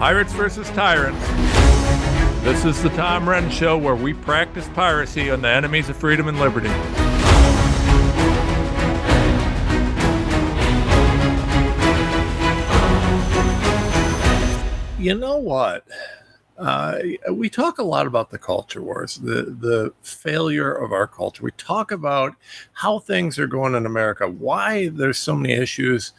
Pirates 0.00 0.32
versus 0.32 0.66
Tyrants. 0.70 1.22
This 2.42 2.64
is 2.64 2.82
the 2.82 2.88
Tom 2.96 3.26
Renz 3.26 3.50
Show 3.50 3.76
where 3.76 3.94
we 3.94 4.14
practice 4.14 4.66
piracy 4.68 5.30
on 5.30 5.42
the 5.42 5.50
enemies 5.50 5.90
of 5.90 5.96
freedom 5.98 6.26
and 6.26 6.40
liberty. 6.40 6.70
You 14.98 15.16
know 15.16 15.36
what? 15.36 15.84
Uh, 16.56 17.00
we 17.32 17.50
talk 17.50 17.76
a 17.76 17.82
lot 17.82 18.06
about 18.06 18.30
the 18.30 18.38
culture 18.38 18.80
wars, 18.80 19.16
the 19.16 19.54
the 19.60 19.92
failure 20.00 20.72
of 20.72 20.92
our 20.92 21.06
culture. 21.06 21.42
We 21.42 21.50
talk 21.52 21.92
about 21.92 22.36
how 22.72 23.00
things 23.00 23.38
are 23.38 23.46
going 23.46 23.74
in 23.74 23.84
America, 23.84 24.26
why 24.26 24.88
there's 24.88 25.18
so 25.18 25.36
many 25.36 25.52
issues 25.52 26.14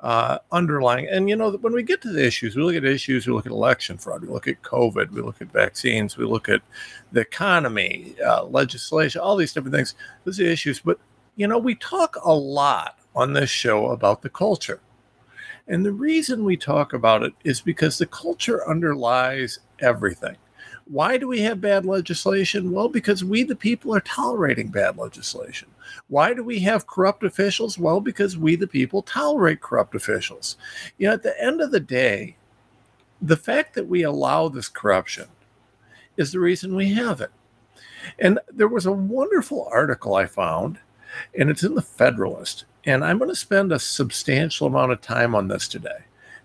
uh, 0.00 0.38
underlying. 0.52 1.08
And 1.08 1.28
you 1.28 1.36
know, 1.36 1.50
when 1.52 1.72
we 1.72 1.82
get 1.82 2.00
to 2.02 2.12
the 2.12 2.24
issues, 2.24 2.56
we 2.56 2.62
look 2.62 2.76
at 2.76 2.84
issues. 2.84 3.26
We 3.26 3.32
look 3.32 3.46
at 3.46 3.52
election 3.52 3.98
fraud. 3.98 4.22
We 4.22 4.28
look 4.28 4.48
at 4.48 4.62
COVID. 4.62 5.10
We 5.10 5.22
look 5.22 5.40
at 5.40 5.52
vaccines. 5.52 6.16
We 6.16 6.24
look 6.24 6.48
at 6.48 6.62
the 7.12 7.20
economy, 7.20 8.14
uh, 8.24 8.44
legislation, 8.44 9.20
all 9.20 9.36
these 9.36 9.52
different 9.52 9.74
things. 9.74 9.94
Those 10.24 10.40
are 10.40 10.44
issues. 10.44 10.80
But 10.80 10.98
you 11.36 11.46
know, 11.46 11.58
we 11.58 11.74
talk 11.74 12.16
a 12.24 12.32
lot 12.32 12.98
on 13.14 13.32
this 13.32 13.50
show 13.50 13.88
about 13.88 14.22
the 14.22 14.30
culture. 14.30 14.80
And 15.66 15.84
the 15.84 15.92
reason 15.92 16.44
we 16.44 16.56
talk 16.56 16.94
about 16.94 17.22
it 17.22 17.34
is 17.44 17.60
because 17.60 17.98
the 17.98 18.06
culture 18.06 18.66
underlies 18.68 19.58
everything. 19.80 20.36
Why 20.90 21.18
do 21.18 21.28
we 21.28 21.40
have 21.40 21.60
bad 21.60 21.84
legislation? 21.84 22.72
Well, 22.72 22.88
because 22.88 23.22
we, 23.22 23.42
the 23.42 23.54
people, 23.54 23.94
are 23.94 24.00
tolerating 24.00 24.68
bad 24.68 24.96
legislation. 24.96 25.68
Why 26.08 26.32
do 26.32 26.42
we 26.42 26.60
have 26.60 26.86
corrupt 26.86 27.24
officials? 27.24 27.78
Well, 27.78 28.00
because 28.00 28.38
we, 28.38 28.56
the 28.56 28.66
people, 28.66 29.02
tolerate 29.02 29.60
corrupt 29.60 29.94
officials. 29.94 30.56
You 30.96 31.08
know, 31.08 31.14
at 31.14 31.22
the 31.22 31.38
end 31.42 31.60
of 31.60 31.72
the 31.72 31.80
day, 31.80 32.36
the 33.20 33.36
fact 33.36 33.74
that 33.74 33.86
we 33.86 34.02
allow 34.02 34.48
this 34.48 34.68
corruption 34.68 35.26
is 36.16 36.32
the 36.32 36.40
reason 36.40 36.74
we 36.74 36.94
have 36.94 37.20
it. 37.20 37.30
And 38.18 38.38
there 38.50 38.68
was 38.68 38.86
a 38.86 38.92
wonderful 38.92 39.68
article 39.70 40.14
I 40.14 40.24
found, 40.24 40.78
and 41.38 41.50
it's 41.50 41.64
in 41.64 41.74
the 41.74 41.82
Federalist. 41.82 42.64
And 42.84 43.04
I'm 43.04 43.18
going 43.18 43.30
to 43.30 43.36
spend 43.36 43.72
a 43.72 43.78
substantial 43.78 44.66
amount 44.66 44.92
of 44.92 45.02
time 45.02 45.34
on 45.34 45.48
this 45.48 45.68
today 45.68 46.04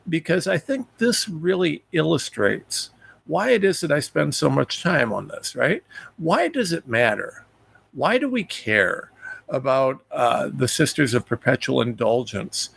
because 0.09 0.47
I 0.47 0.57
think 0.57 0.87
this 0.97 1.29
really 1.29 1.83
illustrates 1.93 2.89
why 3.25 3.51
it 3.51 3.63
is 3.63 3.79
that 3.81 3.91
I 3.91 3.99
spend 3.99 4.35
so 4.35 4.49
much 4.49 4.83
time 4.83 5.13
on 5.13 5.27
this, 5.27 5.55
right? 5.55 5.83
Why 6.17 6.47
does 6.47 6.73
it 6.73 6.87
matter? 6.87 7.45
Why 7.93 8.17
do 8.17 8.29
we 8.29 8.43
care 8.43 9.11
about 9.49 10.03
uh, 10.11 10.49
the 10.53 10.67
Sisters 10.67 11.13
of 11.13 11.25
Perpetual 11.25 11.81
Indulgence 11.81 12.69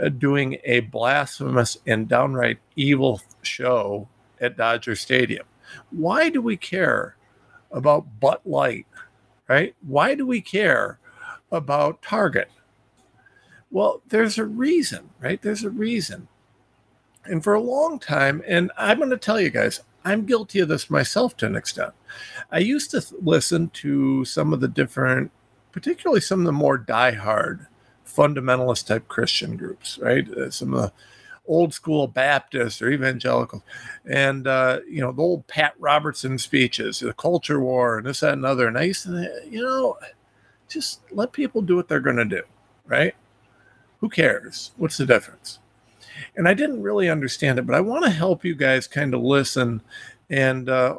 uh, 0.00 0.08
doing 0.08 0.58
a 0.64 0.80
blasphemous 0.80 1.78
and 1.86 2.08
downright 2.08 2.58
evil 2.76 3.20
show 3.42 4.08
at 4.40 4.56
Dodger 4.56 4.94
Stadium? 4.94 5.46
Why 5.90 6.28
do 6.28 6.40
we 6.40 6.56
care 6.56 7.16
about 7.72 8.20
Butt 8.20 8.46
Light, 8.46 8.86
right? 9.48 9.74
Why 9.86 10.14
do 10.14 10.26
we 10.26 10.40
care 10.40 10.98
about 11.50 12.02
Target? 12.02 12.50
Well, 13.70 14.02
there's 14.08 14.38
a 14.38 14.46
reason, 14.46 15.10
right? 15.20 15.40
There's 15.42 15.64
a 15.64 15.70
reason. 15.70 16.28
And 17.24 17.44
for 17.44 17.54
a 17.54 17.60
long 17.60 17.98
time, 17.98 18.42
and 18.46 18.70
I'm 18.78 18.98
going 18.98 19.10
to 19.10 19.18
tell 19.18 19.40
you 19.40 19.50
guys, 19.50 19.80
I'm 20.04 20.24
guilty 20.24 20.60
of 20.60 20.68
this 20.68 20.90
myself 20.90 21.36
to 21.38 21.46
an 21.46 21.56
extent. 21.56 21.92
I 22.50 22.58
used 22.58 22.90
to 22.92 23.04
listen 23.20 23.70
to 23.70 24.24
some 24.24 24.52
of 24.52 24.60
the 24.60 24.68
different, 24.68 25.30
particularly 25.72 26.20
some 26.20 26.40
of 26.40 26.46
the 26.46 26.52
more 26.52 26.78
diehard 26.78 27.66
fundamentalist 28.06 28.86
type 28.86 29.08
Christian 29.08 29.56
groups, 29.56 29.98
right? 30.00 30.28
Uh, 30.30 30.50
some 30.50 30.72
of 30.72 30.82
the 30.82 30.92
old 31.46 31.72
school 31.74 32.06
Baptists 32.06 32.80
or 32.80 32.90
evangelicals, 32.90 33.62
and 34.04 34.46
uh, 34.46 34.80
you 34.88 35.00
know 35.00 35.12
the 35.12 35.22
old 35.22 35.46
Pat 35.46 35.74
Robertson 35.78 36.38
speeches, 36.38 37.00
the 37.00 37.12
culture 37.14 37.60
war, 37.60 37.98
and 37.98 38.06
this, 38.06 38.20
that, 38.20 38.34
and 38.34 38.44
other. 38.44 38.68
And 38.68 38.78
I 38.78 38.84
used 38.84 39.04
to, 39.04 39.42
you 39.48 39.62
know, 39.62 39.96
just 40.68 41.00
let 41.10 41.32
people 41.32 41.62
do 41.62 41.76
what 41.76 41.88
they're 41.88 42.00
going 42.00 42.16
to 42.16 42.24
do, 42.24 42.42
right? 42.86 43.14
Who 44.00 44.08
cares? 44.08 44.72
What's 44.76 44.98
the 44.98 45.06
difference? 45.06 45.58
And 46.36 46.48
I 46.48 46.54
didn't 46.54 46.82
really 46.82 47.08
understand 47.08 47.58
it, 47.58 47.66
but 47.66 47.74
I 47.74 47.80
want 47.80 48.04
to 48.04 48.10
help 48.10 48.44
you 48.44 48.54
guys 48.54 48.86
kind 48.86 49.14
of 49.14 49.22
listen 49.22 49.82
and 50.30 50.68
uh, 50.68 50.98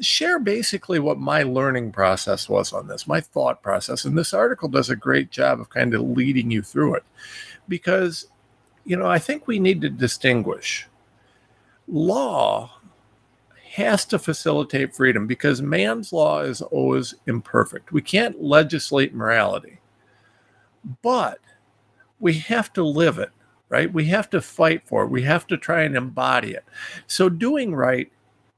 share 0.00 0.38
basically 0.38 0.98
what 0.98 1.18
my 1.18 1.42
learning 1.42 1.92
process 1.92 2.48
was 2.48 2.72
on 2.72 2.88
this, 2.88 3.06
my 3.06 3.20
thought 3.20 3.62
process. 3.62 4.04
And 4.04 4.16
this 4.16 4.34
article 4.34 4.68
does 4.68 4.90
a 4.90 4.96
great 4.96 5.30
job 5.30 5.60
of 5.60 5.70
kind 5.70 5.94
of 5.94 6.02
leading 6.02 6.50
you 6.50 6.62
through 6.62 6.94
it 6.94 7.04
because, 7.68 8.26
you 8.84 8.96
know, 8.96 9.06
I 9.06 9.18
think 9.18 9.46
we 9.46 9.58
need 9.58 9.80
to 9.82 9.90
distinguish 9.90 10.88
law 11.88 12.70
has 13.74 14.04
to 14.04 14.18
facilitate 14.18 14.94
freedom 14.94 15.26
because 15.26 15.60
man's 15.60 16.12
law 16.12 16.40
is 16.40 16.62
always 16.62 17.14
imperfect. 17.26 17.90
We 17.90 18.02
can't 18.02 18.40
legislate 18.40 19.14
morality. 19.14 19.80
But 21.02 21.40
we 22.20 22.34
have 22.34 22.72
to 22.74 22.84
live 22.84 23.18
it, 23.18 23.30
right? 23.74 23.92
We 23.92 24.04
have 24.04 24.30
to 24.30 24.40
fight 24.40 24.86
for 24.86 25.02
it. 25.02 25.10
We 25.10 25.22
have 25.22 25.48
to 25.48 25.56
try 25.56 25.82
and 25.82 25.96
embody 25.96 26.52
it. 26.52 26.64
So 27.08 27.28
doing 27.28 27.74
right 27.74 28.08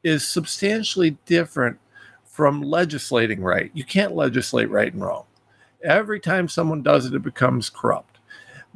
is 0.04 0.28
substantially 0.28 1.16
different 1.24 1.78
from 2.22 2.60
legislating 2.60 3.40
right. 3.40 3.70
You 3.72 3.82
can't 3.82 4.14
legislate 4.14 4.68
right 4.68 4.92
and 4.92 5.02
wrong. 5.02 5.24
Every 5.82 6.20
time 6.20 6.48
someone 6.48 6.82
does 6.82 7.06
it, 7.06 7.14
it 7.14 7.22
becomes 7.22 7.70
corrupt. 7.70 8.18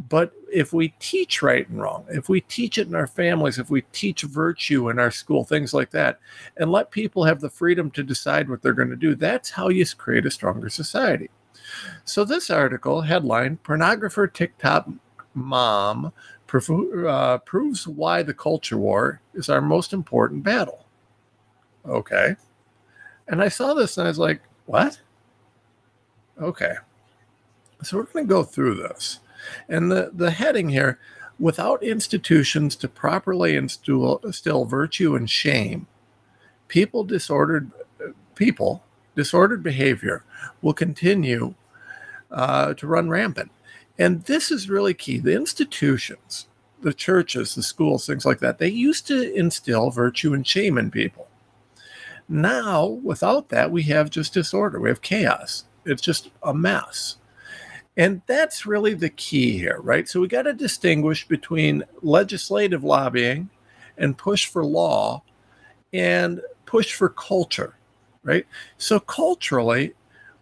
But 0.09 0.33
if 0.51 0.73
we 0.73 0.95
teach 0.99 1.43
right 1.43 1.69
and 1.69 1.79
wrong, 1.79 2.07
if 2.09 2.31
we 2.31 2.41
teach 2.41 2.79
it 2.79 2.89
in 2.89 2.95
our 2.95 3.07
families, 3.07 3.59
if 3.59 3.69
we 3.69 3.83
teach 3.93 4.23
virtue 4.23 4.89
in 4.89 4.99
our 4.99 5.11
school, 5.11 5.45
things 5.45 5.75
like 5.75 5.91
that, 5.91 6.21
and 6.57 6.73
let 6.73 6.91
people 6.91 7.25
have 7.25 7.43
the 7.43 7.51
freedom 7.51 7.91
to 7.91 8.03
decide 8.03 8.49
what 8.49 8.63
they're 8.63 8.73
going 8.73 8.89
to 8.89 8.97
do, 8.97 9.15
that's 9.15 9.51
how 9.51 9.69
you 9.69 9.85
create 9.99 10.25
a 10.25 10.31
stronger 10.31 10.71
society. 10.71 11.29
So 12.05 12.25
this 12.25 12.49
article 12.49 13.03
headline: 13.03 13.59
Pornographer 13.63 14.33
TikTok 14.33 14.89
mom 15.41 16.13
uh, 17.07 17.39
proves 17.39 17.87
why 17.87 18.23
the 18.23 18.35
culture 18.35 18.77
war 18.77 19.21
is 19.35 19.49
our 19.49 19.61
most 19.61 19.93
important 19.93 20.43
battle. 20.43 20.87
Okay, 21.87 22.37
and 23.29 23.43
I 23.43 23.49
saw 23.49 23.75
this 23.75 23.97
and 23.97 24.07
I 24.07 24.11
was 24.11 24.19
like, 24.19 24.41
what? 24.67 25.01
Okay, 26.41 26.75
so 27.83 27.97
we're 27.97 28.05
going 28.05 28.27
to 28.27 28.35
go 28.35 28.43
through 28.43 28.77
this, 28.77 29.21
and 29.69 29.91
the 29.91 30.11
the 30.15 30.31
heading 30.31 30.69
here: 30.69 30.99
without 31.39 31.83
institutions 31.83 32.77
to 32.77 32.89
properly 32.89 33.57
instill, 33.57 34.21
instill 34.25 34.65
virtue 34.65 35.17
and 35.17 35.29
shame, 35.29 35.87
people 36.69 37.05
disordered 37.05 37.71
people 38.35 38.83
disordered 39.15 39.63
behavior 39.63 40.25
will 40.63 40.73
continue 40.73 41.55
uh, 42.31 42.73
to 42.75 42.87
run 42.87 43.11
rampant. 43.11 43.51
And 44.01 44.23
this 44.23 44.51
is 44.51 44.71
really 44.71 44.95
key. 44.95 45.19
The 45.19 45.37
institutions, 45.37 46.49
the 46.81 46.95
churches, 46.95 47.55
the 47.55 47.63
schools, 47.63 48.07
things 48.07 48.25
like 48.25 48.39
that, 48.41 48.57
they 48.57 48.69
used 48.69 49.07
to 49.09 49.35
instill 49.35 49.91
virtue 49.91 50.33
and 50.33 50.47
shame 50.47 50.79
in 50.79 50.91
people. 50.91 51.29
Now, 52.27 52.87
without 52.87 53.51
that, 53.51 53.71
we 53.71 53.83
have 53.85 54.09
just 54.09 54.33
disorder, 54.33 54.81
we 54.81 54.89
have 54.89 55.03
chaos. 55.03 55.65
It's 55.85 56.01
just 56.01 56.31
a 56.43 56.55
mess. 56.55 57.17
And 57.99 58.23
that's 58.27 58.65
really 58.65 58.95
the 58.95 59.11
key 59.11 59.59
here, 59.59 59.81
right? 59.83 60.09
So 60.09 60.19
we 60.21 60.29
got 60.29 60.43
to 60.43 60.55
distinguish 60.55 61.29
between 61.29 61.85
legislative 62.01 62.83
lobbying 62.83 63.51
and 63.99 64.17
push 64.17 64.47
for 64.47 64.65
law 64.65 65.23
and 65.93 66.41
push 66.65 66.95
for 66.95 67.11
culture, 67.11 67.77
right? 68.23 68.47
So 68.79 68.99
culturally, 68.99 69.93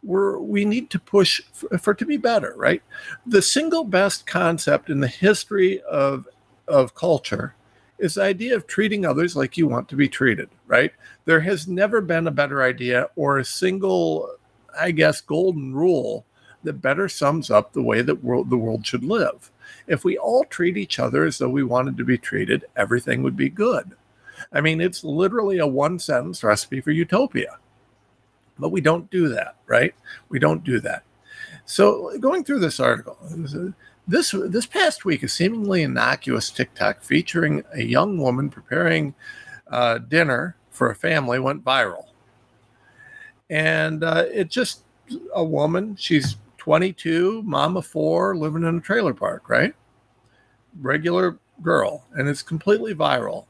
we're 0.08 0.38
we 0.38 0.64
need 0.64 0.88
to 0.88 0.98
push 0.98 1.42
for, 1.52 1.78
for 1.78 1.94
to 1.94 2.06
be 2.06 2.16
better 2.16 2.54
right? 2.56 2.82
The 3.26 3.42
single 3.42 3.84
best 3.84 4.26
concept 4.26 4.88
in 4.88 5.00
the 5.00 5.06
history 5.06 5.82
of 5.82 6.26
of 6.66 6.94
culture 6.94 7.54
is 7.98 8.14
the 8.14 8.22
idea 8.22 8.56
of 8.56 8.66
treating 8.66 9.04
others 9.04 9.36
like 9.36 9.56
you 9.56 9.68
want 9.68 9.88
to 9.90 9.96
be 9.96 10.08
treated 10.08 10.48
right? 10.66 10.92
There 11.26 11.40
has 11.40 11.68
never 11.68 12.00
been 12.00 12.26
a 12.26 12.32
better 12.32 12.62
idea 12.62 13.10
or 13.16 13.38
a 13.38 13.44
single 13.44 14.34
i 14.78 14.90
guess 14.90 15.20
golden 15.20 15.74
rule 15.74 16.24
that 16.62 16.82
better 16.82 17.08
sums 17.08 17.50
up 17.50 17.72
the 17.72 17.82
way 17.82 18.02
that 18.02 18.24
world, 18.24 18.50
the 18.50 18.56
world 18.56 18.86
should 18.86 19.04
live. 19.04 19.50
If 19.86 20.04
we 20.04 20.18
all 20.18 20.44
treat 20.44 20.76
each 20.76 20.98
other 20.98 21.24
as 21.24 21.38
though 21.38 21.48
we 21.48 21.62
wanted 21.62 21.96
to 21.98 22.04
be 22.04 22.18
treated 22.18 22.64
everything 22.76 23.22
would 23.22 23.36
be 23.36 23.50
good. 23.50 23.92
I 24.52 24.62
mean 24.62 24.80
it's 24.80 25.04
literally 25.04 25.58
a 25.58 25.66
one 25.66 25.98
sentence 25.98 26.42
recipe 26.42 26.80
for 26.80 26.92
utopia 26.92 27.58
but 28.58 28.70
we 28.70 28.80
don't 28.80 29.10
do 29.10 29.28
that, 29.28 29.56
right? 29.66 29.94
We 30.28 30.38
don't 30.38 30.64
do 30.64 30.80
that. 30.80 31.04
So 31.64 32.16
going 32.18 32.44
through 32.44 32.60
this 32.60 32.80
article, 32.80 33.18
this 34.06 34.34
this 34.34 34.66
past 34.66 35.04
week, 35.04 35.22
a 35.22 35.28
seemingly 35.28 35.82
innocuous 35.82 36.50
TikTok 36.50 37.02
featuring 37.02 37.62
a 37.74 37.82
young 37.82 38.18
woman 38.18 38.48
preparing 38.48 39.14
uh, 39.70 39.98
dinner 39.98 40.56
for 40.70 40.90
a 40.90 40.94
family 40.94 41.38
went 41.38 41.64
viral, 41.64 42.06
and 43.50 44.02
uh, 44.02 44.24
it 44.32 44.48
just 44.48 44.84
a 45.34 45.44
woman. 45.44 45.94
She's 45.96 46.36
22, 46.56 47.42
mom 47.42 47.76
of 47.76 47.86
four, 47.86 48.36
living 48.36 48.62
in 48.64 48.76
a 48.76 48.80
trailer 48.80 49.14
park, 49.14 49.48
right? 49.48 49.74
Regular 50.80 51.38
girl, 51.62 52.04
and 52.12 52.28
it's 52.28 52.42
completely 52.42 52.94
viral. 52.94 53.46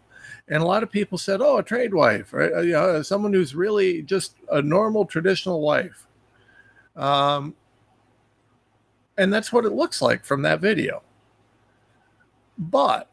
And 0.51 0.63
a 0.63 0.67
lot 0.67 0.83
of 0.83 0.91
people 0.91 1.19
said, 1.19 1.41
"Oh, 1.43 1.59
a 1.59 1.63
trad 1.63 1.93
wife, 1.93 2.33
right? 2.33 2.53
Uh, 2.53 2.61
you 2.61 2.73
know, 2.73 3.03
someone 3.03 3.33
who's 3.33 3.55
really 3.55 4.03
just 4.03 4.35
a 4.51 4.63
normal 4.63 5.05
traditional 5.05 5.61
wife." 5.61 6.07
Um, 6.97 7.55
and 9.17 9.33
that's 9.33 9.53
what 9.53 9.65
it 9.65 9.73
looks 9.73 10.01
like 10.01 10.25
from 10.25 10.43
that 10.43 10.61
video. 10.61 11.03
But, 12.57 13.09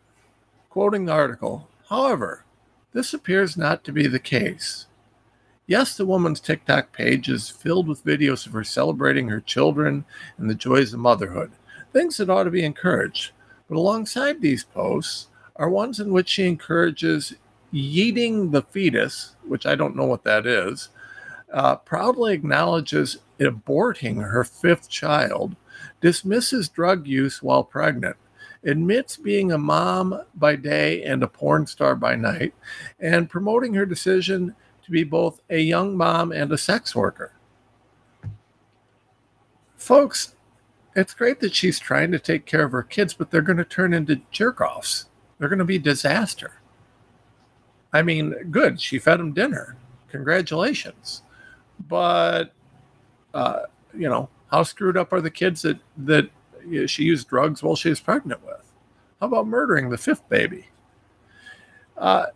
quoting 0.69 1.05
the 1.05 1.11
article, 1.11 1.67
however, 1.89 2.45
this 2.93 3.13
appears 3.13 3.57
not 3.57 3.83
to 3.83 3.91
be 3.91 4.07
the 4.07 4.19
case. 4.19 4.88
Yes, 5.67 5.97
the 5.97 6.05
woman's 6.05 6.39
TikTok 6.39 6.91
page 6.91 7.27
is 7.27 7.49
filled 7.49 7.88
with 7.88 8.05
videos 8.05 8.45
of 8.45 8.53
her 8.53 8.63
celebrating 8.63 9.27
her 9.29 9.41
children 9.41 10.05
and 10.38 10.49
the 10.49 10.55
joys 10.55 10.93
of 10.93 10.99
motherhood, 10.99 11.51
things 11.91 12.17
that 12.17 12.29
ought 12.29 12.43
to 12.43 12.51
be 12.51 12.63
encouraged. 12.63 13.31
But 13.67 13.77
alongside 13.77 14.41
these 14.41 14.63
posts 14.63 15.27
are 15.55 15.69
ones 15.69 15.99
in 15.99 16.11
which 16.11 16.29
she 16.29 16.47
encourages 16.47 17.33
yeeting 17.73 18.51
the 18.51 18.61
fetus, 18.61 19.35
which 19.43 19.65
I 19.65 19.75
don't 19.75 19.95
know 19.95 20.05
what 20.05 20.23
that 20.23 20.45
is, 20.45 20.89
uh, 21.53 21.75
proudly 21.77 22.33
acknowledges 22.33 23.17
aborting 23.39 24.21
her 24.23 24.43
fifth 24.43 24.89
child, 24.89 25.55
dismisses 26.01 26.69
drug 26.69 27.07
use 27.07 27.41
while 27.43 27.63
pregnant, 27.63 28.15
admits 28.63 29.17
being 29.17 29.51
a 29.51 29.57
mom 29.57 30.23
by 30.35 30.55
day 30.55 31.03
and 31.03 31.21
a 31.23 31.27
porn 31.27 31.67
star 31.67 31.95
by 31.95 32.15
night, 32.15 32.53
and 32.99 33.29
promoting 33.29 33.73
her 33.73 33.85
decision 33.85 34.55
to 34.83 34.91
be 34.91 35.03
both 35.03 35.41
a 35.49 35.59
young 35.59 35.95
mom 35.95 36.31
and 36.31 36.51
a 36.51 36.57
sex 36.57 36.95
worker. 36.95 37.33
Folks, 39.75 40.35
it's 40.95 41.13
great 41.13 41.39
that 41.41 41.53
she's 41.53 41.77
trying 41.77 42.11
to 42.11 42.19
take 42.19 42.45
care 42.45 42.63
of 42.63 42.71
her 42.71 42.83
kids, 42.83 43.13
but 43.13 43.29
they're 43.29 43.41
going 43.41 43.57
to 43.57 43.65
turn 43.65 43.93
into 43.93 44.21
jerk 44.31 44.61
offs. 44.61 45.07
They're 45.37 45.49
going 45.49 45.59
to 45.59 45.65
be 45.65 45.79
disaster. 45.79 46.53
I 47.93 48.01
mean, 48.01 48.33
good. 48.51 48.79
She 48.79 48.99
fed 48.99 49.19
them 49.19 49.33
dinner. 49.33 49.77
Congratulations. 50.09 51.23
But, 51.87 52.53
uh, 53.33 53.63
you 53.93 54.09
know, 54.09 54.29
how 54.51 54.63
screwed 54.63 54.97
up 54.97 55.13
are 55.13 55.21
the 55.21 55.31
kids 55.31 55.61
that, 55.63 55.79
that 55.97 56.29
she 56.87 57.03
used 57.03 57.27
drugs 57.29 57.63
while 57.63 57.75
she 57.75 57.89
was 57.89 57.99
pregnant 57.99 58.45
with? 58.45 58.71
How 59.19 59.27
about 59.27 59.47
murdering 59.47 59.89
the 59.89 59.97
fifth 59.97 60.27
baby? 60.29 60.67
Uh, 61.97 62.27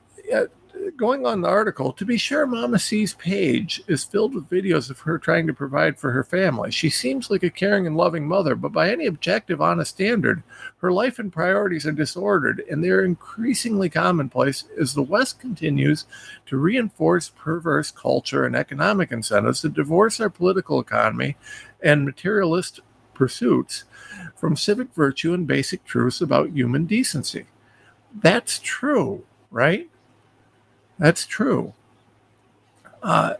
going 0.98 1.26
on 1.26 1.42
the 1.42 1.48
article, 1.48 1.92
to 1.94 2.06
be 2.06 2.18
sure, 2.18 2.46
Mama 2.46 2.80
C's 2.80 3.14
page 3.14 3.82
is 3.88 4.04
filled 4.04 4.34
with 4.34 4.50
videos 4.50 4.90
of 4.90 5.00
her 5.00 5.18
trying 5.18 5.48
to 5.48 5.54
provide 5.54 5.98
for 5.98 6.12
her 6.12 6.24
family. 6.24 6.72
She 6.72 6.90
seems 6.90 7.30
like 7.30 7.44
a 7.44 7.50
caring 7.50 7.88
and 7.88 7.98
loving 7.98 8.28
mother, 8.28 8.56
but 8.56 8.72
by 8.72 8.90
any 8.90 9.06
objective, 9.06 9.62
honest 9.62 9.92
standard, 9.92 10.44
her 10.78 10.92
life 10.92 11.20
and 11.20 11.32
priorities 11.32 11.86
are 11.86 11.92
disordered, 11.92 12.64
and 12.70 12.84
they're 12.84 13.04
increasingly 13.04 13.90
commonplace 13.90 14.66
as 14.80 14.94
the 14.94 15.02
West 15.02 15.40
continues 15.40 16.06
to 16.46 16.58
reinforce 16.58 17.30
perverse 17.30 17.92
culture 17.92 18.46
and 18.46 18.56
economic 18.56 19.12
incentives 19.12 19.62
that 19.62 19.74
divorce 19.74 20.20
our 20.20 20.30
political 20.30 20.80
economy 20.80 21.36
and 21.82 22.06
materialist 22.06 22.80
pursuits 23.14 23.84
from 24.36 24.56
civic 24.56 24.94
virtue 24.94 25.34
and 25.34 25.46
basic 25.46 25.84
truths 25.84 26.22
about 26.22 26.52
human 26.52 26.86
decency. 26.86 27.46
That's 28.14 28.60
true, 28.60 29.26
right? 29.52 29.90
That's 31.00 31.26
true. 31.26 31.74
Uh, 33.02 33.36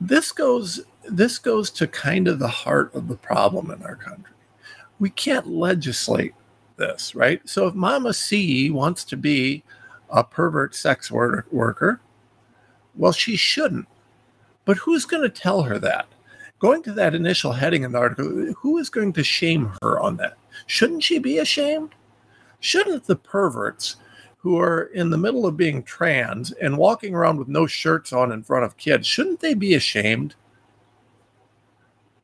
this 0.00 0.32
goes 0.32 0.80
this 1.08 1.38
goes 1.38 1.70
to 1.70 1.86
kind 1.86 2.28
of 2.28 2.38
the 2.38 2.48
heart 2.48 2.94
of 2.94 3.08
the 3.08 3.16
problem 3.16 3.70
in 3.70 3.82
our 3.82 3.96
country. 3.96 4.32
We 4.98 5.10
can't 5.10 5.46
legislate 5.46 6.34
this, 6.76 7.14
right? 7.14 7.46
So 7.48 7.66
if 7.66 7.74
Mama 7.74 8.12
C 8.12 8.70
wants 8.70 9.04
to 9.04 9.16
be 9.16 9.62
a 10.10 10.24
pervert 10.24 10.74
sex 10.74 11.10
worker, 11.10 12.00
well, 12.94 13.12
she 13.12 13.36
shouldn't. 13.36 13.86
But 14.64 14.78
who's 14.78 15.06
going 15.06 15.22
to 15.22 15.28
tell 15.28 15.62
her 15.62 15.78
that? 15.78 16.06
Going 16.58 16.82
to 16.82 16.92
that 16.92 17.14
initial 17.14 17.52
heading 17.52 17.84
in 17.84 17.92
the 17.92 17.98
article, 17.98 18.52
who 18.58 18.78
is 18.78 18.90
going 18.90 19.12
to 19.14 19.24
shame 19.24 19.72
her 19.82 20.00
on 20.00 20.16
that? 20.16 20.36
Shouldn't 20.66 21.04
she 21.04 21.18
be 21.18 21.38
ashamed? 21.38 21.94
Shouldn't 22.60 23.06
the 23.06 23.16
perverts 23.16 23.96
who 24.38 24.58
are 24.58 24.84
in 24.94 25.10
the 25.10 25.18
middle 25.18 25.46
of 25.46 25.56
being 25.56 25.82
trans 25.82 26.52
and 26.52 26.78
walking 26.78 27.14
around 27.14 27.38
with 27.38 27.48
no 27.48 27.66
shirts 27.66 28.12
on 28.12 28.32
in 28.32 28.42
front 28.42 28.64
of 28.64 28.76
kids, 28.76 29.06
shouldn't 29.06 29.40
they 29.40 29.54
be 29.54 29.74
ashamed? 29.74 30.34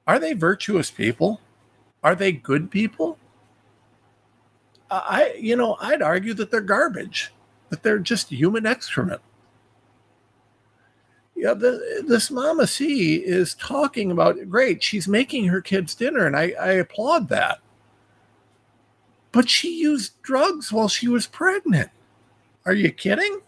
Are 0.07 0.19
they 0.19 0.33
virtuous 0.33 0.91
people? 0.91 1.41
Are 2.03 2.15
they 2.15 2.33
good 2.33 2.71
people? 2.71 3.19
I, 4.91 5.35
you 5.41 5.57
know, 5.57 5.77
I'd 5.81 6.03
argue 6.03 6.35
that 6.35 6.51
they're 6.51 6.61
garbage, 6.61 7.33
that 7.71 7.83
they're 7.83 7.99
just 7.99 8.29
human 8.29 8.67
excrement. 8.67 9.23
Yeah, 11.35 11.55
the, 11.55 12.05
this 12.07 12.31
Mama 12.31 12.67
C 12.67 13.17
is 13.17 13.55
talking 13.55 14.13
about 14.13 14.49
great. 14.49 14.83
She's 14.83 15.09
making 15.09 15.49
her 15.49 15.61
kids 15.61 15.95
dinner, 15.95 16.27
and 16.27 16.37
I, 16.37 16.55
I 16.61 16.73
applaud 16.75 17.29
that. 17.31 17.59
But 19.33 19.51
she 19.51 19.81
used 19.81 20.23
drugs 20.23 20.73
while 20.73 20.89
she 20.89 21.09
was 21.09 21.27
pregnant. 21.27 21.91
Are 22.67 22.75
you 22.75 22.91
kidding? 22.91 23.41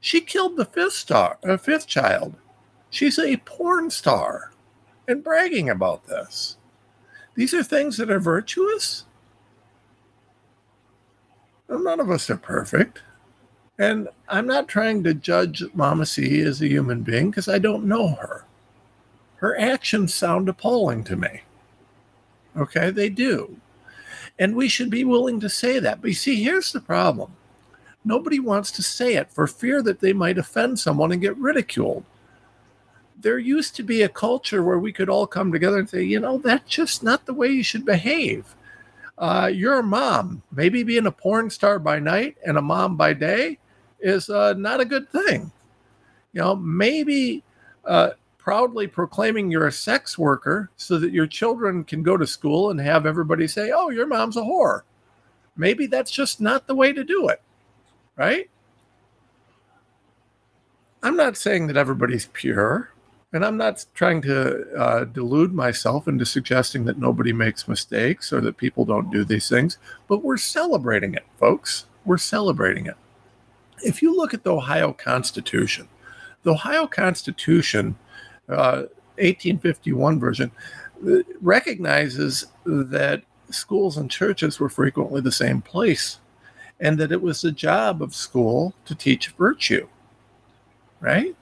She 0.00 0.20
killed 0.20 0.56
the 0.56 0.64
fifth 0.64 0.94
star, 0.94 1.38
a 1.44 1.54
uh, 1.54 1.56
fifth 1.56 1.86
child. 1.86 2.34
She's 2.90 3.18
a 3.18 3.36
porn 3.38 3.90
star 3.90 4.52
and 5.08 5.24
bragging 5.24 5.70
about 5.70 6.06
this. 6.06 6.56
These 7.34 7.54
are 7.54 7.62
things 7.62 7.96
that 7.96 8.10
are 8.10 8.20
virtuous. 8.20 9.04
None 11.68 12.00
of 12.00 12.10
us 12.10 12.28
are 12.30 12.36
perfect. 12.36 13.02
And 13.78 14.08
I'm 14.28 14.46
not 14.46 14.68
trying 14.68 15.02
to 15.04 15.14
judge 15.14 15.64
Mama 15.72 16.04
C 16.06 16.40
as 16.40 16.60
a 16.60 16.68
human 16.68 17.02
being 17.02 17.30
because 17.30 17.48
I 17.48 17.58
don't 17.58 17.86
know 17.86 18.08
her. 18.08 18.44
Her 19.36 19.58
actions 19.58 20.14
sound 20.14 20.48
appalling 20.48 21.02
to 21.04 21.16
me. 21.16 21.42
Okay, 22.56 22.90
they 22.90 23.08
do. 23.08 23.56
And 24.38 24.54
we 24.54 24.68
should 24.68 24.90
be 24.90 25.04
willing 25.04 25.40
to 25.40 25.48
say 25.48 25.78
that. 25.78 26.00
But 26.00 26.08
you 26.08 26.14
see, 26.14 26.42
here's 26.42 26.72
the 26.72 26.80
problem 26.80 27.34
Nobody 28.04 28.40
wants 28.40 28.70
to 28.72 28.82
say 28.82 29.14
it 29.14 29.30
for 29.30 29.46
fear 29.46 29.82
that 29.82 30.00
they 30.00 30.12
might 30.12 30.38
offend 30.38 30.78
someone 30.78 31.12
and 31.12 31.20
get 31.20 31.36
ridiculed. 31.36 32.04
There 33.20 33.38
used 33.38 33.76
to 33.76 33.84
be 33.84 34.02
a 34.02 34.08
culture 34.08 34.64
where 34.64 34.80
we 34.80 34.92
could 34.92 35.08
all 35.08 35.26
come 35.26 35.52
together 35.52 35.78
and 35.78 35.88
say, 35.88 36.02
you 36.02 36.18
know, 36.18 36.38
that's 36.38 36.68
just 36.68 37.04
not 37.04 37.24
the 37.24 37.34
way 37.34 37.48
you 37.48 37.62
should 37.62 37.84
behave. 37.84 38.56
Uh, 39.16 39.48
you're 39.52 39.78
a 39.78 39.84
mom. 39.84 40.42
Maybe 40.50 40.82
being 40.82 41.06
a 41.06 41.12
porn 41.12 41.48
star 41.48 41.78
by 41.78 42.00
night 42.00 42.36
and 42.44 42.58
a 42.58 42.62
mom 42.62 42.96
by 42.96 43.12
day 43.12 43.58
is 44.00 44.28
uh, 44.28 44.54
not 44.54 44.80
a 44.80 44.84
good 44.84 45.08
thing. 45.10 45.52
You 46.32 46.40
know, 46.40 46.56
maybe 46.56 47.44
uh, 47.84 48.10
proudly 48.38 48.88
proclaiming 48.88 49.48
you're 49.48 49.68
a 49.68 49.72
sex 49.72 50.18
worker 50.18 50.70
so 50.76 50.98
that 50.98 51.12
your 51.12 51.28
children 51.28 51.84
can 51.84 52.02
go 52.02 52.16
to 52.16 52.26
school 52.26 52.70
and 52.70 52.80
have 52.80 53.06
everybody 53.06 53.46
say, 53.46 53.70
oh, 53.72 53.90
your 53.90 54.06
mom's 54.06 54.36
a 54.36 54.40
whore. 54.40 54.80
Maybe 55.56 55.86
that's 55.86 56.10
just 56.10 56.40
not 56.40 56.66
the 56.66 56.74
way 56.74 56.92
to 56.92 57.04
do 57.04 57.28
it 57.28 57.40
right? 58.16 58.48
I'm 61.02 61.16
not 61.16 61.36
saying 61.36 61.66
that 61.66 61.76
everybody's 61.76 62.26
pure, 62.26 62.90
and 63.32 63.44
I'm 63.44 63.56
not 63.56 63.84
trying 63.94 64.22
to 64.22 64.72
uh, 64.76 65.04
delude 65.04 65.52
myself 65.52 66.06
into 66.06 66.24
suggesting 66.24 66.84
that 66.84 66.98
nobody 66.98 67.32
makes 67.32 67.66
mistakes 67.66 68.32
or 68.32 68.40
that 68.42 68.56
people 68.56 68.84
don't 68.84 69.10
do 69.10 69.24
these 69.24 69.48
things, 69.48 69.78
but 70.06 70.22
we're 70.22 70.36
celebrating 70.36 71.14
it, 71.14 71.24
folks. 71.38 71.86
We're 72.04 72.18
celebrating 72.18 72.86
it. 72.86 72.96
If 73.84 74.00
you 74.00 74.16
look 74.16 74.32
at 74.32 74.44
the 74.44 74.54
Ohio 74.54 74.92
Constitution, 74.92 75.88
the 76.44 76.52
Ohio 76.52 76.86
Constitution, 76.86 77.96
uh, 78.48 78.86
1851 79.18 80.20
version, 80.20 80.52
uh, 81.06 81.18
recognizes 81.40 82.46
that 82.64 83.22
schools 83.50 83.96
and 83.96 84.10
churches 84.10 84.60
were 84.60 84.68
frequently 84.68 85.20
the 85.20 85.32
same 85.32 85.60
place 85.60 86.18
and 86.82 86.98
that 86.98 87.12
it 87.12 87.22
was 87.22 87.40
the 87.40 87.52
job 87.52 88.02
of 88.02 88.12
school 88.14 88.74
to 88.84 88.94
teach 88.94 89.28
virtue. 89.28 89.86
Right? 91.00 91.34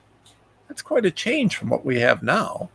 That's 0.69 0.83
quite 0.83 1.07
a 1.07 1.11
change 1.11 1.57
from 1.57 1.71
what 1.71 1.85
we 1.85 1.99
have 1.99 2.23
now, 2.23 2.69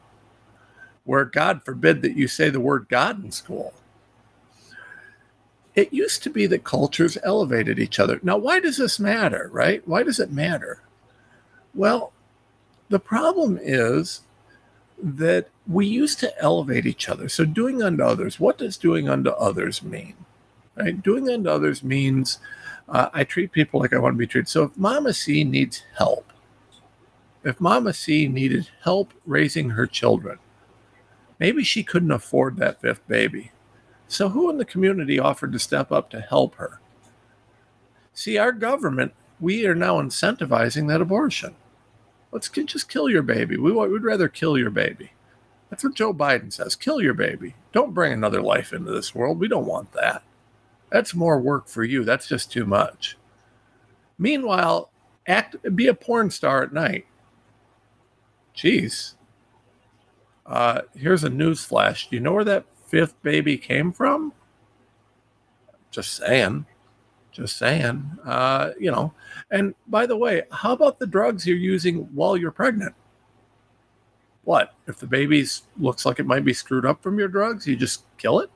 where 1.06 1.26
God 1.26 1.64
forbid 1.64 2.02
that 2.02 2.18
you 2.18 2.28
say 2.28 2.50
the 2.50 2.60
word 2.60 2.88
God 2.90 3.24
in 3.24 3.32
school. 3.32 3.74
It 5.76 5.94
used 5.94 6.24
to 6.24 6.30
be 6.30 6.48
that 6.48 6.64
cultures 6.64 7.18
elevated 7.24 7.80
each 7.80 8.00
other. 8.00 8.20
Now, 8.24 8.38
why 8.38 8.60
does 8.60 8.78
this 8.78 9.00
matter, 9.00 9.50
right? 9.54 9.88
Why 9.88 10.04
does 10.04 10.20
it 10.20 10.32
matter? 10.32 10.82
Well, 11.74 12.14
the 12.90 13.00
problem 13.00 13.60
is 13.62 14.22
that 15.02 15.50
we 15.68 15.86
used 15.86 16.20
to 16.22 16.42
elevate 16.42 16.86
each 16.86 17.10
other. 17.10 17.30
So, 17.30 17.46
doing 17.46 17.84
unto 17.84 18.04
others, 18.04 18.40
what 18.40 18.58
does 18.58 18.78
doing 18.78 19.10
unto 19.10 19.32
others 19.32 19.84
mean? 19.84 20.16
Right? 20.76 21.02
Doing 21.02 21.30
unto 21.30 21.50
others 21.50 21.84
means 21.84 22.40
uh, 22.90 23.10
I 23.14 23.24
treat 23.24 23.52
people 23.52 23.80
like 23.80 23.94
I 23.94 24.00
want 24.00 24.14
to 24.14 24.18
be 24.18 24.28
treated. 24.28 24.50
So 24.50 24.64
if 24.64 24.78
Mama 24.78 25.14
C 25.14 25.44
needs 25.44 25.84
help, 25.98 26.32
if 27.44 27.62
Mama 27.62 27.94
C 27.94 28.28
needed 28.28 28.70
help 28.84 29.14
raising 29.26 29.70
her 29.72 29.88
children, 29.88 30.40
maybe 31.40 31.64
she 31.64 31.84
couldn't 31.84 32.12
afford 32.12 32.58
that 32.58 32.82
fifth 32.82 33.08
baby. 33.08 33.52
So 34.08 34.30
who 34.30 34.50
in 34.50 34.58
the 34.58 34.66
community 34.66 35.20
offered 35.20 35.52
to 35.54 35.60
step 35.60 35.92
up 35.92 36.10
to 36.10 36.22
help 36.22 36.56
her? 36.56 36.80
See, 38.14 38.38
our 38.38 38.52
government, 38.52 39.14
we 39.40 39.66
are 39.66 39.76
now 39.76 40.02
incentivizing 40.02 40.88
that 40.88 41.02
abortion. 41.02 41.56
Let's 42.32 42.50
just 42.50 42.90
kill 42.90 43.10
your 43.10 43.24
baby. 43.24 43.58
We 43.58 43.72
would 43.72 44.04
rather 44.04 44.28
kill 44.28 44.58
your 44.58 44.70
baby. 44.70 45.12
That's 45.70 45.84
what 45.84 45.96
Joe 45.96 46.14
Biden 46.14 46.52
says. 46.52 46.76
Kill 46.76 47.02
your 47.02 47.14
baby. 47.14 47.56
Don't 47.72 47.94
bring 47.94 48.14
another 48.14 48.42
life 48.42 48.74
into 48.74 48.92
this 48.92 49.16
world. 49.16 49.40
We 49.40 49.48
don't 49.48 49.66
want 49.66 49.92
that. 49.94 50.24
That's 50.92 51.14
more 51.14 51.40
work 51.40 51.68
for 51.68 51.84
you. 51.84 52.04
That's 52.04 52.28
just 52.28 52.52
too 52.52 52.66
much. 52.66 53.18
Meanwhile, 54.18 54.92
act 55.28 55.56
be 55.76 55.88
a 55.88 55.94
porn 55.94 56.30
star 56.30 56.64
at 56.64 56.74
night. 56.74 57.06
Jeez. 58.56 59.16
Uh, 60.46 60.82
here's 60.96 61.24
a 61.24 61.30
news 61.30 61.66
flash. 61.66 62.08
Do 62.08 62.16
you 62.16 62.22
know 62.22 62.34
where 62.34 62.44
that 62.44 62.66
fifth 62.86 63.22
baby 63.24 63.58
came 63.58 63.92
from? 63.92 64.32
Just 65.92 66.14
saying. 66.14 66.66
Just 67.32 67.58
saying. 67.58 68.18
Uh, 68.24 68.72
you 68.80 68.92
know. 68.92 69.14
And 69.52 69.74
by 69.88 70.06
the 70.06 70.16
way, 70.16 70.44
how 70.52 70.72
about 70.74 71.00
the 71.00 71.08
drugs 71.08 71.46
you're 71.46 71.58
using 71.58 72.08
while 72.14 72.38
you're 72.38 72.52
pregnant? 72.52 72.94
What 74.44 74.76
if 74.88 74.98
the 74.98 75.08
baby 75.08 75.46
looks 75.78 76.06
like 76.06 76.20
it 76.20 76.28
might 76.28 76.46
be 76.46 76.54
screwed 76.54 76.86
up 76.86 77.02
from 77.02 77.18
your 77.18 77.28
drugs? 77.28 77.66
You 77.66 77.76
just 77.76 78.04
kill 78.18 78.40
it. 78.40 78.52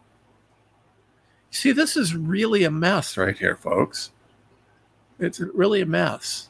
See, 1.59 1.73
this 1.73 1.97
is 1.97 2.15
really 2.15 2.63
a 2.63 2.71
mess 2.71 3.17
right 3.17 3.37
here, 3.37 3.57
folks. 3.57 4.11
It's 5.19 5.41
really 5.41 5.81
a 5.81 5.85
mess. 5.85 6.47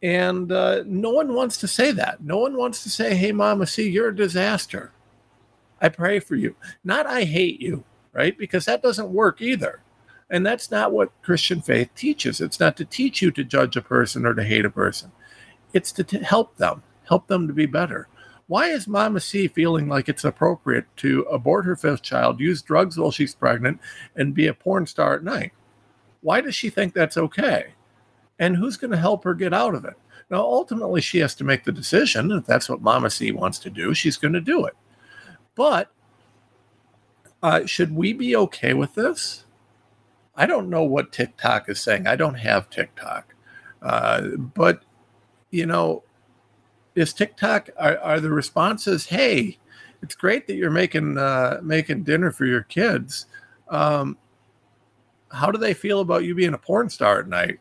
And 0.00 0.52
uh, 0.52 0.84
no 0.86 1.10
one 1.10 1.34
wants 1.34 1.56
to 1.56 1.66
say 1.66 1.90
that. 1.90 2.22
No 2.22 2.36
one 2.38 2.56
wants 2.56 2.84
to 2.84 2.88
say, 2.88 3.16
hey, 3.16 3.32
mama, 3.32 3.66
see, 3.66 3.90
you're 3.90 4.10
a 4.10 4.14
disaster. 4.14 4.92
I 5.80 5.88
pray 5.88 6.20
for 6.20 6.36
you. 6.36 6.54
Not 6.84 7.08
I 7.08 7.24
hate 7.24 7.60
you, 7.60 7.82
right? 8.12 8.38
Because 8.38 8.66
that 8.66 8.80
doesn't 8.80 9.08
work 9.08 9.42
either. 9.42 9.80
And 10.30 10.46
that's 10.46 10.70
not 10.70 10.92
what 10.92 11.10
Christian 11.22 11.60
faith 11.60 11.90
teaches. 11.96 12.40
It's 12.40 12.60
not 12.60 12.76
to 12.76 12.84
teach 12.84 13.20
you 13.20 13.32
to 13.32 13.42
judge 13.42 13.76
a 13.76 13.82
person 13.82 14.24
or 14.24 14.34
to 14.34 14.44
hate 14.44 14.64
a 14.64 14.70
person, 14.70 15.10
it's 15.72 15.90
to 15.90 16.04
t- 16.04 16.18
help 16.22 16.56
them, 16.58 16.84
help 17.08 17.26
them 17.26 17.48
to 17.48 17.52
be 17.52 17.66
better. 17.66 18.06
Why 18.48 18.68
is 18.68 18.86
Mama 18.86 19.20
C 19.20 19.48
feeling 19.48 19.88
like 19.88 20.08
it's 20.08 20.24
appropriate 20.24 20.84
to 20.98 21.22
abort 21.22 21.64
her 21.64 21.74
fifth 21.74 22.02
child, 22.02 22.38
use 22.38 22.62
drugs 22.62 22.96
while 22.96 23.10
she's 23.10 23.34
pregnant, 23.34 23.80
and 24.14 24.34
be 24.34 24.46
a 24.46 24.54
porn 24.54 24.86
star 24.86 25.14
at 25.14 25.24
night? 25.24 25.52
Why 26.20 26.40
does 26.40 26.54
she 26.54 26.70
think 26.70 26.94
that's 26.94 27.16
okay? 27.16 27.74
And 28.38 28.56
who's 28.56 28.76
going 28.76 28.92
to 28.92 28.96
help 28.96 29.24
her 29.24 29.34
get 29.34 29.52
out 29.52 29.74
of 29.74 29.84
it? 29.84 29.94
Now, 30.30 30.40
ultimately, 30.40 31.00
she 31.00 31.18
has 31.18 31.34
to 31.36 31.44
make 31.44 31.64
the 31.64 31.72
decision. 31.72 32.30
If 32.32 32.46
that's 32.46 32.68
what 32.68 32.82
Mama 32.82 33.10
C 33.10 33.32
wants 33.32 33.58
to 33.60 33.70
do, 33.70 33.94
she's 33.94 34.16
going 34.16 34.34
to 34.34 34.40
do 34.40 34.64
it. 34.66 34.74
But 35.54 35.90
uh, 37.42 37.66
should 37.66 37.94
we 37.94 38.12
be 38.12 38.36
okay 38.36 38.74
with 38.74 38.94
this? 38.94 39.44
I 40.34 40.46
don't 40.46 40.68
know 40.68 40.84
what 40.84 41.12
TikTok 41.12 41.68
is 41.68 41.80
saying. 41.80 42.06
I 42.06 42.16
don't 42.16 42.34
have 42.34 42.70
TikTok. 42.70 43.34
Uh, 43.80 44.36
but, 44.36 44.82
you 45.50 45.64
know, 45.66 46.02
is 46.96 47.12
TikTok 47.12 47.70
are, 47.78 47.98
are 47.98 48.20
the 48.20 48.30
responses? 48.30 49.06
Hey, 49.06 49.58
it's 50.02 50.16
great 50.16 50.46
that 50.46 50.56
you're 50.56 50.70
making 50.70 51.18
uh, 51.18 51.60
making 51.62 52.02
dinner 52.02 52.32
for 52.32 52.46
your 52.46 52.62
kids. 52.62 53.26
Um, 53.68 54.16
how 55.30 55.50
do 55.50 55.58
they 55.58 55.74
feel 55.74 56.00
about 56.00 56.24
you 56.24 56.34
being 56.34 56.54
a 56.54 56.58
porn 56.58 56.88
star 56.88 57.20
at 57.20 57.28
night? 57.28 57.60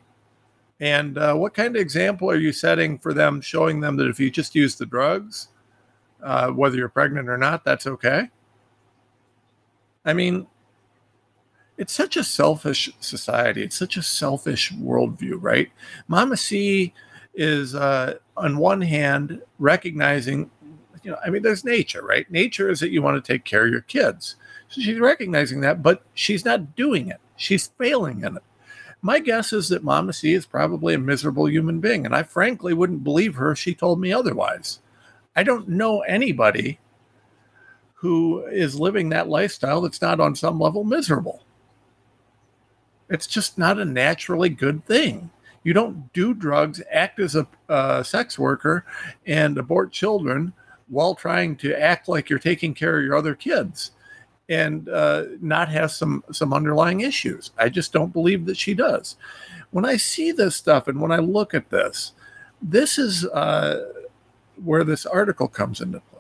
And 0.80 1.18
uh, 1.18 1.36
what 1.36 1.54
kind 1.54 1.76
of 1.76 1.82
example 1.82 2.30
are 2.30 2.38
you 2.38 2.52
setting 2.52 2.98
for 2.98 3.14
them, 3.14 3.42
showing 3.42 3.80
them 3.80 3.96
that 3.98 4.08
if 4.08 4.20
you 4.20 4.30
just 4.30 4.56
use 4.56 4.76
the 4.76 4.86
drugs, 4.86 5.50
uh, 6.24 6.50
whether 6.50 6.76
you're 6.76 6.90
pregnant 6.90 7.30
or 7.30 7.38
not, 7.38 7.64
that's 7.64 7.88
okay? 7.88 8.30
I 10.04 10.14
mean, 10.14 10.48
it's 11.78 11.94
such 11.94 12.18
a 12.18 12.24
selfish 12.24 12.90
society. 13.00 13.64
It's 13.64 13.78
such 13.78 13.98
a 13.98 14.04
selfish 14.04 14.72
worldview, 14.74 15.38
right? 15.40 15.72
Mama 16.08 16.38
C 16.38 16.94
is 17.34 17.74
uh, 17.74 18.16
on 18.38 18.58
one 18.58 18.82
hand 18.82 19.42
recognizing 19.60 20.50
you 21.04 21.12
know 21.12 21.18
i 21.26 21.30
mean 21.30 21.42
there's 21.42 21.64
nature 21.64 22.04
right? 22.04 22.30
Nature 22.32 22.70
is 22.70 22.80
that 22.80 22.92
you 22.92 23.02
want 23.02 23.24
to 23.24 23.34
take 23.34 23.46
care 23.46 23.66
of 23.66 23.72
your 23.72 23.82
kids. 23.82 24.36
So 24.70 24.82
she's 24.82 25.00
recognizing 25.00 25.62
that 25.62 25.84
but 25.84 26.04
she's 26.14 26.46
not 26.46 26.76
doing 26.76 27.10
it. 27.10 27.20
She's 27.38 27.68
failing 27.78 28.22
in 28.22 28.38
it. 28.38 28.44
My 29.02 29.20
guess 29.20 29.54
is 29.54 29.70
that 29.70 29.84
mama 29.84 30.14
c 30.14 30.34
is 30.34 30.46
probably 30.46 30.94
a 30.94 31.00
miserable 31.00 31.48
human 31.48 31.80
being 31.80 32.06
and 32.06 32.16
i 32.16 32.24
frankly 32.24 32.74
wouldn't 32.74 33.04
believe 33.04 33.36
her 33.36 33.52
if 33.52 33.60
she 33.60 33.76
told 33.76 34.00
me 34.00 34.12
otherwise. 34.12 34.80
I 35.36 35.44
don't 35.44 35.68
know 35.68 36.02
anybody 36.02 36.80
who 37.94 38.46
is 38.46 38.80
living 38.80 39.10
that 39.10 39.28
lifestyle 39.28 39.82
that's 39.82 40.02
not 40.02 40.20
on 40.20 40.36
some 40.36 40.60
level 40.60 40.84
miserable. 40.84 41.44
It's 43.10 43.28
just 43.28 43.58
not 43.58 43.80
a 43.80 43.86
naturally 43.86 44.50
good 44.50 44.86
thing 44.86 45.30
you 45.66 45.74
don't 45.74 46.14
do 46.14 46.34
drugs, 46.34 46.82
act 46.92 47.20
as 47.20 47.36
a 47.36 47.48
uh, 47.68 48.04
sex 48.04 48.40
worker, 48.40 48.86
and 49.26 49.58
abort 49.58 49.92
children 49.92 50.54
while 50.88 51.16
trying 51.16 51.56
to 51.58 51.78
act 51.78 52.08
like 52.08 52.30
you're 52.30 52.40
taking 52.40 52.74
care 52.74 53.00
of 53.00 53.04
your 53.04 53.18
other 53.18 53.34
kids 53.34 53.92
and 54.48 54.88
uh, 54.90 55.24
not 55.42 55.68
have 55.68 55.92
some 55.92 56.24
some 56.32 56.54
underlying 56.54 57.02
issues. 57.02 57.52
I 57.58 57.70
just 57.70 57.92
don't 57.92 58.14
believe 58.14 58.46
that 58.46 58.58
she 58.58 58.76
does. 58.76 59.18
When 59.72 59.86
I 59.86 59.98
see 59.98 60.32
this 60.32 60.56
stuff 60.56 60.88
and 60.88 61.02
when 61.02 61.12
I 61.12 61.18
look 61.18 61.54
at 61.54 61.72
this, 61.72 62.14
this 62.62 63.00
is 63.00 63.26
uh, 63.26 63.92
where 64.64 64.84
this 64.84 65.06
article 65.06 65.48
comes 65.48 65.82
into 65.82 66.00
play. 66.00 66.15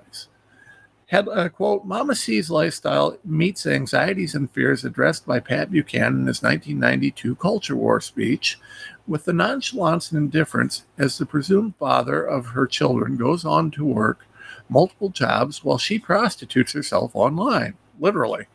Had 1.07 1.27
a 1.27 1.31
uh, 1.31 1.50
quote, 1.50 1.85
Mama 1.85 2.15
C's 2.15 2.50
lifestyle 2.50 3.17
meets 3.24 3.67
anxieties 3.67 4.33
and 4.33 4.50
fears 4.50 4.83
addressed 4.83 5.25
by 5.25 5.39
Pat 5.39 5.69
Buchanan 5.69 6.21
in 6.21 6.27
his 6.27 6.41
1992 6.41 7.35
Culture 7.35 7.75
War 7.75 8.01
speech 8.01 8.59
with 9.05 9.25
the 9.25 9.33
nonchalance 9.33 10.12
and 10.12 10.17
indifference 10.17 10.85
as 10.97 11.17
the 11.17 11.25
presumed 11.27 11.75
father 11.77 12.24
of 12.24 12.47
her 12.47 12.65
children 12.65 13.17
goes 13.17 13.45
on 13.45 13.69
to 13.71 13.85
work 13.85 14.25
multiple 14.67 15.09
jobs 15.09 15.63
while 15.63 15.77
she 15.77 16.00
prostitutes 16.00 16.74
herself 16.74 17.12
online, 17.13 17.75
literally. 18.00 18.47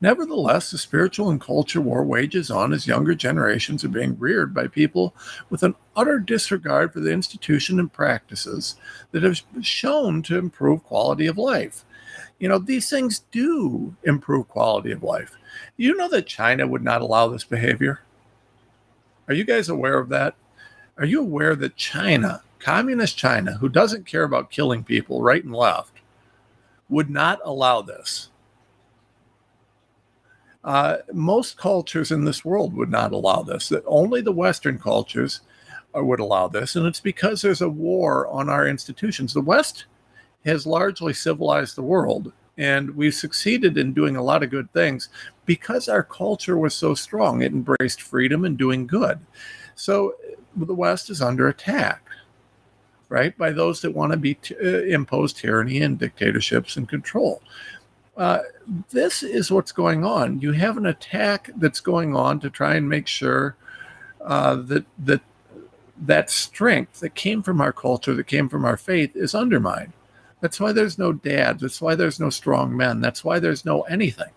Nevertheless, 0.00 0.70
the 0.70 0.78
spiritual 0.78 1.30
and 1.30 1.40
culture 1.40 1.80
war 1.80 2.04
wages 2.04 2.50
on 2.50 2.72
as 2.72 2.86
younger 2.86 3.14
generations 3.16 3.84
are 3.84 3.88
being 3.88 4.16
reared 4.18 4.54
by 4.54 4.68
people 4.68 5.14
with 5.50 5.64
an 5.64 5.74
utter 5.96 6.20
disregard 6.20 6.92
for 6.92 7.00
the 7.00 7.10
institution 7.10 7.80
and 7.80 7.92
practices 7.92 8.76
that 9.10 9.24
have 9.24 9.42
shown 9.60 10.22
to 10.22 10.38
improve 10.38 10.84
quality 10.84 11.26
of 11.26 11.36
life. 11.36 11.84
You 12.38 12.48
know, 12.48 12.58
these 12.58 12.88
things 12.88 13.24
do 13.32 13.96
improve 14.04 14.48
quality 14.48 14.92
of 14.92 15.02
life. 15.02 15.36
You 15.76 15.96
know 15.96 16.08
that 16.10 16.26
China 16.26 16.68
would 16.68 16.84
not 16.84 17.02
allow 17.02 17.26
this 17.26 17.44
behavior? 17.44 18.00
Are 19.26 19.34
you 19.34 19.44
guys 19.44 19.68
aware 19.68 19.98
of 19.98 20.08
that? 20.10 20.36
Are 20.96 21.04
you 21.04 21.20
aware 21.20 21.56
that 21.56 21.76
China, 21.76 22.42
communist 22.60 23.16
China, 23.18 23.54
who 23.54 23.68
doesn't 23.68 24.06
care 24.06 24.22
about 24.22 24.50
killing 24.50 24.84
people 24.84 25.22
right 25.22 25.42
and 25.42 25.54
left, 25.54 25.94
would 26.88 27.10
not 27.10 27.40
allow 27.44 27.82
this? 27.82 28.30
Uh, 30.64 30.98
most 31.12 31.56
cultures 31.56 32.10
in 32.10 32.24
this 32.24 32.44
world 32.44 32.74
would 32.74 32.90
not 32.90 33.12
allow 33.12 33.42
this. 33.42 33.68
That 33.68 33.84
only 33.86 34.20
the 34.20 34.32
Western 34.32 34.78
cultures 34.78 35.40
uh, 35.96 36.04
would 36.04 36.20
allow 36.20 36.48
this, 36.48 36.76
and 36.76 36.86
it's 36.86 37.00
because 37.00 37.40
there's 37.40 37.62
a 37.62 37.68
war 37.68 38.26
on 38.28 38.48
our 38.48 38.66
institutions. 38.66 39.32
The 39.32 39.40
West 39.40 39.86
has 40.44 40.66
largely 40.66 41.12
civilized 41.12 41.76
the 41.76 41.82
world, 41.82 42.32
and 42.56 42.90
we've 42.96 43.14
succeeded 43.14 43.78
in 43.78 43.92
doing 43.92 44.16
a 44.16 44.22
lot 44.22 44.42
of 44.42 44.50
good 44.50 44.72
things 44.72 45.08
because 45.46 45.88
our 45.88 46.02
culture 46.02 46.58
was 46.58 46.74
so 46.74 46.94
strong. 46.94 47.40
It 47.42 47.52
embraced 47.52 48.02
freedom 48.02 48.44
and 48.44 48.58
doing 48.58 48.86
good. 48.86 49.20
So 49.76 50.14
the 50.56 50.74
West 50.74 51.08
is 51.08 51.22
under 51.22 51.48
attack, 51.48 52.02
right, 53.08 53.36
by 53.38 53.52
those 53.52 53.80
that 53.82 53.94
want 53.94 54.12
to 54.12 54.18
be 54.18 54.34
t- 54.34 54.56
uh, 54.62 54.82
impose 54.82 55.32
tyranny 55.32 55.80
and 55.82 55.98
dictatorships 55.98 56.76
and 56.76 56.88
control. 56.88 57.42
Uh, 58.18 58.40
this 58.90 59.22
is 59.22 59.50
what's 59.52 59.70
going 59.70 60.04
on. 60.04 60.40
You 60.40 60.50
have 60.50 60.76
an 60.76 60.86
attack 60.86 61.50
that's 61.56 61.80
going 61.80 62.16
on 62.16 62.40
to 62.40 62.50
try 62.50 62.74
and 62.74 62.88
make 62.88 63.06
sure 63.06 63.56
uh, 64.20 64.56
that 64.56 64.84
that 64.98 65.20
that 66.00 66.28
strength 66.28 66.98
that 67.00 67.14
came 67.14 67.42
from 67.42 67.60
our 67.60 67.72
culture, 67.72 68.14
that 68.14 68.26
came 68.26 68.48
from 68.48 68.64
our 68.64 68.76
faith, 68.76 69.14
is 69.14 69.36
undermined. 69.36 69.92
That's 70.40 70.58
why 70.58 70.72
there's 70.72 70.98
no 70.98 71.12
dads. 71.12 71.62
That's 71.62 71.80
why 71.80 71.94
there's 71.94 72.20
no 72.20 72.30
strong 72.30 72.76
men. 72.76 73.00
That's 73.00 73.24
why 73.24 73.38
there's 73.38 73.64
no 73.64 73.82
anything. 73.82 74.32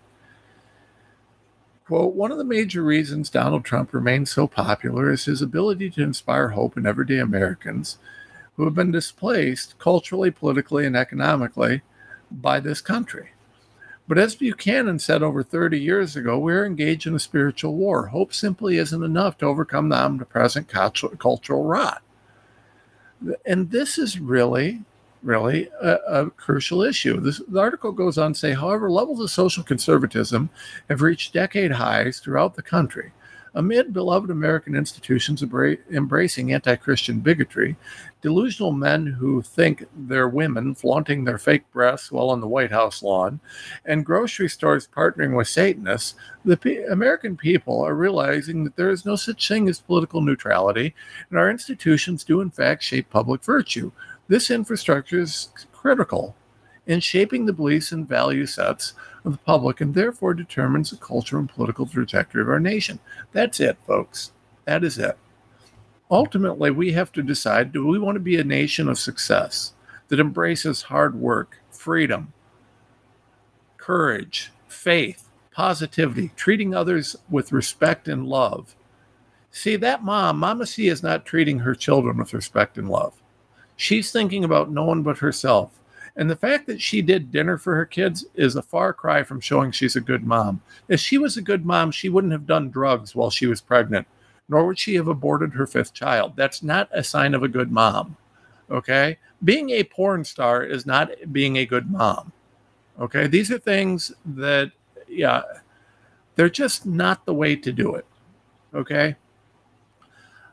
Quote, 1.86 2.14
one 2.14 2.30
of 2.30 2.38
the 2.38 2.44
major 2.44 2.82
reasons 2.82 3.30
Donald 3.30 3.64
Trump 3.64 3.92
remains 3.92 4.30
so 4.30 4.46
popular 4.46 5.10
is 5.10 5.24
his 5.24 5.42
ability 5.42 5.90
to 5.90 6.02
inspire 6.02 6.48
hope 6.50 6.76
in 6.76 6.86
everyday 6.86 7.18
Americans 7.18 7.98
who 8.56 8.64
have 8.64 8.74
been 8.74 8.92
displaced 8.92 9.78
culturally, 9.78 10.30
politically, 10.30 10.86
and 10.86 10.96
economically 10.96 11.82
by 12.30 12.60
this 12.60 12.80
country. 12.80 13.31
But 14.12 14.20
as 14.20 14.34
Buchanan 14.34 14.98
said 14.98 15.22
over 15.22 15.42
30 15.42 15.80
years 15.80 16.16
ago, 16.16 16.38
we're 16.38 16.66
engaged 16.66 17.06
in 17.06 17.14
a 17.14 17.18
spiritual 17.18 17.74
war. 17.76 18.08
Hope 18.08 18.34
simply 18.34 18.76
isn't 18.76 19.02
enough 19.02 19.38
to 19.38 19.46
overcome 19.46 19.88
the 19.88 19.96
omnipresent 19.96 20.68
cultural 20.68 21.64
rot. 21.64 22.02
And 23.46 23.70
this 23.70 23.96
is 23.96 24.20
really, 24.20 24.82
really 25.22 25.70
a, 25.80 25.94
a 26.06 26.30
crucial 26.30 26.82
issue. 26.82 27.20
This, 27.20 27.40
the 27.48 27.58
article 27.58 27.90
goes 27.90 28.18
on 28.18 28.34
to 28.34 28.38
say, 28.38 28.52
however, 28.52 28.90
levels 28.90 29.18
of 29.18 29.30
social 29.30 29.64
conservatism 29.64 30.50
have 30.90 31.00
reached 31.00 31.32
decade 31.32 31.72
highs 31.72 32.18
throughout 32.18 32.54
the 32.54 32.62
country. 32.62 33.12
Amid 33.54 33.92
beloved 33.92 34.30
American 34.30 34.74
institutions 34.74 35.42
embracing 35.42 36.52
anti 36.54 36.74
Christian 36.76 37.20
bigotry, 37.20 37.76
delusional 38.22 38.72
men 38.72 39.06
who 39.06 39.42
think 39.42 39.84
they're 39.94 40.28
women 40.28 40.74
flaunting 40.74 41.24
their 41.24 41.36
fake 41.36 41.70
breasts 41.70 42.10
while 42.10 42.30
on 42.30 42.40
the 42.40 42.48
White 42.48 42.70
House 42.70 43.02
lawn, 43.02 43.40
and 43.84 44.06
grocery 44.06 44.48
stores 44.48 44.88
partnering 44.88 45.36
with 45.36 45.48
Satanists, 45.48 46.14
the 46.46 46.56
P- 46.56 46.82
American 46.84 47.36
people 47.36 47.82
are 47.82 47.94
realizing 47.94 48.64
that 48.64 48.76
there 48.76 48.90
is 48.90 49.04
no 49.04 49.16
such 49.16 49.46
thing 49.46 49.68
as 49.68 49.80
political 49.80 50.22
neutrality, 50.22 50.94
and 51.28 51.38
our 51.38 51.50
institutions 51.50 52.24
do, 52.24 52.40
in 52.40 52.50
fact, 52.50 52.82
shape 52.82 53.10
public 53.10 53.44
virtue. 53.44 53.92
This 54.28 54.50
infrastructure 54.50 55.20
is 55.20 55.48
critical 55.72 56.34
in 56.86 57.00
shaping 57.00 57.46
the 57.46 57.52
beliefs 57.52 57.92
and 57.92 58.08
value 58.08 58.46
sets 58.46 58.94
of 59.24 59.32
the 59.32 59.38
public 59.38 59.80
and 59.80 59.94
therefore 59.94 60.34
determines 60.34 60.90
the 60.90 60.96
cultural 60.96 61.40
and 61.40 61.48
political 61.48 61.86
trajectory 61.86 62.42
of 62.42 62.48
our 62.48 62.60
nation. 62.60 62.98
That's 63.32 63.60
it, 63.60 63.78
folks. 63.86 64.32
That 64.64 64.84
is 64.84 64.98
it. 64.98 65.16
Ultimately, 66.10 66.70
we 66.70 66.92
have 66.92 67.12
to 67.12 67.22
decide 67.22 67.72
do 67.72 67.86
we 67.86 67.98
want 67.98 68.16
to 68.16 68.20
be 68.20 68.38
a 68.38 68.44
nation 68.44 68.88
of 68.88 68.98
success 68.98 69.72
that 70.08 70.20
embraces 70.20 70.82
hard 70.82 71.14
work, 71.14 71.58
freedom, 71.70 72.32
courage, 73.78 74.50
faith, 74.68 75.28
positivity, 75.52 76.32
treating 76.36 76.74
others 76.74 77.16
with 77.30 77.52
respect 77.52 78.08
and 78.08 78.26
love? 78.26 78.74
See, 79.50 79.76
that 79.76 80.02
mom, 80.02 80.38
Mama 80.38 80.66
C, 80.66 80.88
is 80.88 81.02
not 81.02 81.26
treating 81.26 81.60
her 81.60 81.74
children 81.74 82.16
with 82.16 82.34
respect 82.34 82.76
and 82.76 82.88
love. 82.88 83.14
She's 83.76 84.12
thinking 84.12 84.44
about 84.44 84.70
no 84.70 84.84
one 84.84 85.02
but 85.02 85.18
herself 85.18 85.78
and 86.16 86.30
the 86.30 86.36
fact 86.36 86.66
that 86.66 86.80
she 86.80 87.00
did 87.00 87.32
dinner 87.32 87.56
for 87.56 87.74
her 87.74 87.86
kids 87.86 88.26
is 88.34 88.56
a 88.56 88.62
far 88.62 88.92
cry 88.92 89.22
from 89.22 89.40
showing 89.40 89.70
she's 89.70 89.96
a 89.96 90.00
good 90.00 90.24
mom. 90.24 90.60
If 90.88 91.00
she 91.00 91.16
was 91.16 91.36
a 91.36 91.42
good 91.42 91.64
mom, 91.64 91.90
she 91.90 92.10
wouldn't 92.10 92.32
have 92.32 92.46
done 92.46 92.70
drugs 92.70 93.14
while 93.14 93.30
she 93.30 93.46
was 93.46 93.60
pregnant, 93.62 94.06
nor 94.48 94.66
would 94.66 94.78
she 94.78 94.94
have 94.96 95.08
aborted 95.08 95.54
her 95.54 95.66
fifth 95.66 95.94
child. 95.94 96.34
That's 96.36 96.62
not 96.62 96.88
a 96.92 97.02
sign 97.02 97.34
of 97.34 97.42
a 97.42 97.48
good 97.48 97.72
mom. 97.72 98.16
Okay? 98.70 99.18
Being 99.42 99.70
a 99.70 99.84
porn 99.84 100.24
star 100.24 100.62
is 100.62 100.84
not 100.84 101.10
being 101.32 101.56
a 101.56 101.66
good 101.66 101.90
mom. 101.90 102.32
Okay? 103.00 103.26
These 103.26 103.50
are 103.50 103.58
things 103.58 104.12
that, 104.26 104.70
yeah, 105.08 105.42
they're 106.36 106.50
just 106.50 106.84
not 106.84 107.24
the 107.24 107.34
way 107.34 107.56
to 107.56 107.72
do 107.72 107.94
it. 107.94 108.06
Okay? 108.74 109.16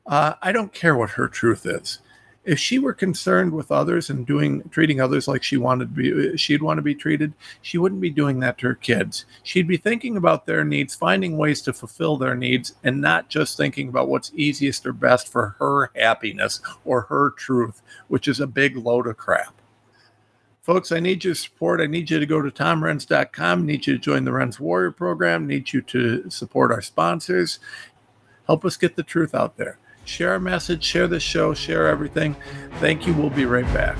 Uh, 0.06 0.36
I 0.42 0.54
don't 0.54 0.74
care 0.74 0.96
what 0.96 1.12
her 1.12 1.28
truth 1.28 1.66
is 1.66 2.00
if 2.46 2.58
she 2.58 2.80
were 2.80 2.94
concerned 2.94 3.52
with 3.52 3.72
others 3.72 4.10
and 4.10 4.26
doing 4.26 4.68
treating 4.70 5.02
others 5.02 5.28
like 5.28 5.44
she 5.44 5.58
wanted 5.58 5.94
to 5.94 6.02
be 6.02 6.34
uh, 6.34 6.38
she'd 6.38 6.62
want 6.62 6.78
to 6.78 6.82
be 6.82 6.96
treated 6.96 7.34
she 7.62 7.78
wouldn't 7.78 8.02
be 8.02 8.10
doing 8.10 8.40
that 8.40 8.58
to 8.58 8.68
her 8.68 8.76
kids. 8.76 9.26
She'd 9.44 9.68
be 9.68 9.78
thinking 9.78 10.18
about 10.18 10.46
their 10.46 10.64
needs 10.64 10.96
finding 10.96 11.38
ways 11.38 11.62
to 11.64 11.74
fulfill 11.74 12.18
their 12.18 12.36
needs 12.36 12.74
and 12.84 13.02
not 13.02 13.30
just 13.30 13.58
thinking 13.58 13.90
about 13.90 14.10
what's 14.10 14.32
easiest 14.34 14.86
or 14.86 14.94
best 14.94 15.28
for 15.28 15.56
her 15.60 15.92
happiness 15.96 16.62
or 16.86 17.02
her 17.02 17.32
truth 17.32 17.82
which 18.08 18.28
is 18.28 18.40
a 18.40 18.48
big 18.48 18.78
load 18.78 19.08
of 19.08 19.18
crap. 19.18 19.54
Folks 20.62 20.92
i 20.92 21.00
need 21.00 21.24
your 21.24 21.36
support. 21.36 21.82
I 21.82 21.88
need 21.88 22.10
you 22.10 22.20
to 22.20 22.26
go 22.26 22.42
to 22.42 22.52
tomrenz.com 22.52 23.66
need 23.66 23.86
you 23.86 23.94
to 23.94 24.00
join 24.00 24.24
the 24.24 24.32
renz 24.32 24.60
warrior 24.60 24.92
program. 24.92 25.46
Need 25.46 25.74
you 25.74 25.82
to 25.82 26.30
support 26.30 26.72
our 26.72 26.82
sponsors. 26.82 27.60
Help 28.48 28.64
us 28.66 28.78
get 28.78 28.96
the 28.96 29.04
truth 29.04 29.36
out 29.36 29.58
there 29.58 29.78
Share 30.10 30.32
our 30.32 30.40
message, 30.40 30.84
share 30.84 31.08
the 31.08 31.20
show, 31.20 31.54
share 31.54 31.88
everything. 31.88 32.36
Thank 32.80 33.06
you. 33.06 33.14
We'll 33.14 33.30
be 33.30 33.46
right 33.46 33.64
back. 33.66 33.96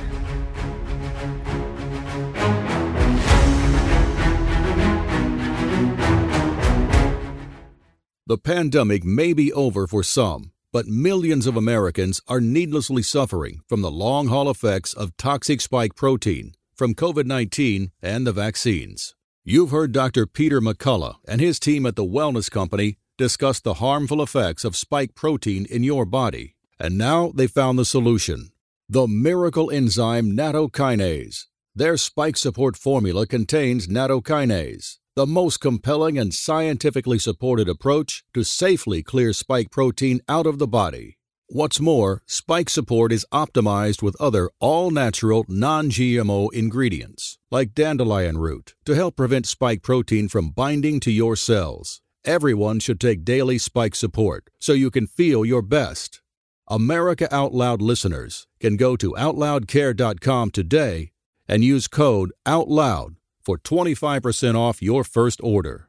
The 8.26 8.40
pandemic 8.44 9.04
may 9.04 9.34
be 9.34 9.54
over 9.54 9.86
for 9.86 10.02
some, 10.02 10.52
but 10.74 10.88
millions 10.88 11.46
of 11.46 11.56
Americans 11.56 12.22
are 12.28 12.42
needlessly 12.42 13.04
suffering 13.04 13.62
from 13.68 13.82
the 13.82 13.92
long 13.92 14.30
haul 14.30 14.50
effects 14.50 14.94
of 14.94 15.16
toxic 15.16 15.62
spike 15.62 15.96
protein 15.96 16.54
from 16.76 16.96
COVID 16.96 17.26
19 17.26 17.92
and 18.02 18.26
the 18.26 18.34
vaccines. 18.34 19.14
You've 19.46 19.72
heard 19.72 19.92
Dr. 19.92 20.26
Peter 20.26 20.60
McCullough 20.60 21.18
and 21.28 21.40
his 21.40 21.60
team 21.60 21.86
at 21.86 21.96
the 21.96 22.04
Wellness 22.04 22.50
Company 22.50 22.98
discussed 23.20 23.66
the 23.66 23.76
harmful 23.76 24.24
effects 24.24 24.64
of 24.64 24.78
spike 24.78 25.14
protein 25.14 25.66
in 25.70 25.84
your 25.84 26.06
body, 26.06 26.56
and 26.80 26.98
now 26.98 27.32
they 27.36 27.46
found 27.46 27.78
the 27.78 27.86
solution 27.86 28.50
the 28.92 29.08
miracle 29.08 29.70
enzyme 29.70 30.32
nattokinase. 30.32 31.46
Their 31.76 31.96
spike 31.96 32.36
support 32.36 32.76
formula 32.76 33.28
contains 33.28 33.88
nattokinase, 33.88 34.98
the 35.16 35.28
most 35.28 35.60
compelling 35.60 36.18
and 36.18 36.34
scientifically 36.34 37.20
supported 37.20 37.70
approach 37.70 38.24
to 38.34 38.44
safely 38.44 39.04
clear 39.04 39.32
spike 39.32 39.70
protein 39.70 40.22
out 40.28 40.48
of 40.48 40.58
the 40.58 40.68
body. 40.68 41.20
What's 41.50 41.80
more, 41.80 42.24
spike 42.26 42.70
support 42.70 43.12
is 43.12 43.28
optimized 43.32 44.02
with 44.02 44.20
other 44.20 44.50
all 44.60 44.90
natural, 44.90 45.46
non 45.48 45.92
GMO 45.92 46.52
ingredients, 46.52 47.38
like 47.52 47.76
dandelion 47.76 48.40
root, 48.40 48.76
to 48.86 48.96
help 48.96 49.16
prevent 49.16 49.46
spike 49.46 49.84
protein 49.84 50.30
from 50.30 50.50
binding 50.50 51.00
to 51.02 51.12
your 51.12 51.36
cells. 51.36 52.02
Everyone 52.26 52.80
should 52.80 53.00
take 53.00 53.24
daily 53.24 53.58
spike 53.58 53.96
support 53.96 54.50
so 54.60 54.74
you 54.74 54.92
can 54.92 55.08
feel 55.08 55.46
your 55.46 55.62
best. 55.62 56.22
America 56.68 57.34
Out 57.34 57.54
Loud 57.54 57.82
listeners 57.82 58.46
can 58.60 58.76
go 58.76 58.96
to 58.98 59.16
OutLoudCare.com 59.18 60.52
today 60.52 61.12
and 61.48 61.64
use 61.64 61.88
code 61.88 62.32
OUTLOUD 62.46 63.16
for 63.42 63.58
25% 63.58 64.56
off 64.56 64.82
your 64.82 65.04
first 65.04 65.40
order. 65.42 65.89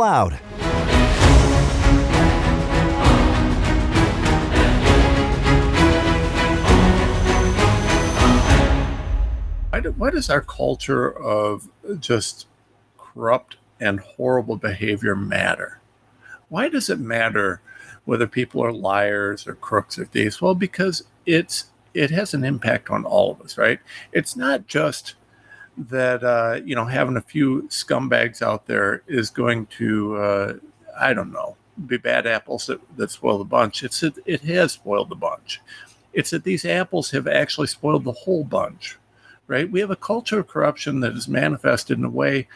Why, 9.69 9.79
do, 9.79 9.91
why 9.91 10.09
does 10.09 10.29
our 10.29 10.41
culture 10.41 11.09
of 11.09 11.69
just 11.99 12.47
corrupt 12.97 13.57
and 13.81 13.99
horrible 13.99 14.55
behavior 14.55 15.15
matter. 15.15 15.79
Why 16.49 16.69
does 16.69 16.89
it 16.89 16.99
matter 16.99 17.61
whether 18.05 18.27
people 18.27 18.63
are 18.63 18.71
liars 18.71 19.47
or 19.47 19.55
crooks 19.55 19.97
or 19.97 20.05
thieves? 20.05 20.41
Well, 20.41 20.55
because 20.55 21.03
it's 21.25 21.65
it 21.93 22.09
has 22.11 22.33
an 22.33 22.45
impact 22.45 22.89
on 22.89 23.03
all 23.03 23.31
of 23.31 23.41
us, 23.41 23.57
right? 23.57 23.79
It's 24.13 24.37
not 24.37 24.67
just 24.67 25.15
that 25.89 26.23
uh, 26.23 26.59
you 26.63 26.75
know 26.75 26.85
having 26.85 27.17
a 27.17 27.21
few 27.21 27.63
scumbags 27.63 28.41
out 28.41 28.65
there 28.65 29.03
is 29.07 29.29
going 29.29 29.65
to 29.77 30.15
uh, 30.17 30.53
I 30.99 31.13
don't 31.13 31.31
know 31.31 31.57
be 31.87 31.97
bad 31.97 32.27
apples 32.27 32.67
that, 32.67 32.79
that 32.97 33.11
spoil 33.11 33.37
the 33.37 33.43
bunch. 33.43 33.83
It's 33.83 34.03
it, 34.03 34.15
it 34.25 34.41
has 34.41 34.73
spoiled 34.73 35.09
the 35.09 35.15
bunch. 35.15 35.61
It's 36.13 36.31
that 36.31 36.43
these 36.43 36.65
apples 36.65 37.11
have 37.11 37.27
actually 37.27 37.67
spoiled 37.67 38.03
the 38.03 38.11
whole 38.11 38.43
bunch, 38.43 38.97
right? 39.47 39.71
We 39.71 39.79
have 39.79 39.91
a 39.91 39.95
culture 39.95 40.39
of 40.39 40.47
corruption 40.47 40.99
that 40.99 41.13
is 41.13 41.27
manifested 41.27 41.97
in 41.97 42.03
a 42.03 42.09
way 42.09 42.47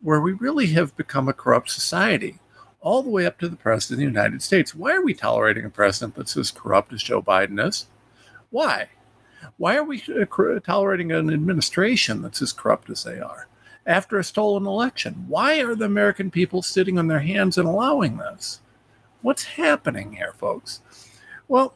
where 0.00 0.20
we 0.20 0.32
really 0.32 0.66
have 0.68 0.96
become 0.96 1.28
a 1.28 1.32
corrupt 1.32 1.70
society, 1.70 2.38
all 2.80 3.02
the 3.02 3.10
way 3.10 3.26
up 3.26 3.38
to 3.38 3.48
the 3.48 3.56
president 3.56 3.96
of 3.96 3.98
the 4.00 4.18
United 4.18 4.42
States. 4.42 4.74
Why 4.74 4.94
are 4.94 5.02
we 5.02 5.14
tolerating 5.14 5.64
a 5.64 5.70
president 5.70 6.16
that's 6.16 6.36
as 6.36 6.50
corrupt 6.50 6.92
as 6.92 7.02
Joe 7.02 7.22
Biden 7.22 7.64
is? 7.64 7.86
Why? 8.50 8.88
Why 9.56 9.76
are 9.76 9.84
we 9.84 10.02
uh, 10.08 10.60
tolerating 10.60 11.12
an 11.12 11.32
administration 11.32 12.22
that's 12.22 12.42
as 12.42 12.52
corrupt 12.52 12.90
as 12.90 13.04
they 13.04 13.20
are 13.20 13.48
after 13.86 14.18
a 14.18 14.24
stolen 14.24 14.66
election? 14.66 15.24
Why 15.28 15.60
are 15.62 15.74
the 15.74 15.86
American 15.86 16.30
people 16.30 16.62
sitting 16.62 16.98
on 16.98 17.08
their 17.08 17.20
hands 17.20 17.58
and 17.58 17.68
allowing 17.68 18.18
this? 18.18 18.60
What's 19.22 19.44
happening 19.44 20.12
here, 20.12 20.32
folks? 20.36 20.80
Well, 21.48 21.74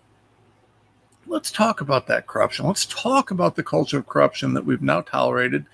let's 1.26 1.50
talk 1.50 1.80
about 1.80 2.06
that 2.06 2.26
corruption. 2.26 2.66
Let's 2.66 2.86
talk 2.86 3.30
about 3.30 3.56
the 3.56 3.62
culture 3.64 3.98
of 3.98 4.06
corruption 4.06 4.54
that 4.54 4.64
we've 4.64 4.82
now 4.82 5.00
tolerated 5.00 5.66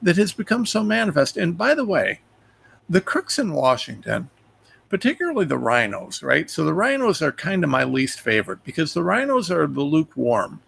that 0.00 0.16
has 0.16 0.32
become 0.32 0.64
so 0.64 0.82
manifest. 0.82 1.36
And 1.36 1.58
by 1.58 1.74
the 1.74 1.84
way, 1.84 2.20
the 2.88 3.00
crooks 3.00 3.38
in 3.38 3.52
Washington, 3.52 4.30
particularly 4.88 5.44
the 5.44 5.58
rhinos, 5.58 6.22
right? 6.22 6.48
So 6.50 6.64
the 6.64 6.74
rhinos 6.74 7.22
are 7.22 7.32
kind 7.32 7.62
of 7.64 7.70
my 7.70 7.84
least 7.84 8.20
favorite 8.20 8.64
because 8.64 8.94
the 8.94 9.02
rhinos 9.02 9.50
are 9.50 9.66
the 9.66 9.82
lukewarm. 9.82 10.62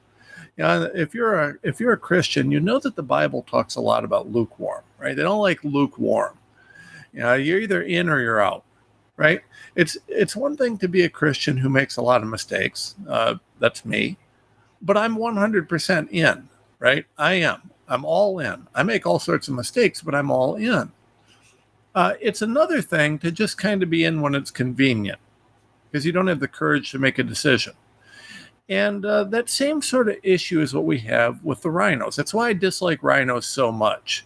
You 0.56 0.64
know, 0.64 0.90
if 0.94 1.14
you're 1.14 1.34
a 1.34 1.54
if 1.62 1.80
you're 1.80 1.94
a 1.94 1.98
Christian, 1.98 2.50
you 2.50 2.60
know 2.60 2.78
that 2.78 2.96
the 2.96 3.02
Bible 3.02 3.42
talks 3.42 3.76
a 3.76 3.80
lot 3.80 4.04
about 4.04 4.30
lukewarm, 4.30 4.82
right? 4.98 5.16
They 5.16 5.22
don't 5.22 5.40
like 5.40 5.64
lukewarm. 5.64 6.36
You 7.12 7.20
know, 7.20 7.34
you're 7.34 7.60
either 7.60 7.82
in 7.82 8.08
or 8.08 8.20
you're 8.20 8.40
out, 8.40 8.64
right? 9.16 9.40
It's 9.76 9.96
it's 10.08 10.36
one 10.36 10.56
thing 10.56 10.76
to 10.78 10.88
be 10.88 11.02
a 11.02 11.08
Christian 11.08 11.56
who 11.56 11.70
makes 11.70 11.96
a 11.96 12.02
lot 12.02 12.22
of 12.22 12.28
mistakes. 12.28 12.94
Uh, 13.08 13.36
that's 13.60 13.84
me, 13.84 14.18
but 14.82 14.96
I'm 14.96 15.16
100% 15.16 16.10
in, 16.10 16.48
right? 16.78 17.06
I 17.16 17.34
am. 17.34 17.70
I'm 17.88 18.04
all 18.04 18.38
in. 18.38 18.66
I 18.74 18.82
make 18.82 19.06
all 19.06 19.18
sorts 19.18 19.48
of 19.48 19.54
mistakes, 19.54 20.02
but 20.02 20.14
I'm 20.14 20.30
all 20.30 20.56
in. 20.56 20.92
Uh, 21.94 22.14
it's 22.20 22.42
another 22.42 22.80
thing 22.80 23.18
to 23.18 23.30
just 23.30 23.58
kind 23.58 23.82
of 23.82 23.90
be 23.90 24.04
in 24.04 24.20
when 24.20 24.34
it's 24.34 24.50
convenient 24.50 25.18
because 25.90 26.06
you 26.06 26.12
don't 26.12 26.26
have 26.26 26.40
the 26.40 26.48
courage 26.48 26.90
to 26.90 26.98
make 26.98 27.18
a 27.18 27.22
decision. 27.22 27.74
And 28.72 29.04
uh, 29.04 29.24
that 29.24 29.50
same 29.50 29.82
sort 29.82 30.08
of 30.08 30.16
issue 30.22 30.62
is 30.62 30.72
what 30.72 30.86
we 30.86 30.98
have 31.00 31.44
with 31.44 31.60
the 31.60 31.70
rhinos. 31.70 32.16
That's 32.16 32.32
why 32.32 32.48
I 32.48 32.52
dislike 32.54 33.02
rhinos 33.02 33.46
so 33.46 33.70
much. 33.70 34.24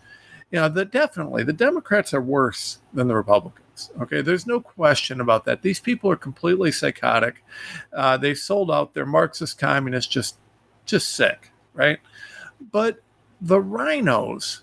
You 0.52 0.60
know, 0.60 0.68
that 0.68 0.92
definitely 0.92 1.42
the 1.42 1.52
Democrats 1.52 2.14
are 2.14 2.22
worse 2.22 2.78
than 2.94 3.08
the 3.08 3.16
Republicans. 3.16 3.90
Okay, 4.00 4.22
there's 4.22 4.46
no 4.46 4.60
question 4.60 5.20
about 5.20 5.46
that. 5.46 5.62
These 5.62 5.80
people 5.80 6.08
are 6.12 6.16
completely 6.16 6.70
psychotic. 6.70 7.42
Uh, 7.92 8.16
they 8.18 8.34
sold 8.34 8.70
out. 8.70 8.94
They're 8.94 9.04
Marxist 9.04 9.58
communists, 9.58 10.12
just, 10.12 10.38
just 10.84 11.08
sick, 11.08 11.50
right? 11.74 11.98
But 12.70 13.02
the 13.40 13.60
rhinos, 13.60 14.62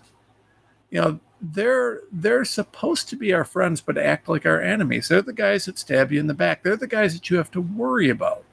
you 0.90 1.02
know, 1.02 1.20
they're 1.42 2.00
they're 2.10 2.46
supposed 2.46 3.10
to 3.10 3.16
be 3.16 3.34
our 3.34 3.44
friends, 3.44 3.82
but 3.82 3.98
act 3.98 4.30
like 4.30 4.46
our 4.46 4.62
enemies. 4.62 5.08
They're 5.08 5.20
the 5.20 5.34
guys 5.34 5.66
that 5.66 5.78
stab 5.78 6.10
you 6.10 6.20
in 6.20 6.26
the 6.26 6.32
back. 6.32 6.62
They're 6.62 6.74
the 6.74 6.86
guys 6.86 7.12
that 7.12 7.28
you 7.28 7.36
have 7.36 7.50
to 7.50 7.60
worry 7.60 8.08
about 8.08 8.44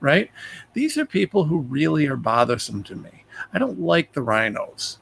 right? 0.00 0.30
These 0.72 0.96
are 0.98 1.06
people 1.06 1.44
who 1.44 1.58
really 1.58 2.06
are 2.06 2.16
bothersome 2.16 2.82
to 2.84 2.96
me. 2.96 3.24
I 3.52 3.58
don't 3.58 3.80
like 3.80 4.12
the 4.12 4.22
rhinos, 4.22 4.98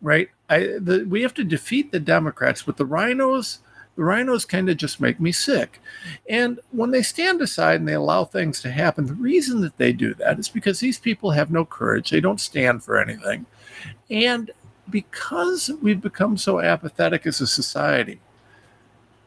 right? 0.00 0.28
I 0.48 0.58
the, 0.80 1.06
we 1.08 1.22
have 1.22 1.34
to 1.34 1.44
defeat 1.44 1.92
the 1.92 2.00
Democrats, 2.00 2.62
but 2.62 2.76
the 2.76 2.86
rhinos. 2.86 3.60
the 3.96 4.04
rhinos 4.04 4.44
kind 4.44 4.68
of 4.68 4.76
just 4.76 5.00
make 5.00 5.18
me 5.18 5.32
sick. 5.32 5.80
And 6.28 6.60
when 6.70 6.90
they 6.90 7.02
stand 7.02 7.40
aside 7.40 7.80
and 7.80 7.88
they 7.88 7.94
allow 7.94 8.24
things 8.24 8.60
to 8.60 8.70
happen, 8.70 9.06
the 9.06 9.14
reason 9.14 9.62
that 9.62 9.78
they 9.78 9.92
do 9.92 10.14
that 10.14 10.38
is 10.38 10.48
because 10.48 10.80
these 10.80 10.98
people 10.98 11.30
have 11.30 11.50
no 11.50 11.64
courage. 11.64 12.10
They 12.10 12.20
don't 12.20 12.40
stand 12.40 12.84
for 12.84 12.98
anything. 13.00 13.46
And 14.10 14.50
because 14.90 15.70
we've 15.82 16.00
become 16.00 16.36
so 16.36 16.60
apathetic 16.60 17.26
as 17.26 17.40
a 17.40 17.46
society, 17.46 18.20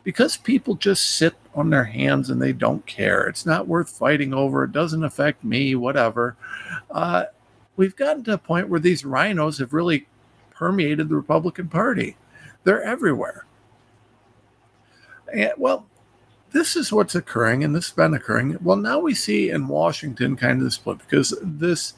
because 0.09 0.37
people 0.37 0.73
just 0.73 1.17
sit 1.19 1.35
on 1.53 1.69
their 1.69 1.83
hands 1.83 2.31
and 2.31 2.41
they 2.41 2.51
don't 2.51 2.83
care. 2.87 3.27
It's 3.27 3.45
not 3.45 3.67
worth 3.67 3.91
fighting 3.91 4.33
over. 4.33 4.63
It 4.63 4.71
doesn't 4.71 5.03
affect 5.03 5.43
me, 5.43 5.75
whatever. 5.75 6.35
Uh, 6.89 7.25
we've 7.75 7.95
gotten 7.95 8.23
to 8.23 8.33
a 8.33 8.37
point 8.39 8.69
where 8.69 8.79
these 8.79 9.05
rhinos 9.05 9.59
have 9.59 9.71
really 9.71 10.07
permeated 10.49 11.09
the 11.09 11.15
Republican 11.15 11.69
Party. 11.69 12.17
They're 12.63 12.81
everywhere. 12.81 13.45
And, 15.31 15.51
well, 15.57 15.85
this 16.53 16.75
is 16.75 16.91
what's 16.91 17.13
occurring, 17.13 17.63
and 17.63 17.75
this 17.75 17.89
has 17.89 17.95
been 17.95 18.15
occurring. 18.15 18.57
Well, 18.63 18.77
now 18.77 18.97
we 18.97 19.13
see 19.13 19.51
in 19.51 19.67
Washington 19.67 20.35
kind 20.35 20.57
of 20.57 20.63
the 20.63 20.71
split 20.71 20.97
because 20.97 21.35
this, 21.43 21.93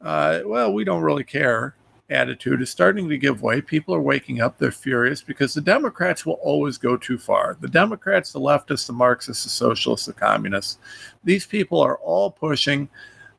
uh, 0.00 0.40
well, 0.46 0.72
we 0.72 0.82
don't 0.82 1.02
really 1.02 1.24
care 1.24 1.74
attitude 2.10 2.60
is 2.60 2.70
starting 2.70 3.08
to 3.08 3.18
give 3.18 3.42
way. 3.42 3.60
People 3.60 3.94
are 3.94 4.00
waking 4.00 4.40
up. 4.40 4.58
They're 4.58 4.70
furious 4.70 5.22
because 5.22 5.54
the 5.54 5.60
Democrats 5.60 6.26
will 6.26 6.34
always 6.34 6.78
go 6.78 6.96
too 6.96 7.18
far. 7.18 7.56
The 7.60 7.68
Democrats, 7.68 8.32
the 8.32 8.40
leftists, 8.40 8.86
the 8.86 8.92
Marxists, 8.92 9.44
the 9.44 9.50
socialists, 9.50 10.06
the 10.06 10.12
communists, 10.12 10.78
these 11.22 11.46
people 11.46 11.80
are 11.80 11.96
all 11.98 12.30
pushing 12.30 12.88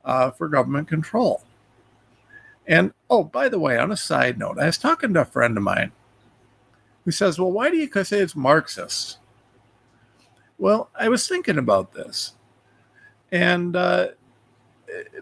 uh, 0.03 0.31
for 0.31 0.47
government 0.47 0.87
control. 0.87 1.43
And 2.67 2.93
oh, 3.09 3.23
by 3.23 3.49
the 3.49 3.59
way, 3.59 3.77
on 3.77 3.91
a 3.91 3.97
side 3.97 4.39
note, 4.39 4.57
I 4.59 4.65
was 4.65 4.77
talking 4.77 5.13
to 5.13 5.21
a 5.21 5.25
friend 5.25 5.55
of 5.55 5.63
mine 5.63 5.91
who 7.03 7.11
says, 7.11 7.37
Well, 7.37 7.51
why 7.51 7.69
do 7.69 7.77
you 7.77 7.89
say 8.03 8.19
it's 8.19 8.35
Marxist? 8.35 9.19
Well, 10.57 10.89
I 10.97 11.09
was 11.09 11.27
thinking 11.27 11.57
about 11.57 11.93
this. 11.93 12.33
And 13.31 13.75
uh, 13.75 14.09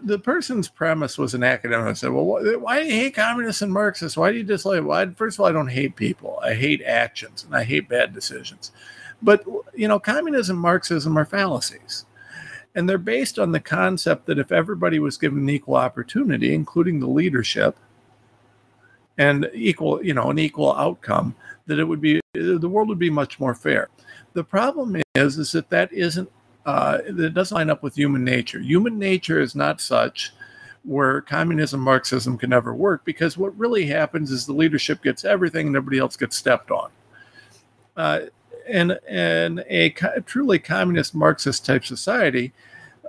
the 0.02 0.18
person's 0.18 0.68
premise 0.68 1.18
was 1.18 1.34
an 1.34 1.42
academic. 1.42 1.86
I 1.86 1.92
said, 1.94 2.10
"Well, 2.10 2.24
why 2.24 2.80
do 2.80 2.86
you 2.86 2.92
hate 2.92 3.14
communists 3.14 3.62
and 3.62 3.72
Marxists? 3.72 4.16
Why 4.16 4.30
do 4.30 4.38
you 4.38 4.44
dislike? 4.44 4.82
Why? 4.82 5.06
First 5.10 5.36
of 5.36 5.40
all, 5.40 5.46
I 5.46 5.52
don't 5.52 5.68
hate 5.68 5.96
people. 5.96 6.38
I 6.42 6.54
hate 6.54 6.82
actions 6.82 7.44
and 7.44 7.54
I 7.54 7.64
hate 7.64 7.88
bad 7.88 8.12
decisions. 8.12 8.72
But 9.22 9.44
you 9.74 9.88
know, 9.88 9.98
communism, 9.98 10.56
Marxism 10.56 11.16
are 11.16 11.24
fallacies, 11.24 12.04
and 12.74 12.88
they're 12.88 12.98
based 12.98 13.38
on 13.38 13.52
the 13.52 13.60
concept 13.60 14.26
that 14.26 14.38
if 14.38 14.52
everybody 14.52 14.98
was 14.98 15.16
given 15.16 15.48
equal 15.48 15.76
opportunity, 15.76 16.54
including 16.54 17.00
the 17.00 17.08
leadership, 17.08 17.76
and 19.18 19.48
equal, 19.54 20.04
you 20.04 20.14
know, 20.14 20.30
an 20.30 20.38
equal 20.38 20.74
outcome, 20.74 21.34
that 21.66 21.78
it 21.78 21.84
would 21.84 22.00
be 22.00 22.20
the 22.34 22.68
world 22.68 22.88
would 22.88 22.98
be 22.98 23.10
much 23.10 23.40
more 23.40 23.54
fair. 23.54 23.88
The 24.34 24.44
problem 24.44 25.00
is, 25.14 25.38
is 25.38 25.52
that 25.52 25.70
that 25.70 25.92
isn't 25.92 26.30
uh, 26.66 26.98
it 27.04 27.34
doesn't 27.34 27.54
line 27.54 27.70
up 27.70 27.82
with 27.82 27.94
human 27.94 28.24
nature. 28.24 28.60
Human 28.60 28.98
nature 28.98 29.40
is 29.40 29.54
not 29.54 29.80
such 29.80 30.32
where 30.84 31.22
communism, 31.22 31.80
Marxism 31.80 32.36
can 32.36 32.50
never 32.50 32.74
work 32.74 33.04
because 33.04 33.36
what 33.38 33.56
really 33.58 33.86
happens 33.86 34.30
is 34.30 34.46
the 34.46 34.52
leadership 34.52 35.02
gets 35.02 35.24
everything 35.24 35.66
and 35.66 35.76
everybody 35.76 35.98
else 35.98 36.16
gets 36.16 36.36
stepped 36.36 36.70
on. 36.70 36.90
Uh, 37.96 38.20
and 38.66 38.92
in 39.08 39.64
a 39.68 39.90
co- 39.90 40.20
truly 40.26 40.58
communist 40.58 41.14
Marxist 41.14 41.64
type 41.64 41.84
society, 41.84 42.52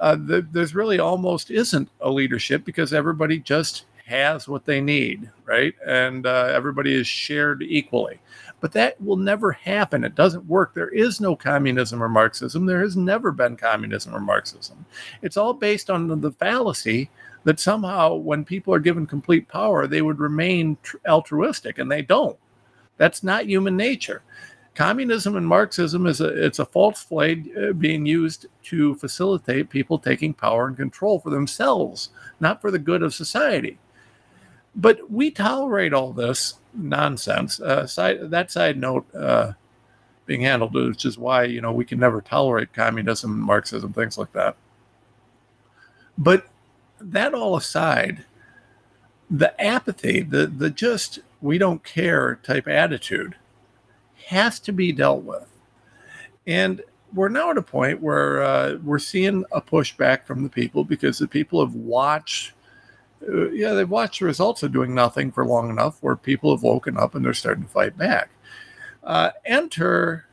uh, 0.01 0.15
the, 0.15 0.45
there's 0.51 0.75
really 0.75 0.99
almost 0.99 1.51
isn't 1.51 1.89
a 2.01 2.09
leadership 2.09 2.65
because 2.65 2.93
everybody 2.93 3.39
just 3.39 3.85
has 4.05 4.47
what 4.47 4.65
they 4.65 4.81
need, 4.81 5.29
right? 5.45 5.73
And 5.85 6.25
uh, 6.25 6.51
everybody 6.53 6.93
is 6.93 7.07
shared 7.07 7.63
equally. 7.63 8.19
But 8.61 8.71
that 8.73 9.01
will 9.01 9.17
never 9.17 9.51
happen. 9.51 10.03
It 10.03 10.15
doesn't 10.15 10.45
work. 10.45 10.73
There 10.73 10.89
is 10.89 11.19
no 11.19 11.35
communism 11.35 12.01
or 12.01 12.09
Marxism. 12.09 12.65
There 12.65 12.81
has 12.81 12.95
never 12.95 13.31
been 13.31 13.57
communism 13.57 14.15
or 14.15 14.19
Marxism. 14.19 14.85
It's 15.21 15.37
all 15.37 15.53
based 15.53 15.89
on 15.89 16.21
the 16.21 16.31
fallacy 16.31 17.09
that 17.43 17.59
somehow, 17.59 18.15
when 18.15 18.45
people 18.45 18.73
are 18.73 18.79
given 18.79 19.05
complete 19.05 19.47
power, 19.47 19.87
they 19.87 20.01
would 20.01 20.19
remain 20.19 20.77
altruistic, 21.07 21.77
and 21.77 21.91
they 21.91 22.01
don't. 22.01 22.37
That's 22.97 23.23
not 23.23 23.47
human 23.47 23.75
nature. 23.75 24.23
Communism 24.73 25.35
and 25.35 25.47
Marxism 25.47 26.05
is 26.05 26.21
a 26.21 26.27
it's 26.45 26.59
a 26.59 26.65
false 26.65 27.01
flag 27.01 27.49
uh, 27.57 27.71
being 27.73 28.05
used 28.05 28.47
to 28.63 28.95
facilitate 28.95 29.69
people 29.69 29.97
taking 29.97 30.33
power 30.33 30.67
and 30.67 30.75
control 30.75 31.19
for 31.19 31.29
themselves, 31.29 32.09
not 32.39 32.61
for 32.61 32.71
the 32.71 32.79
good 32.79 33.01
of 33.01 33.13
society. 33.13 33.77
But 34.75 35.09
we 35.09 35.31
tolerate 35.31 35.93
all 35.93 36.13
this 36.13 36.55
nonsense. 36.73 37.59
Uh, 37.59 37.87
side, 37.87 38.29
that 38.31 38.51
side 38.51 38.77
note 38.77 39.05
uh, 39.15 39.53
being 40.25 40.41
handled, 40.41 40.73
which 40.73 41.05
is 41.05 41.17
why 41.17 41.43
you 41.45 41.61
know 41.61 41.71
we 41.71 41.85
can 41.85 41.99
never 41.99 42.21
tolerate 42.21 42.73
communism, 42.73 43.39
Marxism, 43.39 43.93
things 43.93 44.17
like 44.17 44.33
that. 44.33 44.57
But 46.17 46.47
that 46.99 47.33
all 47.33 47.55
aside, 47.55 48.25
the 49.29 49.59
apathy, 49.61 50.21
the 50.21 50.47
the 50.47 50.69
just 50.69 51.19
we 51.41 51.57
don't 51.57 51.83
care 51.83 52.39
type 52.43 52.67
attitude, 52.67 53.35
has 54.27 54.59
to 54.61 54.71
be 54.71 54.91
dealt 54.91 55.23
with, 55.23 55.47
and 56.47 56.81
we're 57.13 57.29
now 57.29 57.51
at 57.51 57.57
a 57.57 57.61
point 57.61 58.01
where 58.01 58.43
uh, 58.43 58.75
we're 58.83 58.99
seeing 58.99 59.45
a 59.53 59.61
pushback 59.61 60.25
from 60.25 60.43
the 60.43 60.49
people 60.49 60.83
because 60.83 61.17
the 61.17 61.27
people 61.27 61.65
have 61.65 61.75
watched 61.75 62.53
yeah, 63.53 63.73
they've 63.73 63.89
watched 63.89 64.19
the 64.19 64.25
results 64.25 64.63
of 64.63 64.71
doing 64.71 64.93
nothing 64.93 65.31
for 65.31 65.45
long 65.45 65.69
enough 65.69 65.97
where 66.01 66.15
people 66.15 66.55
have 66.55 66.63
woken 66.63 66.97
up 66.97 67.15
and 67.15 67.25
they're 67.25 67.33
starting 67.33 67.63
to 67.63 67.69
fight 67.69 67.97
back. 67.97 68.29
Uh, 69.03 69.31
enter 69.45 70.25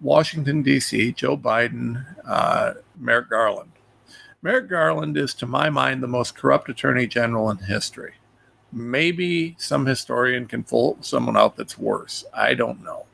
Washington, 0.00 0.62
D.C., 0.62 1.12
Joe 1.12 1.36
Biden, 1.36 2.04
uh, 2.26 2.74
Merrick 2.98 3.30
Garland. 3.30 3.70
Merrick 4.42 4.68
Garland 4.68 5.16
is, 5.16 5.34
to 5.34 5.46
my 5.46 5.70
mind, 5.70 6.02
the 6.02 6.08
most 6.08 6.34
corrupt 6.34 6.68
attorney 6.68 7.06
general 7.06 7.50
in 7.50 7.58
history. 7.58 8.14
Maybe 8.72 9.54
some 9.58 9.86
historian 9.86 10.46
can 10.46 10.64
pull 10.64 10.98
someone 11.00 11.36
out 11.36 11.56
that's 11.56 11.78
worse. 11.78 12.24
I 12.34 12.54
don't 12.54 12.82
know. 12.82 13.06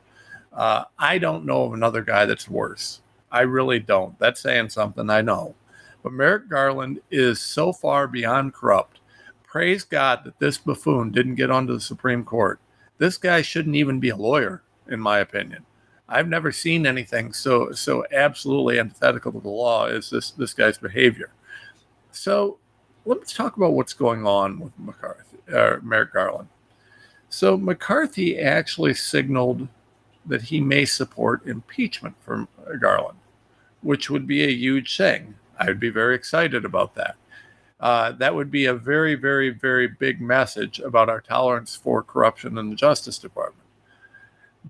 Uh, 0.51 0.85
I 0.99 1.17
don't 1.17 1.45
know 1.45 1.63
of 1.63 1.73
another 1.73 2.01
guy 2.01 2.25
that's 2.25 2.49
worse. 2.49 3.01
I 3.31 3.41
really 3.41 3.79
don't. 3.79 4.17
That's 4.19 4.41
saying 4.41 4.69
something, 4.69 5.09
I 5.09 5.21
know. 5.21 5.55
But 6.03 6.13
Merrick 6.13 6.49
Garland 6.49 6.99
is 7.11 7.39
so 7.39 7.71
far 7.71 8.07
beyond 8.07 8.53
corrupt. 8.53 8.99
Praise 9.43 9.83
God 9.83 10.23
that 10.23 10.39
this 10.39 10.57
buffoon 10.57 11.11
didn't 11.11 11.35
get 11.35 11.51
onto 11.51 11.73
the 11.73 11.81
Supreme 11.81 12.23
Court. 12.23 12.59
This 12.97 13.17
guy 13.17 13.41
shouldn't 13.41 13.75
even 13.75 13.99
be 13.99 14.09
a 14.09 14.15
lawyer, 14.15 14.63
in 14.87 14.99
my 14.99 15.19
opinion. 15.19 15.65
I've 16.07 16.27
never 16.27 16.51
seen 16.51 16.85
anything 16.85 17.31
so 17.31 17.71
so 17.71 18.05
absolutely 18.11 18.79
antithetical 18.79 19.31
to 19.31 19.39
the 19.39 19.49
law 19.49 19.85
as 19.85 20.09
this 20.09 20.31
this 20.31 20.53
guy's 20.53 20.77
behavior. 20.77 21.31
So 22.11 22.59
let's 23.05 23.33
talk 23.33 23.57
about 23.57 23.73
what's 23.73 23.93
going 23.93 24.25
on 24.25 24.59
with 24.59 24.77
McCarthy, 24.77 25.37
uh, 25.53 25.77
Merrick 25.81 26.13
Garland. 26.13 26.49
So 27.29 27.57
McCarthy 27.57 28.39
actually 28.39 28.93
signaled 28.93 29.67
that 30.25 30.41
he 30.41 30.59
may 30.59 30.85
support 30.85 31.47
impeachment 31.47 32.15
for 32.21 32.47
Garland, 32.79 33.19
which 33.81 34.09
would 34.09 34.27
be 34.27 34.43
a 34.43 34.53
huge 34.53 34.97
thing. 34.97 35.35
I 35.61 35.67
would 35.67 35.79
be 35.79 35.91
very 35.91 36.15
excited 36.15 36.65
about 36.65 36.95
that. 36.95 37.15
Uh, 37.79 38.11
that 38.13 38.33
would 38.33 38.49
be 38.49 38.65
a 38.65 38.73
very, 38.73 39.13
very, 39.15 39.51
very 39.51 39.87
big 39.87 40.19
message 40.19 40.79
about 40.79 41.07
our 41.09 41.21
tolerance 41.21 41.75
for 41.75 42.01
corruption 42.01 42.57
in 42.57 42.69
the 42.69 42.75
Justice 42.75 43.19
Department. 43.19 43.67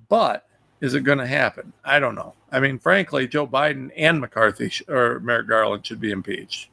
But 0.09 0.45
is 0.81 0.93
it 0.93 1.01
going 1.05 1.19
to 1.19 1.27
happen? 1.27 1.71
I 1.85 1.99
don't 1.99 2.15
know. 2.15 2.33
I 2.51 2.59
mean, 2.59 2.77
frankly, 2.77 3.27
Joe 3.27 3.47
Biden 3.47 3.91
and 3.95 4.19
McCarthy 4.19 4.69
sh- 4.69 4.83
or 4.89 5.19
Merrick 5.21 5.47
Garland 5.47 5.85
should 5.85 6.01
be 6.01 6.11
impeached. 6.11 6.69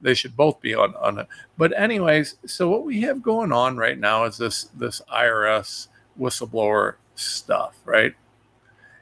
They 0.00 0.14
should 0.14 0.36
both 0.36 0.60
be 0.60 0.74
on 0.74 0.94
on 0.96 1.18
it. 1.18 1.26
But 1.58 1.76
anyways, 1.76 2.36
so 2.46 2.68
what 2.68 2.84
we 2.84 3.00
have 3.00 3.22
going 3.22 3.50
on 3.50 3.76
right 3.76 3.98
now 3.98 4.24
is 4.24 4.36
this 4.36 4.64
this 4.76 5.00
IRS 5.12 5.88
whistleblower 6.20 6.96
stuff, 7.14 7.76
right? 7.84 8.14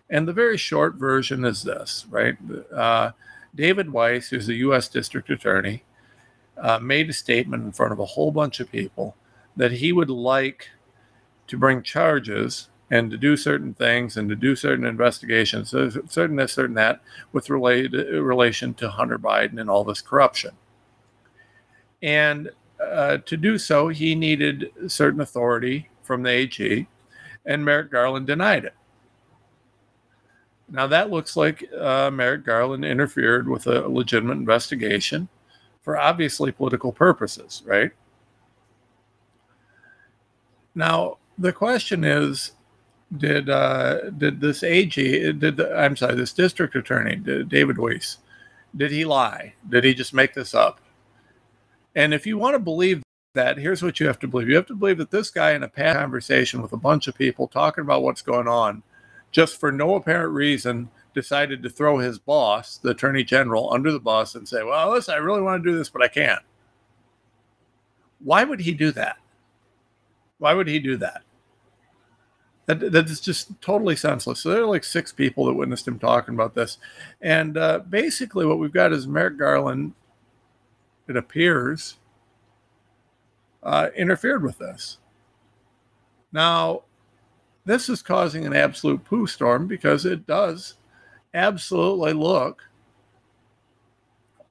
And 0.08 0.28
the 0.28 0.32
very 0.32 0.56
short 0.56 0.94
version 0.94 1.44
is 1.44 1.62
this, 1.62 2.06
right? 2.08 2.36
Uh, 2.72 3.10
David 3.54 3.92
Weiss, 3.92 4.28
who's 4.28 4.48
a 4.48 4.54
U.S. 4.54 4.88
District 4.88 5.30
Attorney, 5.30 5.84
uh, 6.56 6.78
made 6.78 7.10
a 7.10 7.12
statement 7.12 7.64
in 7.64 7.72
front 7.72 7.92
of 7.92 7.98
a 7.98 8.04
whole 8.04 8.30
bunch 8.30 8.60
of 8.60 8.70
people 8.70 9.16
that 9.56 9.72
he 9.72 9.92
would 9.92 10.10
like 10.10 10.68
to 11.46 11.56
bring 11.56 11.82
charges 11.82 12.68
and 12.90 13.10
to 13.10 13.16
do 13.16 13.36
certain 13.36 13.74
things 13.74 14.16
and 14.16 14.28
to 14.28 14.36
do 14.36 14.54
certain 14.54 14.84
investigations, 14.84 15.70
certain 15.70 16.36
this, 16.36 16.52
certain 16.52 16.74
that, 16.74 17.00
with 17.32 17.50
related 17.50 17.92
relation 18.22 18.74
to 18.74 18.90
Hunter 18.90 19.18
Biden 19.18 19.60
and 19.60 19.70
all 19.70 19.84
this 19.84 20.00
corruption. 20.00 20.52
And 22.02 22.50
uh, 22.80 23.18
to 23.18 23.36
do 23.36 23.58
so, 23.58 23.88
he 23.88 24.14
needed 24.14 24.70
certain 24.86 25.20
authority 25.20 25.88
from 26.02 26.22
the 26.22 26.30
AG, 26.30 26.86
and 27.46 27.64
Merrick 27.64 27.90
Garland 27.90 28.26
denied 28.26 28.64
it. 28.64 28.74
Now, 30.74 30.88
that 30.88 31.08
looks 31.08 31.36
like 31.36 31.70
uh, 31.72 32.10
Merrick 32.10 32.44
Garland 32.44 32.84
interfered 32.84 33.48
with 33.48 33.68
a 33.68 33.86
legitimate 33.86 34.38
investigation 34.38 35.28
for 35.82 35.96
obviously 35.96 36.50
political 36.50 36.90
purposes, 36.90 37.62
right? 37.64 37.92
Now, 40.74 41.18
the 41.38 41.52
question 41.52 42.02
is 42.02 42.52
did 43.16 43.48
uh, 43.48 44.10
did 44.10 44.40
this 44.40 44.64
AG 44.64 44.96
did 45.34 45.56
the, 45.56 45.78
I'm 45.78 45.96
sorry 45.96 46.16
this 46.16 46.32
district 46.32 46.74
attorney 46.74 47.14
David 47.14 47.78
Weiss 47.78 48.18
did 48.76 48.90
he 48.90 49.04
lie? 49.04 49.54
Did 49.68 49.84
he 49.84 49.94
just 49.94 50.12
make 50.12 50.34
this 50.34 50.54
up? 50.54 50.80
And 51.94 52.12
if 52.12 52.26
you 52.26 52.36
want 52.36 52.54
to 52.56 52.58
believe 52.58 53.04
that, 53.34 53.58
here's 53.58 53.84
what 53.84 54.00
you 54.00 54.08
have 54.08 54.18
to 54.18 54.26
believe. 54.26 54.48
You 54.48 54.56
have 54.56 54.66
to 54.66 54.74
believe 54.74 54.98
that 54.98 55.12
this 55.12 55.30
guy 55.30 55.52
in 55.52 55.62
a 55.62 55.68
past 55.68 56.00
conversation 56.00 56.60
with 56.60 56.72
a 56.72 56.76
bunch 56.76 57.06
of 57.06 57.14
people 57.14 57.46
talking 57.46 57.82
about 57.82 58.02
what's 58.02 58.22
going 58.22 58.48
on, 58.48 58.82
just 59.34 59.58
for 59.58 59.72
no 59.72 59.96
apparent 59.96 60.32
reason, 60.32 60.88
decided 61.12 61.60
to 61.62 61.68
throw 61.68 61.98
his 61.98 62.20
boss, 62.20 62.78
the 62.78 62.90
attorney 62.90 63.24
general, 63.24 63.72
under 63.74 63.90
the 63.90 63.98
bus 63.98 64.36
and 64.36 64.48
say, 64.48 64.62
Well, 64.62 64.92
listen, 64.92 65.12
I 65.12 65.18
really 65.18 65.42
want 65.42 65.62
to 65.62 65.70
do 65.70 65.76
this, 65.76 65.90
but 65.90 66.02
I 66.02 66.08
can't. 66.08 66.42
Why 68.20 68.44
would 68.44 68.60
he 68.60 68.72
do 68.72 68.92
that? 68.92 69.16
Why 70.38 70.54
would 70.54 70.68
he 70.68 70.78
do 70.78 70.96
that? 70.98 71.22
That, 72.66 72.92
that 72.92 73.10
is 73.10 73.20
just 73.20 73.60
totally 73.60 73.96
senseless. 73.96 74.40
So 74.40 74.50
there 74.50 74.62
are 74.62 74.66
like 74.66 74.84
six 74.84 75.12
people 75.12 75.46
that 75.46 75.54
witnessed 75.54 75.86
him 75.86 75.98
talking 75.98 76.34
about 76.34 76.54
this. 76.54 76.78
And 77.20 77.58
uh, 77.58 77.80
basically, 77.80 78.46
what 78.46 78.60
we've 78.60 78.72
got 78.72 78.92
is 78.92 79.06
Merrick 79.06 79.36
Garland 79.36 79.94
it 81.06 81.16
appears, 81.16 81.98
uh, 83.62 83.88
interfered 83.94 84.42
with 84.42 84.58
this. 84.58 84.98
Now, 86.32 86.84
this 87.64 87.88
is 87.88 88.02
causing 88.02 88.46
an 88.46 88.54
absolute 88.54 89.04
poo 89.04 89.26
storm 89.26 89.66
because 89.66 90.04
it 90.04 90.26
does 90.26 90.74
absolutely 91.32 92.12
look 92.12 92.62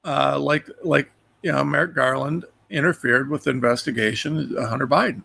uh, 0.04 0.38
like 0.38 0.68
like 0.82 1.10
you 1.42 1.52
know 1.52 1.64
Merrick 1.64 1.94
Garland 1.94 2.44
interfered 2.70 3.30
with 3.30 3.44
the 3.44 3.50
investigation 3.50 4.56
of 4.56 4.68
Hunter 4.68 4.86
Biden. 4.86 5.22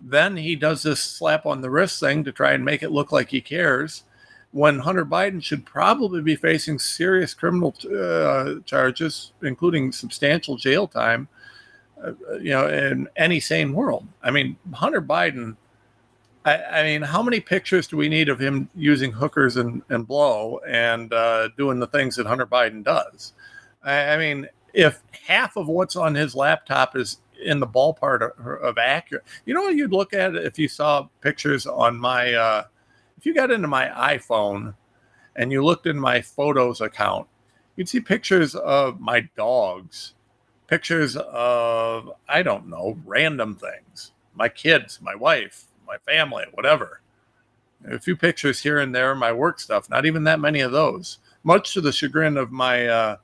Then 0.00 0.36
he 0.36 0.56
does 0.56 0.82
this 0.82 1.00
slap 1.00 1.46
on 1.46 1.60
the 1.60 1.70
wrist 1.70 2.00
thing 2.00 2.22
to 2.24 2.32
try 2.32 2.52
and 2.52 2.64
make 2.64 2.82
it 2.82 2.92
look 2.92 3.12
like 3.12 3.30
he 3.30 3.40
cares 3.40 4.04
when 4.52 4.78
Hunter 4.78 5.04
Biden 5.04 5.42
should 5.42 5.66
probably 5.66 6.22
be 6.22 6.36
facing 6.36 6.78
serious 6.78 7.34
criminal 7.34 7.74
uh, 7.94 8.54
charges, 8.64 9.32
including 9.42 9.92
substantial 9.92 10.56
jail 10.56 10.86
time, 10.86 11.28
uh, 12.02 12.12
you 12.40 12.50
know, 12.50 12.68
in 12.68 13.08
any 13.16 13.40
sane 13.40 13.72
world. 13.72 14.06
I 14.22 14.30
mean, 14.30 14.56
Hunter 14.72 15.02
Biden. 15.02 15.56
I, 16.46 16.80
I, 16.80 16.82
mean, 16.84 17.02
how 17.02 17.22
many 17.22 17.40
pictures 17.40 17.88
do 17.88 17.96
we 17.96 18.08
need 18.08 18.28
of 18.28 18.38
him 18.38 18.70
using 18.76 19.10
hookers 19.10 19.56
and, 19.56 19.82
and 19.88 20.06
blow 20.06 20.60
and 20.66 21.12
uh, 21.12 21.48
doing 21.58 21.80
the 21.80 21.88
things 21.88 22.14
that 22.16 22.26
Hunter 22.26 22.46
Biden 22.46 22.84
does? 22.84 23.32
I, 23.82 24.10
I, 24.10 24.16
mean, 24.16 24.46
if 24.72 25.02
half 25.26 25.56
of 25.56 25.66
what's 25.66 25.96
on 25.96 26.14
his 26.14 26.36
laptop 26.36 26.96
is 26.96 27.18
in 27.44 27.58
the 27.58 27.66
ballpark 27.66 28.38
of, 28.38 28.62
of 28.62 28.78
accurate, 28.78 29.24
you 29.44 29.54
know, 29.54 29.62
what 29.62 29.74
you'd 29.74 29.92
look 29.92 30.14
at 30.14 30.36
if 30.36 30.56
you 30.56 30.68
saw 30.68 31.08
pictures 31.20 31.66
on 31.66 31.98
my 31.98 32.32
uh, 32.32 32.62
if 33.18 33.26
you 33.26 33.34
got 33.34 33.50
into 33.50 33.66
my 33.66 33.88
iPhone 33.88 34.74
and 35.34 35.50
you 35.50 35.64
looked 35.64 35.86
in 35.86 35.98
my 35.98 36.20
photos 36.20 36.80
account, 36.80 37.26
you'd 37.74 37.88
see 37.88 37.98
pictures 37.98 38.54
of 38.54 39.00
my 39.00 39.28
dogs, 39.36 40.14
pictures 40.68 41.16
of, 41.16 42.12
I 42.28 42.42
don't 42.44 42.68
know, 42.68 42.96
random 43.04 43.56
things, 43.56 44.12
my 44.34 44.48
kids, 44.48 45.00
my 45.02 45.14
wife, 45.16 45.64
my 45.86 45.98
family, 45.98 46.44
whatever. 46.52 47.00
A 47.88 47.98
few 47.98 48.16
pictures 48.16 48.60
here 48.60 48.78
and 48.78 48.94
there, 48.94 49.14
my 49.14 49.32
work 49.32 49.60
stuff, 49.60 49.88
not 49.90 50.06
even 50.06 50.24
that 50.24 50.40
many 50.40 50.60
of 50.60 50.72
those. 50.72 51.18
Much 51.44 51.74
to 51.74 51.80
the 51.80 51.92
chagrin 51.92 52.36
of 52.36 52.50
my 52.50 52.86
uh, 52.86 53.16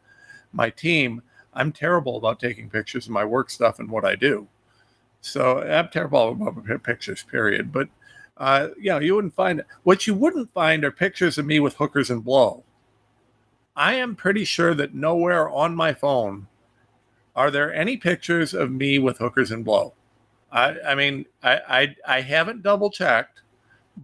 my 0.52 0.70
team, 0.70 1.22
I'm 1.54 1.72
terrible 1.72 2.16
about 2.16 2.38
taking 2.38 2.70
pictures 2.70 3.06
of 3.06 3.12
my 3.12 3.24
work 3.24 3.50
stuff 3.50 3.78
and 3.78 3.90
what 3.90 4.04
I 4.04 4.14
do. 4.14 4.46
So 5.20 5.62
I'm 5.62 5.88
terrible 5.88 6.30
about 6.30 6.82
pictures, 6.82 7.22
period. 7.22 7.72
But 7.72 7.88
uh, 8.36 8.68
you 8.78 8.90
know, 8.90 8.98
you 8.98 9.14
wouldn't 9.14 9.34
find 9.34 9.60
it. 9.60 9.66
What 9.82 10.06
you 10.06 10.14
wouldn't 10.14 10.52
find 10.52 10.84
are 10.84 10.90
pictures 10.90 11.38
of 11.38 11.46
me 11.46 11.60
with 11.60 11.76
hookers 11.76 12.10
and 12.10 12.24
blow. 12.24 12.64
I 13.74 13.94
am 13.94 14.16
pretty 14.16 14.44
sure 14.44 14.74
that 14.74 14.94
nowhere 14.94 15.48
on 15.48 15.74
my 15.74 15.94
phone 15.94 16.48
are 17.34 17.50
there 17.50 17.72
any 17.72 17.96
pictures 17.96 18.52
of 18.52 18.70
me 18.70 18.98
with 18.98 19.18
hookers 19.18 19.50
and 19.50 19.64
blow. 19.64 19.94
I, 20.52 20.76
I 20.80 20.94
mean, 20.94 21.26
I, 21.42 21.60
I, 21.68 21.96
I 22.06 22.20
haven't 22.20 22.62
double 22.62 22.90
checked, 22.90 23.42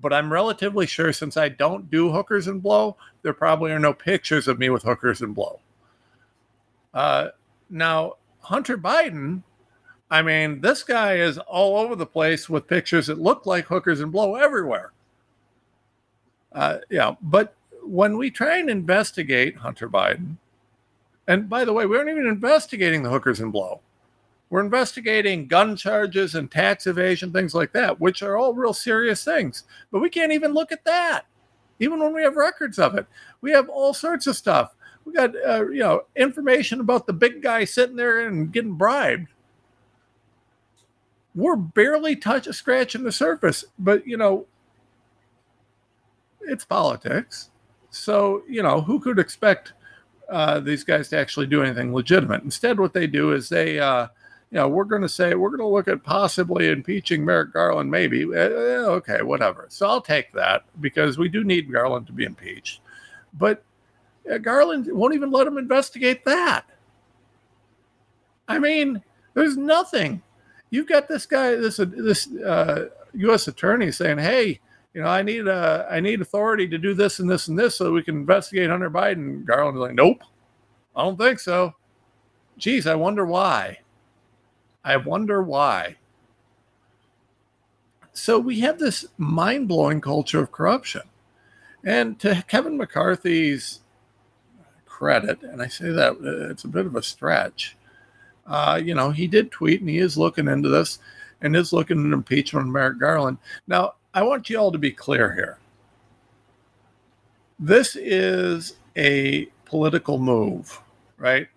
but 0.00 0.12
I'm 0.12 0.32
relatively 0.32 0.86
sure 0.86 1.12
since 1.12 1.36
I 1.36 1.48
don't 1.48 1.90
do 1.90 2.10
hookers 2.10 2.48
and 2.48 2.62
blow, 2.62 2.96
there 3.22 3.32
probably 3.34 3.70
are 3.70 3.78
no 3.78 3.92
pictures 3.92 4.48
of 4.48 4.58
me 4.58 4.70
with 4.70 4.82
hookers 4.82 5.22
and 5.22 5.34
blow. 5.34 5.60
Uh, 6.94 7.28
now, 7.70 8.14
Hunter 8.40 8.78
Biden 8.78 9.42
I 10.10 10.22
mean, 10.22 10.60
this 10.60 10.82
guy 10.82 11.16
is 11.16 11.38
all 11.38 11.78
over 11.78 11.94
the 11.94 12.06
place 12.06 12.48
with 12.48 12.66
pictures 12.66 13.08
that 13.08 13.18
look 13.20 13.44
like 13.44 13.66
hookers 13.66 14.00
and 14.00 14.10
blow 14.10 14.36
everywhere. 14.36 14.92
Uh, 16.52 16.78
yeah, 16.88 17.14
but 17.20 17.54
when 17.82 18.16
we 18.16 18.30
try 18.30 18.56
and 18.56 18.70
investigate 18.70 19.56
Hunter 19.56 19.88
Biden, 19.88 20.36
and 21.26 21.48
by 21.48 21.64
the 21.64 21.74
way, 21.74 21.84
we 21.84 21.96
aren't 21.96 22.08
even 22.08 22.26
investigating 22.26 23.02
the 23.02 23.10
hookers 23.10 23.40
and 23.40 23.52
blow. 23.52 23.80
We're 24.50 24.60
investigating 24.60 25.46
gun 25.46 25.76
charges 25.76 26.34
and 26.34 26.50
tax 26.50 26.86
evasion, 26.86 27.32
things 27.32 27.54
like 27.54 27.72
that, 27.72 28.00
which 28.00 28.22
are 28.22 28.36
all 28.36 28.54
real 28.54 28.72
serious 28.72 29.22
things. 29.22 29.64
But 29.90 30.00
we 30.00 30.08
can't 30.08 30.32
even 30.32 30.54
look 30.54 30.72
at 30.72 30.84
that, 30.84 31.26
even 31.80 32.00
when 32.00 32.14
we 32.14 32.22
have 32.22 32.36
records 32.36 32.78
of 32.78 32.94
it. 32.94 33.06
We 33.40 33.50
have 33.52 33.68
all 33.68 33.92
sorts 33.92 34.26
of 34.26 34.36
stuff. 34.36 34.74
We 35.04 35.12
got, 35.12 35.34
uh, 35.46 35.68
you 35.68 35.80
know, 35.80 36.02
information 36.16 36.80
about 36.80 37.06
the 37.06 37.12
big 37.12 37.42
guy 37.42 37.64
sitting 37.64 37.96
there 37.96 38.26
and 38.26 38.52
getting 38.52 38.74
bribed 38.74 39.28
we're 41.38 41.56
barely 41.56 42.16
touch 42.16 42.46
scratching 42.48 43.04
the 43.04 43.12
surface. 43.12 43.64
But 43.78 44.06
you 44.06 44.16
know, 44.16 44.46
it's 46.40 46.64
politics. 46.64 47.50
So 47.90 48.42
you 48.48 48.62
know, 48.62 48.80
who 48.80 49.00
could 49.00 49.18
expect 49.18 49.72
uh, 50.28 50.60
these 50.60 50.84
guys 50.84 51.08
to 51.10 51.18
actually 51.18 51.46
do 51.46 51.62
anything 51.62 51.94
legitimate? 51.94 52.42
Instead, 52.42 52.78
what 52.80 52.92
they 52.92 53.06
do 53.06 53.32
is 53.32 53.48
they, 53.48 53.78
uh, 53.78 54.08
you 54.50 54.56
know, 54.56 54.68
we're 54.68 54.84
going 54.84 55.02
to 55.02 55.08
say 55.08 55.34
we're 55.34 55.50
going 55.50 55.60
to 55.60 55.66
look 55.66 55.88
at 55.88 56.02
possibly 56.02 56.68
impeaching 56.68 57.24
Merrick 57.24 57.52
Garland, 57.52 57.90
maybe. 57.90 58.24
Uh, 58.24 58.88
okay, 58.96 59.22
whatever. 59.22 59.66
So 59.68 59.86
I'll 59.86 60.00
take 60.00 60.32
that 60.32 60.64
because 60.80 61.18
we 61.18 61.28
do 61.28 61.44
need 61.44 61.70
Garland 61.70 62.06
to 62.06 62.12
be 62.12 62.24
impeached, 62.24 62.80
but 63.34 63.62
uh, 64.30 64.38
Garland 64.38 64.88
won't 64.90 65.14
even 65.14 65.30
let 65.30 65.46
him 65.46 65.58
investigate 65.58 66.24
that. 66.24 66.64
I 68.46 68.58
mean, 68.58 69.02
there's 69.34 69.56
nothing 69.56 70.22
you've 70.70 70.86
got 70.88 71.08
this 71.08 71.26
guy, 71.26 71.54
this 71.56 71.78
uh, 71.78 71.86
this 71.86 72.32
uh, 72.32 72.88
U.S. 73.14 73.48
attorney 73.48 73.92
saying, 73.92 74.18
"Hey, 74.18 74.60
you 74.94 75.02
know, 75.02 75.08
I 75.08 75.22
need 75.22 75.46
a, 75.46 75.86
I 75.90 76.00
need 76.00 76.20
authority 76.20 76.66
to 76.68 76.78
do 76.78 76.94
this 76.94 77.18
and 77.18 77.28
this 77.30 77.48
and 77.48 77.58
this 77.58 77.76
so 77.76 77.92
we 77.92 78.02
can 78.02 78.16
investigate 78.16 78.70
Hunter 78.70 78.90
Biden. 78.90 79.44
Garland's 79.44 79.78
like, 79.78 79.94
nope, 79.94 80.22
I 80.96 81.02
don't 81.02 81.18
think 81.18 81.40
so. 81.40 81.74
Geez, 82.56 82.86
I 82.86 82.94
wonder 82.94 83.24
why. 83.24 83.78
I 84.84 84.96
wonder 84.96 85.42
why. 85.42 85.96
So 88.12 88.38
we 88.38 88.60
have 88.60 88.78
this 88.78 89.06
mind 89.16 89.68
blowing 89.68 90.00
culture 90.00 90.40
of 90.40 90.52
corruption. 90.52 91.02
And 91.84 92.18
to 92.20 92.44
Kevin 92.48 92.76
McCarthy's 92.76 93.80
credit, 94.86 95.42
and 95.42 95.62
I 95.62 95.68
say 95.68 95.90
that 95.90 96.12
uh, 96.14 96.50
it's 96.50 96.64
a 96.64 96.68
bit 96.68 96.86
of 96.86 96.96
a 96.96 97.02
stretch, 97.02 97.76
uh, 98.46 98.80
you 98.82 98.94
know, 98.94 99.10
he 99.10 99.26
did 99.26 99.50
tweet 99.52 99.80
and 99.80 99.88
he 99.88 99.98
is 99.98 100.18
looking 100.18 100.48
into 100.48 100.68
this 100.68 100.98
and 101.40 101.54
is 101.54 101.72
looking 101.72 102.04
at 102.06 102.12
impeachment 102.12 102.66
of 102.66 102.72
Merrick 102.72 102.98
Garland. 102.98 103.38
Now, 103.66 103.94
I 104.12 104.22
want 104.22 104.50
you 104.50 104.58
all 104.58 104.72
to 104.72 104.78
be 104.78 104.90
clear 104.90 105.32
here. 105.32 105.58
This 107.60 107.94
is 107.94 108.76
a 108.96 109.46
political 109.64 110.18
move, 110.18 110.80
right? 111.18 111.48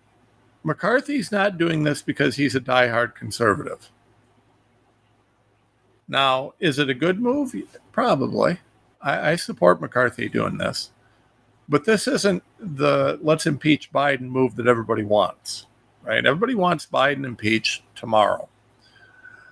McCarthy's 0.64 1.32
not 1.32 1.58
doing 1.58 1.82
this 1.82 2.02
because 2.02 2.36
he's 2.36 2.54
a 2.54 2.60
diehard 2.60 3.14
conservative. 3.14 3.90
Now, 6.08 6.54
is 6.60 6.78
it 6.78 6.90
a 6.90 6.94
good 6.94 7.20
move? 7.20 7.54
Probably. 7.90 8.58
I, 9.00 9.32
I 9.32 9.36
support 9.36 9.80
McCarthy 9.80 10.28
doing 10.28 10.58
this. 10.58 10.90
But 11.68 11.84
this 11.84 12.06
isn't 12.06 12.42
the 12.58 13.18
let's 13.22 13.46
impeach 13.46 13.92
Biden 13.92 14.22
move 14.22 14.56
that 14.56 14.66
everybody 14.66 15.04
wants, 15.04 15.66
right? 16.02 16.24
Everybody 16.24 16.54
wants 16.54 16.86
Biden 16.86 17.24
impeached 17.24 17.82
tomorrow. 17.94 18.48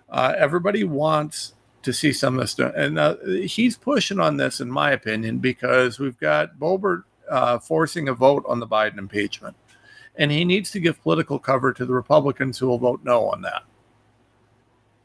Uh, 0.09 0.35
everybody 0.37 0.85
wants 0.85 1.55
to 1.83 1.93
see 1.93 2.13
some 2.13 2.35
of 2.35 2.41
this 2.41 2.55
done. 2.55 2.73
And 2.77 2.99
uh, 2.99 3.17
he's 3.25 3.77
pushing 3.77 4.21
on 4.21 4.37
this, 4.37 4.61
in 4.61 4.71
my 4.71 4.91
opinion, 4.91 5.39
because 5.39 5.99
we've 5.99 6.19
got 6.19 6.59
Boebert 6.59 7.05
uh, 7.31 7.59
forcing 7.59 8.09
a 8.09 8.13
vote 8.13 8.45
on 8.47 8.61
the 8.61 8.67
Biden 8.67 8.99
impeachment. 8.99 9.57
And 10.21 10.31
he 10.31 10.45
needs 10.45 10.71
to 10.73 10.81
give 10.81 11.03
political 11.03 11.39
cover 11.39 11.73
to 11.73 11.87
the 11.87 11.95
Republicans 11.95 12.59
who 12.59 12.69
will 12.69 12.79
vote 12.79 13.01
no 13.03 13.25
on 13.31 13.41
that. 13.41 13.65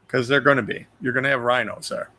Because 0.06 0.28
they're 0.28 0.42
going 0.42 0.58
to 0.58 0.64
be. 0.64 0.86
You're 1.02 1.14
going 1.14 1.24
to 1.24 1.30
have 1.30 1.42
rhinos 1.42 1.90
there. 1.90 2.12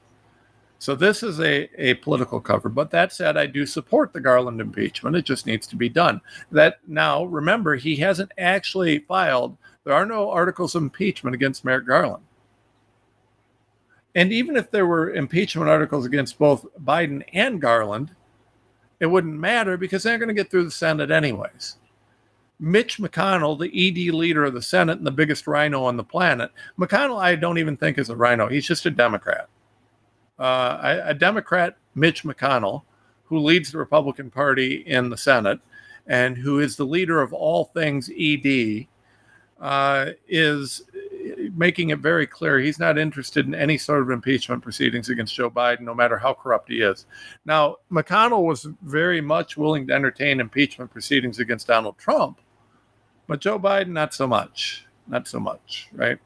So 0.78 0.94
this 0.94 1.22
is 1.22 1.38
a, 1.38 1.68
a 1.78 1.94
political 1.94 2.40
cover. 2.40 2.70
But 2.70 2.90
that 2.90 3.12
said, 3.12 3.37
I 3.37 3.46
do 3.46 3.66
support 3.66 4.12
the 4.12 4.20
Garland 4.20 4.62
impeachment. 4.62 5.14
It 5.14 5.26
just 5.26 5.46
needs 5.46 5.66
to 5.68 5.76
be 5.76 5.90
done. 5.90 6.22
That 6.50 6.78
now, 6.87 7.24
remember, 7.24 7.76
he 7.76 7.96
hasn't 7.96 8.32
actually 8.38 9.00
filed, 9.00 9.59
there 9.85 9.94
are 9.94 10.06
no 10.06 10.30
articles 10.30 10.74
of 10.74 10.82
impeachment 10.82 11.35
against 11.35 11.64
Merrick 11.64 11.87
Garland. 11.87 12.24
And 14.14 14.32
even 14.32 14.56
if 14.56 14.70
there 14.70 14.87
were 14.87 15.12
impeachment 15.12 15.68
articles 15.68 16.06
against 16.06 16.38
both 16.38 16.64
Biden 16.82 17.22
and 17.35 17.61
Garland, 17.61 18.12
it 19.00 19.06
wouldn't 19.06 19.38
matter 19.38 19.76
because 19.76 20.02
they're 20.02 20.16
going 20.16 20.28
to 20.28 20.35
get 20.35 20.50
through 20.50 20.64
the 20.64 20.70
Senate 20.70 21.11
anyways. 21.11 21.76
Mitch 22.59 22.99
McConnell, 22.99 23.59
the 23.59 23.66
ED 23.69 24.14
leader 24.14 24.45
of 24.45 24.55
the 24.55 24.62
Senate 24.62 24.99
and 24.99 25.07
the 25.07 25.11
biggest 25.11 25.47
rhino 25.47 25.85
on 25.85 25.97
the 25.97 26.05
planet, 26.05 26.51
McConnell, 26.79 27.21
I 27.21 27.35
don't 27.35 27.59
even 27.59 27.77
think 27.77 27.99
is 27.99 28.11
a 28.11 28.16
rhino. 28.16 28.49
He's 28.49 28.66
just 28.66 28.87
a 28.87 28.90
Democrat. 28.90 29.49
Uh, 30.38 31.01
a 31.05 31.14
Democrat, 31.14 31.77
Mitch 31.95 32.25
McConnell, 32.25 32.83
who 33.25 33.38
leads 33.38 33.73
the 33.73 33.79
Republican 33.79 34.31
Party 34.31 34.85
in 34.87 35.11
the 35.11 35.16
Senate 35.16 35.61
and 36.07 36.37
who 36.37 36.61
is 36.61 36.77
the 36.77 36.85
leader 36.85 37.21
of 37.21 37.33
all 37.33 37.64
things 37.66 38.11
ED, 38.16 38.87
uh, 39.61 40.11
is 40.29 40.83
making 41.57 41.90
it 41.90 41.99
very 41.99 42.27
clear 42.27 42.59
he's 42.59 42.79
not 42.79 42.99
interested 42.99 43.47
in 43.47 43.55
any 43.55 43.79
sort 43.79 44.03
of 44.03 44.11
impeachment 44.11 44.62
proceedings 44.62 45.09
against 45.09 45.35
Joe 45.35 45.51
Biden, 45.51 45.81
no 45.81 45.95
matter 45.95 46.19
how 46.19 46.35
corrupt 46.35 46.69
he 46.69 46.81
is. 46.81 47.07
Now, 47.45 47.77
McConnell 47.90 48.45
was 48.45 48.69
very 48.83 49.21
much 49.21 49.57
willing 49.57 49.87
to 49.87 49.95
entertain 49.95 50.40
impeachment 50.40 50.90
proceedings 50.90 51.38
against 51.38 51.66
Donald 51.66 51.99
Trump, 51.99 52.40
but 53.27 53.41
Joe 53.41 53.59
Biden, 53.59 53.89
not 53.89 54.15
so 54.15 54.27
much. 54.27 54.87
Not 55.07 55.29
so 55.29 55.39
much, 55.39 55.89
right? 55.93 56.19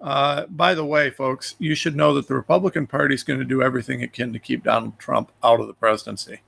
Uh, 0.00 0.46
by 0.46 0.74
the 0.74 0.84
way, 0.84 1.10
folks, 1.10 1.54
you 1.58 1.74
should 1.74 1.96
know 1.96 2.14
that 2.14 2.28
the 2.28 2.34
Republican 2.34 2.86
Party 2.86 3.14
is 3.14 3.22
going 3.22 3.38
to 3.38 3.44
do 3.44 3.62
everything 3.62 4.00
it 4.00 4.12
can 4.12 4.32
to 4.32 4.38
keep 4.38 4.64
Donald 4.64 4.98
Trump 4.98 5.32
out 5.42 5.60
of 5.60 5.66
the 5.66 5.74
presidency. 5.74 6.40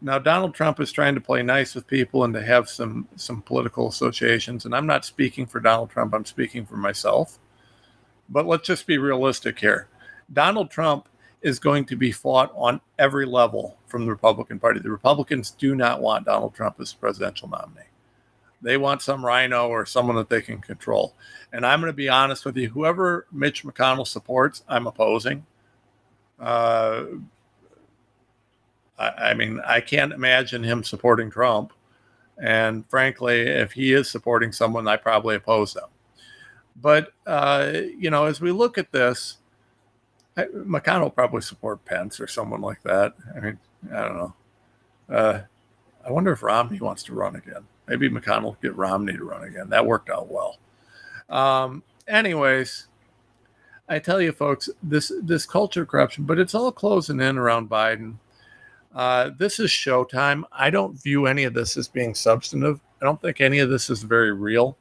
Now, 0.00 0.18
Donald 0.18 0.54
Trump 0.54 0.78
is 0.78 0.92
trying 0.92 1.14
to 1.14 1.20
play 1.20 1.42
nice 1.42 1.74
with 1.74 1.86
people 1.86 2.22
and 2.24 2.34
to 2.34 2.42
have 2.42 2.68
some 2.68 3.08
some 3.16 3.40
political 3.40 3.88
associations. 3.88 4.66
And 4.66 4.74
I'm 4.74 4.86
not 4.86 5.06
speaking 5.06 5.46
for 5.46 5.58
Donald 5.58 5.90
Trump. 5.90 6.14
I'm 6.14 6.26
speaking 6.26 6.66
for 6.66 6.76
myself. 6.76 7.38
But 8.28 8.46
let's 8.46 8.66
just 8.66 8.86
be 8.86 8.98
realistic 8.98 9.58
here. 9.58 9.88
Donald 10.32 10.70
Trump 10.70 11.08
is 11.42 11.58
going 11.58 11.84
to 11.86 11.96
be 11.96 12.10
fought 12.12 12.52
on 12.54 12.80
every 12.98 13.26
level 13.26 13.76
from 13.86 14.04
the 14.04 14.10
Republican 14.10 14.58
Party. 14.58 14.80
The 14.80 14.90
Republicans 14.90 15.50
do 15.52 15.74
not 15.74 16.00
want 16.00 16.26
Donald 16.26 16.54
Trump 16.54 16.80
as 16.80 16.92
presidential 16.92 17.48
nominee. 17.48 17.86
They 18.62 18.76
want 18.78 19.02
some 19.02 19.24
rhino 19.24 19.68
or 19.68 19.86
someone 19.86 20.16
that 20.16 20.28
they 20.28 20.40
can 20.40 20.58
control. 20.58 21.14
And 21.52 21.64
I'm 21.64 21.80
going 21.80 21.92
to 21.92 21.96
be 21.96 22.08
honest 22.08 22.44
with 22.44 22.56
you 22.56 22.68
whoever 22.68 23.26
Mitch 23.30 23.64
McConnell 23.64 24.06
supports, 24.06 24.64
I'm 24.68 24.86
opposing. 24.86 25.46
Uh, 26.40 27.04
I, 28.98 29.08
I 29.08 29.34
mean, 29.34 29.60
I 29.64 29.80
can't 29.80 30.12
imagine 30.12 30.64
him 30.64 30.82
supporting 30.82 31.30
Trump. 31.30 31.72
And 32.42 32.84
frankly, 32.90 33.40
if 33.42 33.72
he 33.72 33.92
is 33.92 34.10
supporting 34.10 34.52
someone, 34.52 34.88
I 34.88 34.96
probably 34.96 35.36
oppose 35.36 35.74
them. 35.74 35.88
But, 36.80 37.12
uh, 37.26 37.72
you 37.98 38.10
know, 38.10 38.26
as 38.26 38.40
we 38.40 38.52
look 38.52 38.76
at 38.78 38.92
this, 38.92 39.38
McConnell 40.36 41.02
will 41.02 41.10
probably 41.10 41.40
support 41.40 41.84
Pence 41.84 42.20
or 42.20 42.26
someone 42.26 42.60
like 42.60 42.82
that. 42.82 43.14
I 43.34 43.40
mean, 43.40 43.58
I 43.92 44.02
don't 44.02 44.16
know. 44.16 44.34
Uh, 45.08 45.40
I 46.04 46.12
wonder 46.12 46.32
if 46.32 46.42
Romney 46.42 46.80
wants 46.80 47.02
to 47.04 47.14
run 47.14 47.36
again. 47.36 47.66
Maybe 47.88 48.10
McConnell 48.10 48.42
will 48.42 48.58
get 48.62 48.76
Romney 48.76 49.14
to 49.14 49.24
run 49.24 49.44
again. 49.44 49.70
That 49.70 49.86
worked 49.86 50.10
out 50.10 50.28
well. 50.28 50.58
Um, 51.28 51.82
anyways, 52.06 52.88
I 53.88 53.98
tell 53.98 54.20
you, 54.20 54.32
folks, 54.32 54.68
this 54.82 55.12
this 55.22 55.46
culture 55.46 55.86
corruption, 55.86 56.24
but 56.24 56.38
it's 56.38 56.54
all 56.54 56.72
closing 56.72 57.20
in 57.20 57.38
around 57.38 57.70
Biden. 57.70 58.16
Uh, 58.94 59.30
this 59.38 59.60
is 59.60 59.70
showtime. 59.70 60.42
I 60.52 60.70
don't 60.70 61.00
view 61.00 61.26
any 61.26 61.44
of 61.44 61.54
this 61.54 61.76
as 61.76 61.86
being 61.86 62.14
substantive. 62.14 62.80
I 63.00 63.04
don't 63.04 63.20
think 63.20 63.40
any 63.40 63.58
of 63.58 63.68
this 63.68 63.90
is 63.90 64.02
very 64.02 64.32
real. 64.32 64.76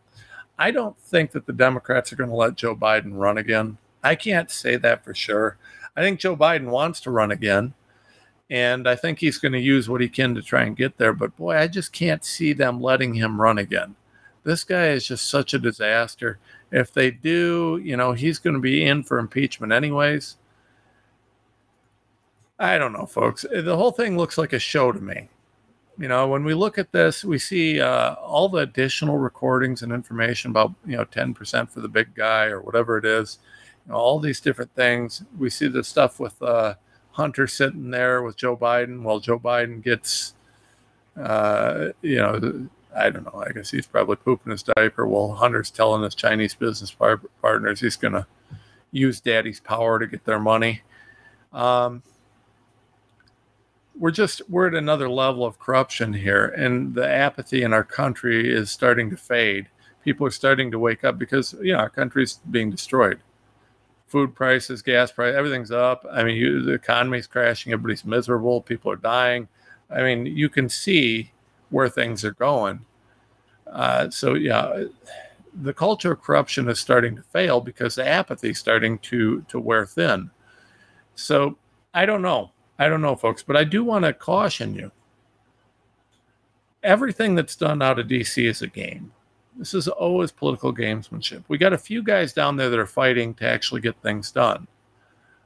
I 0.58 0.72
don't 0.72 0.98
think 0.98 1.32
that 1.32 1.46
the 1.46 1.54
Democrats 1.54 2.14
are 2.14 2.16
going 2.16 2.30
to 2.30 2.36
let 2.36 2.56
Joe 2.56 2.76
Biden 2.76 3.12
run 3.14 3.38
again. 3.38 3.78
I 4.06 4.16
can't 4.16 4.52
say 4.52 4.76
that 4.78 5.04
for 5.04 5.14
sure. 5.16 5.58
I 5.96 6.02
think 6.02 6.20
Joe 6.20 6.36
Biden 6.36 6.70
wants 6.70 7.02
to 7.02 7.12
run 7.12 7.32
again. 7.32 7.74
And 8.50 8.88
I 8.88 8.96
think 8.96 9.20
he's 9.20 9.40
going 9.40 9.54
to 9.54 9.60
use 9.60 9.90
what 9.90 10.02
he 10.02 10.08
can 10.08 10.36
to 10.36 10.42
try 10.42 10.64
and 10.64 10.78
get 10.78 10.98
there. 10.98 11.14
But 11.14 11.36
boy, 11.36 11.58
I 11.58 11.68
just 11.68 11.92
can't 11.92 12.24
see 12.24 12.54
them 12.54 12.80
letting 12.80 13.16
him 13.16 13.42
run 13.42 13.58
again. 13.58 13.96
This 14.44 14.64
guy 14.64 14.90
is 14.90 15.08
just 15.08 15.28
such 15.28 15.56
a 15.56 15.60
disaster. 15.60 16.38
If 16.72 16.94
they 16.94 17.10
do, 17.10 17.82
you 17.84 17.98
know, 17.98 18.12
he's 18.12 18.38
going 18.38 18.54
to 18.54 18.60
be 18.60 18.86
in 18.86 19.02
for 19.02 19.18
impeachment 19.18 19.74
anyways. 19.74 20.38
I 22.60 22.78
don't 22.78 22.94
know, 22.94 23.08
folks. 23.08 23.44
The 23.52 23.76
whole 23.76 23.92
thing 23.92 24.18
looks 24.18 24.38
like 24.38 24.54
a 24.54 24.60
show 24.60 24.92
to 24.92 25.02
me. 25.02 25.30
You 25.98 26.08
know, 26.10 26.28
when 26.28 26.44
we 26.44 26.54
look 26.54 26.78
at 26.78 26.92
this, 26.92 27.24
we 27.24 27.40
see 27.40 27.82
uh, 27.82 28.14
all 28.16 28.50
the 28.50 28.60
additional 28.60 29.18
recordings 29.18 29.82
and 29.82 29.92
information 29.92 30.52
about, 30.52 30.74
you 30.86 30.98
know, 30.98 31.06
10% 31.06 31.70
for 31.70 31.80
the 31.80 31.88
big 31.88 32.14
guy 32.14 32.46
or 32.46 32.62
whatever 32.62 32.98
it 32.98 33.06
is, 33.06 33.40
you 33.86 33.92
know, 33.92 33.98
all 33.98 34.20
these 34.20 34.40
different 34.40 34.74
things. 34.76 35.24
We 35.38 35.50
see 35.50 35.68
the 35.68 35.84
stuff 35.84 36.20
with 36.20 36.42
uh, 36.42 36.76
Hunter 37.12 37.48
sitting 37.48 37.92
there 37.92 38.22
with 38.22 38.38
Joe 38.38 38.58
Biden 38.58 39.02
while 39.02 39.20
Joe 39.20 39.40
Biden 39.40 39.84
gets, 39.84 40.34
uh, 41.20 41.90
you 42.02 42.18
know, 42.18 42.68
I 42.96 43.10
don't 43.10 43.26
know. 43.26 43.44
I 43.46 43.52
guess 43.52 43.72
he's 43.72 43.88
probably 43.88 44.16
pooping 44.16 44.52
his 44.52 44.64
diaper 44.64 45.06
while 45.06 45.34
Hunter's 45.34 45.70
telling 45.70 46.04
his 46.04 46.16
Chinese 46.16 46.54
business 46.56 46.92
par- 46.92 47.22
partners 47.42 47.82
he's 47.82 47.98
going 47.98 48.14
to 48.14 48.26
use 48.92 49.20
daddy's 49.20 49.60
power 49.60 50.00
to 50.00 50.08
get 50.08 50.24
their 50.26 50.40
money. 50.40 50.82
Um, 51.52 52.04
we're 53.98 54.12
just 54.12 54.42
we're 54.50 54.68
at 54.68 54.74
another 54.74 55.10
level 55.10 55.46
of 55.46 55.60
corruption 55.60 56.14
here 56.14 56.48
and 56.48 56.94
the 56.96 57.08
apathy 57.08 57.64
in 57.64 57.74
our 57.74 57.84
country 57.84 58.54
is 58.54 58.70
starting 58.70 59.10
to 59.10 59.18
fade 59.18 59.68
people 60.04 60.28
are 60.28 60.32
starting 60.32 60.70
to 60.72 60.80
wake 60.80 61.04
up 61.04 61.18
because 61.18 61.56
you 61.62 61.72
know 61.72 61.80
our 61.80 61.90
country's 61.90 62.40
being 62.52 62.70
destroyed 62.70 63.20
food 64.08 64.36
prices 64.36 64.82
gas 64.82 65.12
price 65.12 65.36
everything's 65.36 65.72
up. 65.72 66.06
I 66.12 66.24
mean 66.24 66.36
you, 66.36 66.62
the 66.62 66.74
economy's 66.74 67.28
crashing 67.28 67.74
everybody's 67.74 68.06
miserable 68.06 68.62
people 68.62 68.92
are 68.92 68.98
dying. 68.98 69.48
I 69.90 70.04
mean 70.04 70.26
you 70.26 70.50
can 70.50 70.70
see 70.70 71.32
where 71.70 71.90
things 71.90 72.24
are 72.24 72.34
going. 72.34 72.86
Uh, 73.68 74.10
so 74.10 74.36
yeah 74.36 74.86
the 75.62 75.74
culture 75.74 76.12
of 76.12 76.22
corruption 76.22 76.70
is 76.70 76.80
starting 76.80 77.16
to 77.16 77.24
fail 77.24 77.62
because 77.62 77.96
the 77.96 78.08
apathy 78.08 78.50
is 78.50 78.60
starting 78.60 79.00
to 79.00 79.42
to 79.48 79.60
wear 79.60 79.86
thin. 79.86 80.30
So 81.16 81.58
i 81.94 82.06
don't 82.06 82.22
know. 82.22 82.52
I 82.78 82.90
don't 82.90 83.02
know, 83.02 83.16
folks, 83.16 83.42
but 83.42 83.56
I 83.56 83.64
do 83.64 83.84
want 83.84 84.04
to 84.06 84.14
caution 84.14 84.76
you. 84.76 84.92
Everything 86.84 87.36
that's 87.36 87.56
done 87.56 87.82
out 87.82 88.00
of 88.00 88.08
DC 88.08 88.44
is 88.44 88.62
a 88.62 88.68
game. 88.68 89.12
This 89.58 89.74
is 89.74 89.88
always 89.88 90.32
political 90.32 90.74
gamesmanship. 90.74 91.44
We 91.48 91.58
got 91.58 91.74
a 91.74 91.78
few 91.78 92.04
guys 92.04 92.34
down 92.34 92.58
there 92.58 92.70
that 92.70 92.80
are 92.80 92.86
fighting 92.86 93.34
to 93.36 93.48
actually 93.48 93.82
get 93.82 94.02
things 94.02 94.32
done. 94.32 94.68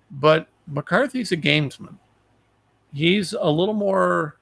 But 0.09 0.47
McCarthy's 0.67 1.31
a 1.31 1.37
gamesman. 1.37 1.95
He's 2.91 3.33
a 3.33 3.49
little 3.49 3.75
more, 3.75 4.37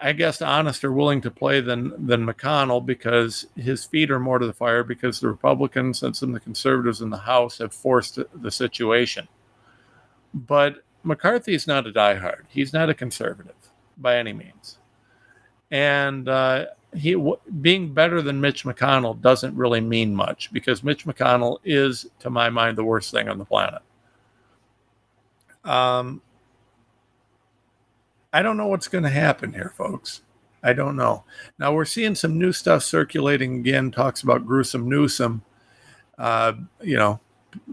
I 0.00 0.12
guess, 0.12 0.40
honest 0.40 0.84
or 0.84 0.92
willing 0.92 1.20
to 1.20 1.30
play 1.30 1.60
than 1.60 2.06
than 2.06 2.26
McConnell 2.26 2.84
because 2.84 3.46
his 3.56 3.84
feet 3.84 4.10
are 4.10 4.18
more 4.18 4.38
to 4.38 4.46
the 4.46 4.54
fire 4.54 4.82
because 4.82 5.20
the 5.20 5.28
Republicans 5.28 6.02
and 6.02 6.16
some 6.16 6.30
of 6.30 6.34
the 6.34 6.40
conservatives 6.40 7.02
in 7.02 7.10
the 7.10 7.18
House 7.18 7.58
have 7.58 7.74
forced 7.74 8.18
the 8.34 8.50
situation. 8.50 9.28
But 10.32 10.82
McCarthy's 11.02 11.66
not 11.66 11.86
a 11.86 11.92
diehard. 11.92 12.44
He's 12.48 12.72
not 12.72 12.88
a 12.88 12.94
conservative 12.94 13.54
by 13.98 14.16
any 14.16 14.32
means, 14.32 14.78
and 15.70 16.26
uh, 16.26 16.66
he 16.94 17.12
w- 17.12 17.38
being 17.60 17.92
better 17.92 18.22
than 18.22 18.40
Mitch 18.40 18.64
McConnell 18.64 19.20
doesn't 19.20 19.54
really 19.54 19.80
mean 19.80 20.14
much 20.14 20.52
because 20.52 20.82
Mitch 20.82 21.04
McConnell 21.04 21.58
is, 21.64 22.06
to 22.20 22.30
my 22.30 22.50
mind, 22.50 22.78
the 22.78 22.84
worst 22.84 23.10
thing 23.10 23.28
on 23.28 23.38
the 23.38 23.44
planet. 23.44 23.82
Um, 25.64 26.22
I 28.32 28.42
don't 28.42 28.56
know 28.56 28.68
what's 28.68 28.88
going 28.88 29.04
to 29.04 29.10
happen 29.10 29.52
here, 29.52 29.72
folks. 29.76 30.22
I 30.62 30.72
don't 30.72 30.96
know. 30.96 31.24
Now 31.58 31.72
we're 31.72 31.84
seeing 31.84 32.14
some 32.14 32.38
new 32.38 32.52
stuff 32.52 32.82
circulating 32.82 33.56
again. 33.56 33.90
Talks 33.90 34.22
about 34.22 34.46
gruesome 34.46 34.88
Newsom, 34.88 35.42
uh, 36.18 36.54
you 36.80 36.96
know, 36.96 37.20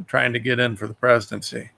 trying 0.07 0.33
to 0.33 0.39
get 0.39 0.59
in 0.59 0.75
for 0.75 0.87
the 0.87 0.93
presidency 0.93 1.71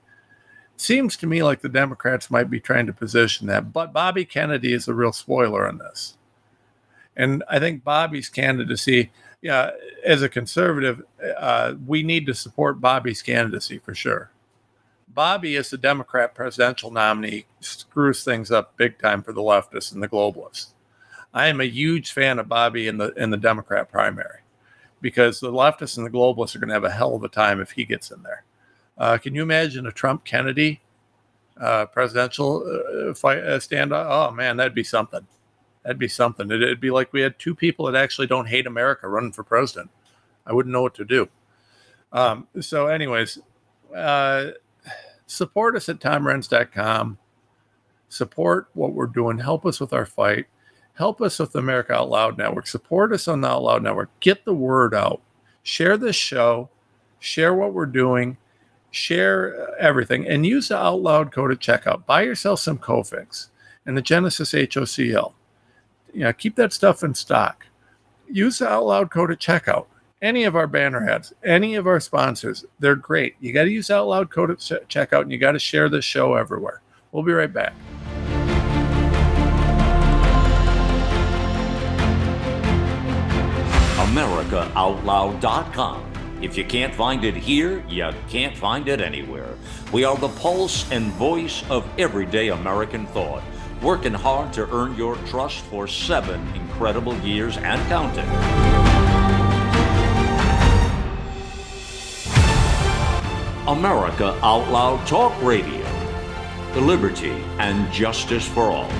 seems 0.80 1.16
to 1.16 1.26
me 1.26 1.42
like 1.42 1.60
the 1.60 1.68
Democrats 1.68 2.30
might 2.30 2.50
be 2.50 2.60
trying 2.60 2.86
to 2.86 2.92
position 2.92 3.46
that, 3.48 3.72
but 3.72 3.92
Bobby 3.92 4.24
Kennedy 4.24 4.72
is 4.72 4.88
a 4.88 4.94
real 4.94 5.12
spoiler 5.12 5.68
in 5.68 5.78
this. 5.78 6.17
And 7.18 7.42
I 7.50 7.58
think 7.58 7.84
Bobby's 7.84 8.28
candidacy, 8.28 9.10
yeah, 9.42 9.72
as 10.04 10.22
a 10.22 10.28
conservative, 10.28 11.02
uh, 11.36 11.74
we 11.86 12.02
need 12.02 12.24
to 12.26 12.34
support 12.34 12.80
Bobby's 12.80 13.22
candidacy 13.22 13.78
for 13.78 13.94
sure. 13.94 14.30
Bobby, 15.08 15.56
as 15.56 15.68
the 15.68 15.78
Democrat 15.78 16.34
presidential 16.34 16.92
nominee, 16.92 17.46
screws 17.60 18.22
things 18.22 18.52
up 18.52 18.76
big 18.76 18.98
time 18.98 19.22
for 19.22 19.32
the 19.32 19.40
leftists 19.40 19.92
and 19.92 20.02
the 20.02 20.08
globalists. 20.08 20.74
I 21.34 21.48
am 21.48 21.60
a 21.60 21.64
huge 21.64 22.12
fan 22.12 22.38
of 22.38 22.48
Bobby 22.48 22.86
in 22.86 22.98
the 22.98 23.12
in 23.14 23.30
the 23.30 23.36
Democrat 23.36 23.90
primary 23.90 24.40
because 25.00 25.40
the 25.40 25.52
leftists 25.52 25.96
and 25.96 26.06
the 26.06 26.10
globalists 26.10 26.54
are 26.54 26.60
going 26.60 26.68
to 26.68 26.74
have 26.74 26.84
a 26.84 26.90
hell 26.90 27.14
of 27.14 27.24
a 27.24 27.28
time 27.28 27.60
if 27.60 27.72
he 27.72 27.84
gets 27.84 28.10
in 28.10 28.22
there. 28.22 28.44
Uh, 28.96 29.18
can 29.18 29.34
you 29.34 29.42
imagine 29.42 29.86
a 29.86 29.92
Trump 29.92 30.24
Kennedy 30.24 30.80
uh, 31.60 31.86
presidential 31.86 32.64
uh, 32.64 33.14
fight 33.14 33.38
uh, 33.38 33.58
standoff? 33.58 34.06
Oh 34.08 34.30
man, 34.32 34.56
that'd 34.56 34.74
be 34.74 34.84
something. 34.84 35.26
That'd 35.82 35.98
be 35.98 36.08
something. 36.08 36.50
It'd, 36.50 36.80
be 36.80 36.90
like 36.90 37.12
we 37.12 37.20
had 37.20 37.38
two 37.38 37.54
people 37.54 37.86
that 37.86 37.94
actually 37.94 38.26
don't 38.26 38.46
hate 38.46 38.66
America 38.66 39.08
running 39.08 39.32
for 39.32 39.42
president. 39.42 39.90
I 40.46 40.52
wouldn't 40.52 40.72
know 40.72 40.82
what 40.82 40.94
to 40.94 41.04
do. 41.04 41.28
Um, 42.12 42.46
so, 42.60 42.86
anyways, 42.86 43.38
uh, 43.94 44.48
support 45.26 45.76
us 45.76 45.88
at 45.88 46.00
tomrenz.com. 46.00 47.18
Support 48.08 48.68
what 48.74 48.92
we're 48.92 49.06
doing. 49.06 49.38
Help 49.38 49.66
us 49.66 49.80
with 49.80 49.92
our 49.92 50.06
fight. 50.06 50.46
Help 50.94 51.20
us 51.20 51.38
with 51.38 51.52
the 51.52 51.58
America 51.58 51.94
Out 51.94 52.08
Loud 52.08 52.38
Network. 52.38 52.66
Support 52.66 53.12
us 53.12 53.28
on 53.28 53.40
the 53.40 53.48
Out 53.48 53.62
Loud 53.62 53.82
Network. 53.82 54.10
Get 54.20 54.44
the 54.44 54.54
word 54.54 54.94
out. 54.94 55.20
Share 55.62 55.96
this 55.96 56.16
show. 56.16 56.70
Share 57.20 57.54
what 57.54 57.72
we're 57.72 57.86
doing 57.86 58.36
share 58.90 59.76
everything, 59.78 60.26
and 60.26 60.46
use 60.46 60.68
the 60.68 60.76
out 60.76 61.00
loud 61.00 61.32
code 61.32 61.52
at 61.52 61.58
checkout. 61.58 62.06
Buy 62.06 62.22
yourself 62.22 62.60
some 62.60 62.78
Cofix 62.78 63.48
and 63.86 63.96
the 63.96 64.02
Genesis 64.02 64.52
HOCl. 64.52 65.34
You 66.12 66.20
know, 66.20 66.32
keep 66.32 66.56
that 66.56 66.72
stuff 66.72 67.02
in 67.02 67.14
stock. 67.14 67.66
Use 68.30 68.58
the 68.58 68.68
out 68.68 68.86
loud 68.86 69.10
code 69.10 69.30
at 69.30 69.38
checkout. 69.38 69.86
Any 70.20 70.44
of 70.44 70.56
our 70.56 70.66
banner 70.66 71.08
ads, 71.08 71.32
any 71.44 71.76
of 71.76 71.86
our 71.86 72.00
sponsors, 72.00 72.64
they're 72.80 72.96
great. 72.96 73.36
You 73.40 73.52
got 73.52 73.64
to 73.64 73.70
use 73.70 73.90
out 73.90 74.08
loud 74.08 74.30
code 74.30 74.50
at 74.50 74.58
checkout, 74.58 75.22
and 75.22 75.30
you 75.30 75.38
got 75.38 75.52
to 75.52 75.58
share 75.58 75.88
this 75.88 76.04
show 76.04 76.34
everywhere. 76.34 76.82
We'll 77.12 77.22
be 77.22 77.32
right 77.32 77.52
back. 77.52 77.74
AmericaOutloud.com 83.96 86.08
if 86.40 86.56
you 86.56 86.64
can't 86.64 86.94
find 86.94 87.24
it 87.24 87.34
here, 87.34 87.84
you 87.88 88.08
can't 88.28 88.56
find 88.56 88.86
it 88.86 89.00
anywhere. 89.00 89.56
We 89.92 90.04
are 90.04 90.16
the 90.16 90.28
pulse 90.28 90.88
and 90.92 91.10
voice 91.14 91.64
of 91.68 91.84
everyday 91.98 92.50
American 92.50 93.08
thought, 93.08 93.42
working 93.82 94.14
hard 94.14 94.52
to 94.54 94.68
earn 94.74 94.94
your 94.96 95.16
trust 95.26 95.58
for 95.64 95.86
seven 95.86 96.46
incredible 96.54 97.16
years 97.18 97.56
and 97.58 97.80
counting. 97.88 98.28
America 103.68 104.38
Out 104.42 104.70
Loud 104.70 105.06
Talk 105.06 105.32
Radio. 105.42 105.84
The 106.72 106.80
liberty 106.80 107.32
and 107.58 107.92
justice 107.92 108.46
for 108.48 108.62
all. 108.62 108.90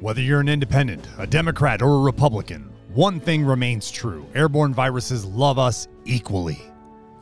Whether 0.00 0.20
you're 0.20 0.40
an 0.40 0.48
independent, 0.48 1.06
a 1.18 1.26
Democrat, 1.28 1.80
or 1.80 1.94
a 1.94 2.00
Republican, 2.00 2.72
one 2.92 3.20
thing 3.20 3.44
remains 3.44 3.90
true 3.90 4.26
airborne 4.34 4.74
viruses 4.74 5.24
love 5.24 5.58
us 5.60 5.86
equally. 6.04 6.71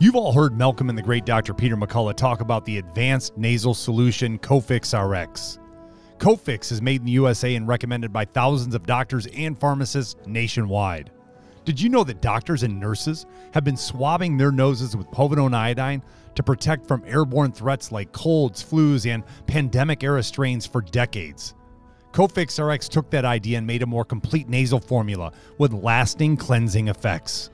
You've 0.03 0.17
all 0.17 0.33
heard 0.33 0.57
Malcolm 0.57 0.89
and 0.89 0.97
the 0.97 1.03
great 1.03 1.27
Dr. 1.27 1.53
Peter 1.53 1.77
McCullough 1.77 2.17
talk 2.17 2.41
about 2.41 2.65
the 2.65 2.79
advanced 2.79 3.37
nasal 3.37 3.75
solution 3.75 4.39
Cofix 4.39 4.95
RX. 4.95 5.59
Cofix 6.17 6.73
is 6.73 6.81
made 6.81 7.03
in 7.03 7.05
the 7.05 7.13
USA 7.13 7.55
and 7.55 7.69
recommended 7.69 8.11
by 8.11 8.25
thousands 8.25 8.75
of 8.75 8.87
doctors 8.87 9.27
and 9.27 9.61
pharmacists 9.61 10.17
nationwide. 10.25 11.11
Did 11.67 11.79
you 11.79 11.91
know 11.91 12.03
that 12.05 12.23
doctors 12.23 12.63
and 12.63 12.81
nurses 12.81 13.27
have 13.53 13.63
been 13.63 13.77
swabbing 13.77 14.39
their 14.39 14.51
noses 14.51 14.97
with 14.97 15.07
povidone 15.09 15.53
iodine 15.53 16.03
to 16.35 16.43
protect 16.43 16.87
from 16.89 17.05
airborne 17.07 17.53
threats 17.53 17.93
like 17.93 18.11
colds, 18.13 18.65
flus, 18.65 19.05
and 19.05 19.23
pandemic 19.47 20.03
era 20.03 20.23
strains 20.23 20.65
for 20.65 20.81
decades? 20.81 21.53
Cofix 22.13 22.59
RX 22.59 22.89
took 22.89 23.11
that 23.11 23.27
idea 23.27 23.59
and 23.59 23.67
made 23.67 23.83
a 23.83 23.87
more 23.87 24.07
complete 24.07 24.49
nasal 24.49 24.81
formula 24.81 25.31
with 25.59 25.75
lasting 25.75 26.39
cleansing 26.39 26.89
effects. 26.89 27.51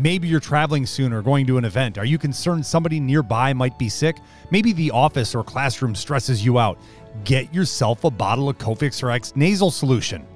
Maybe 0.00 0.28
you're 0.28 0.40
traveling 0.40 0.86
soon 0.86 1.12
or 1.12 1.20
going 1.20 1.46
to 1.46 1.58
an 1.58 1.66
event. 1.66 1.98
Are 1.98 2.06
you 2.06 2.16
concerned 2.16 2.64
somebody 2.64 3.00
nearby 3.00 3.52
might 3.52 3.78
be 3.78 3.90
sick? 3.90 4.16
Maybe 4.50 4.72
the 4.72 4.90
office 4.92 5.34
or 5.34 5.44
classroom 5.44 5.94
stresses 5.94 6.42
you 6.42 6.58
out. 6.58 6.78
Get 7.24 7.52
yourself 7.52 8.04
a 8.04 8.10
bottle 8.10 8.48
of 8.48 8.56
Cofix 8.56 9.06
RX 9.06 9.36
nasal 9.36 9.70
solution. 9.70 10.26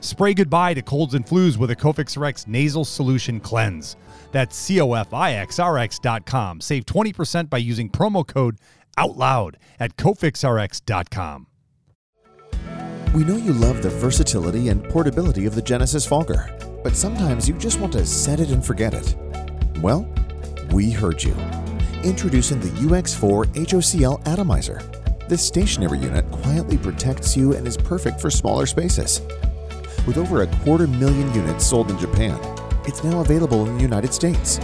Spray 0.00 0.32
goodbye 0.32 0.72
to 0.72 0.80
colds 0.80 1.12
and 1.12 1.26
flus 1.26 1.58
with 1.58 1.70
a 1.70 1.76
Cofix 1.76 2.18
RX 2.18 2.46
nasal 2.46 2.86
solution 2.86 3.40
cleanse. 3.40 3.96
That's 4.32 4.58
cofixrx.com. 4.58 6.62
Save 6.62 6.86
20% 6.86 7.50
by 7.50 7.58
using 7.58 7.90
promo 7.90 8.26
code 8.26 8.56
OUTLOUD 8.96 9.56
at 9.80 9.98
cofixrx.com. 9.98 11.46
We 13.14 13.24
know 13.24 13.36
you 13.36 13.52
love 13.52 13.82
the 13.82 13.90
versatility 13.90 14.70
and 14.70 14.82
portability 14.88 15.44
of 15.44 15.54
the 15.54 15.60
Genesis 15.60 16.06
Fogger, 16.06 16.56
but 16.82 16.96
sometimes 16.96 17.48
you 17.48 17.54
just 17.54 17.80
want 17.80 17.92
to 17.92 18.06
set 18.06 18.40
it 18.40 18.50
and 18.50 18.64
forget 18.64 18.94
it. 18.94 19.16
Well, 19.80 20.08
we 20.72 20.90
heard 20.90 21.22
you. 21.22 21.34
Introducing 22.02 22.60
the 22.60 22.68
UX4 22.68 23.46
HOCl 23.54 24.26
Atomizer. 24.26 24.82
This 25.28 25.46
stationary 25.46 25.98
unit 25.98 26.28
quietly 26.30 26.78
protects 26.78 27.36
you 27.36 27.54
and 27.54 27.66
is 27.66 27.76
perfect 27.76 28.20
for 28.20 28.30
smaller 28.30 28.66
spaces. 28.66 29.20
With 30.06 30.16
over 30.16 30.42
a 30.42 30.46
quarter 30.58 30.86
million 30.86 31.32
units 31.34 31.66
sold 31.66 31.90
in 31.90 31.98
Japan, 31.98 32.38
it's 32.86 33.04
now 33.04 33.20
available 33.20 33.66
in 33.66 33.76
the 33.76 33.82
United 33.82 34.14
States. 34.14 34.58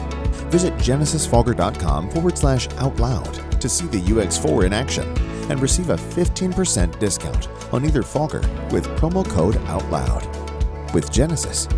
Visit 0.51 0.75
genesisfogger.com 0.75 2.11
forward 2.11 2.39
slash 2.39 2.69
out 2.79 2.97
loud 2.99 3.61
to 3.61 3.69
see 3.69 3.87
the 3.87 4.01
UX4 4.01 4.67
in 4.67 4.73
action 4.73 5.07
and 5.51 5.61
receive 5.61 5.91
a 5.91 5.97
15% 5.97 6.99
discount 6.99 7.49
on 7.73 7.85
either 7.85 8.03
Fogger 8.03 8.41
with 8.71 8.87
promo 8.99 9.29
code 9.29 9.57
OUTLOUD. 9.57 10.95
With 10.95 11.13
Genesis, 11.13 11.69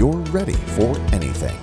you're 0.00 0.12
ready 0.32 0.54
for 0.54 0.98
anything. 1.12 1.54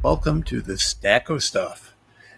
Welcome 0.00 0.44
to 0.44 0.60
the 0.60 0.78
stack 0.78 1.28
of 1.28 1.42
stuff. 1.42 1.96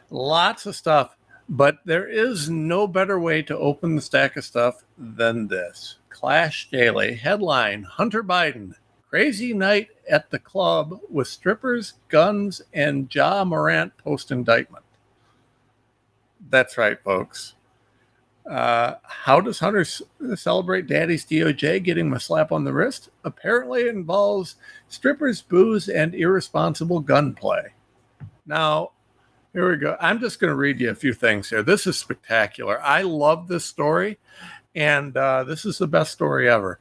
Lots 0.08 0.64
of 0.64 0.74
stuff, 0.74 1.14
but 1.46 1.80
there 1.84 2.08
is 2.08 2.48
no 2.48 2.86
better 2.86 3.20
way 3.20 3.42
to 3.42 3.58
open 3.58 3.96
the 3.96 4.00
stack 4.00 4.38
of 4.38 4.46
stuff 4.46 4.82
than 4.96 5.48
this. 5.48 5.96
Clash 6.08 6.70
Daily 6.70 7.16
headline 7.16 7.82
Hunter 7.82 8.22
Biden 8.22 8.76
Crazy 9.14 9.54
night 9.54 9.90
at 10.10 10.30
the 10.30 10.40
club 10.40 10.98
with 11.08 11.28
strippers, 11.28 11.92
guns, 12.08 12.62
and 12.72 13.14
Ja 13.14 13.44
Morant 13.44 13.96
post 13.96 14.32
indictment. 14.32 14.83
That's 16.50 16.78
right, 16.78 17.02
folks. 17.02 17.54
Uh, 18.48 18.96
how 19.02 19.40
does 19.40 19.58
Hunter 19.58 19.84
celebrate 20.36 20.86
Daddy's 20.86 21.24
DOJ 21.24 21.82
getting 21.82 22.12
a 22.12 22.20
slap 22.20 22.52
on 22.52 22.64
the 22.64 22.72
wrist? 22.72 23.08
Apparently, 23.24 23.82
it 23.82 23.94
involves 23.94 24.56
strippers, 24.88 25.40
booze, 25.40 25.88
and 25.88 26.14
irresponsible 26.14 27.00
gunplay. 27.00 27.72
Now, 28.46 28.90
Here 29.54 29.70
we 29.70 29.76
go. 29.76 29.96
I'm 30.00 30.18
just 30.18 30.40
going 30.40 30.50
to 30.50 30.56
read 30.56 30.80
you 30.80 30.90
a 30.90 30.94
few 30.96 31.14
things 31.14 31.48
here. 31.48 31.62
This 31.62 31.86
is 31.86 31.96
spectacular. 31.96 32.82
I 32.82 33.02
love 33.02 33.46
this 33.46 33.64
story, 33.64 34.18
and 34.74 35.16
uh, 35.16 35.44
this 35.44 35.64
is 35.64 35.78
the 35.78 35.86
best 35.86 36.12
story 36.12 36.50
ever. 36.50 36.80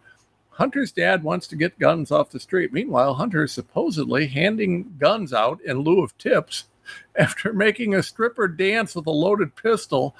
Hunter's 0.49 0.91
dad 0.91 1.23
wants 1.23 1.45
to 1.47 1.55
get 1.55 1.77
guns 1.77 2.09
off 2.09 2.31
the 2.31 2.39
street. 2.39 2.73
Meanwhile, 2.73 3.13
Hunter 3.13 3.43
is 3.43 3.51
supposedly 3.51 4.25
handing 4.25 4.95
guns 4.97 5.33
out 5.33 5.61
in 5.63 5.81
lieu 5.81 6.03
of 6.03 6.17
tips 6.17 6.65
after 7.17 7.53
making 7.53 7.95
a 7.95 8.03
stripper 8.03 8.47
dance 8.47 8.95
with 8.95 9.07
a 9.07 9.11
loaded 9.11 9.55
pistol 9.55 10.15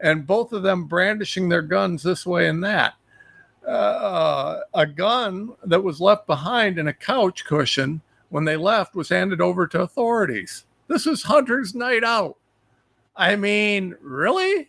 and 0.00 0.26
both 0.26 0.52
of 0.52 0.62
them 0.62 0.84
brandishing 0.84 1.48
their 1.48 1.62
guns 1.62 2.02
this 2.02 2.26
way 2.26 2.48
and 2.48 2.62
that. 2.62 2.94
Uh, 3.66 4.60
a 4.74 4.86
gun 4.86 5.52
that 5.64 5.82
was 5.82 6.00
left 6.00 6.26
behind 6.26 6.78
in 6.78 6.86
a 6.86 6.92
couch 6.92 7.44
cushion 7.44 8.00
when 8.28 8.44
they 8.44 8.56
left 8.56 8.94
was 8.94 9.08
handed 9.08 9.40
over 9.40 9.66
to 9.66 9.80
authorities. 9.80 10.64
This 10.88 11.06
was 11.06 11.22
Hunter's 11.24 11.74
night 11.74 12.04
out. 12.04 12.36
I 13.16 13.34
mean, 13.34 13.96
really? 14.00 14.68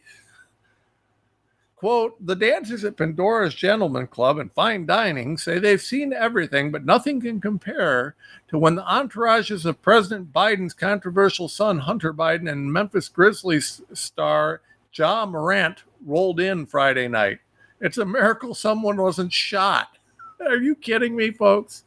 Quote, 1.87 2.17
the 2.19 2.35
dancers 2.35 2.83
at 2.83 2.97
Pandora's 2.97 3.55
Gentleman 3.55 4.07
Club 4.07 4.39
and 4.39 4.51
Fine 4.51 4.87
Dining 4.87 5.37
say 5.37 5.57
they've 5.57 5.81
seen 5.81 6.11
everything, 6.11 6.69
but 6.69 6.83
nothing 6.83 7.21
can 7.21 7.39
compare 7.39 8.13
to 8.49 8.57
when 8.57 8.75
the 8.75 8.83
entourages 8.83 9.63
of 9.63 9.81
President 9.81 10.33
Biden's 10.33 10.73
controversial 10.73 11.47
son, 11.47 11.79
Hunter 11.79 12.13
Biden, 12.13 12.51
and 12.51 12.73
Memphis 12.73 13.07
Grizzlies 13.07 13.81
star 13.93 14.59
Ja 14.91 15.25
Morant 15.25 15.83
rolled 16.05 16.41
in 16.41 16.65
Friday 16.65 17.07
night. 17.07 17.39
It's 17.79 17.99
a 17.99 18.05
miracle 18.05 18.53
someone 18.53 18.97
wasn't 18.97 19.31
shot. 19.31 19.97
Are 20.41 20.57
you 20.57 20.75
kidding 20.75 21.15
me, 21.15 21.31
folks? 21.31 21.85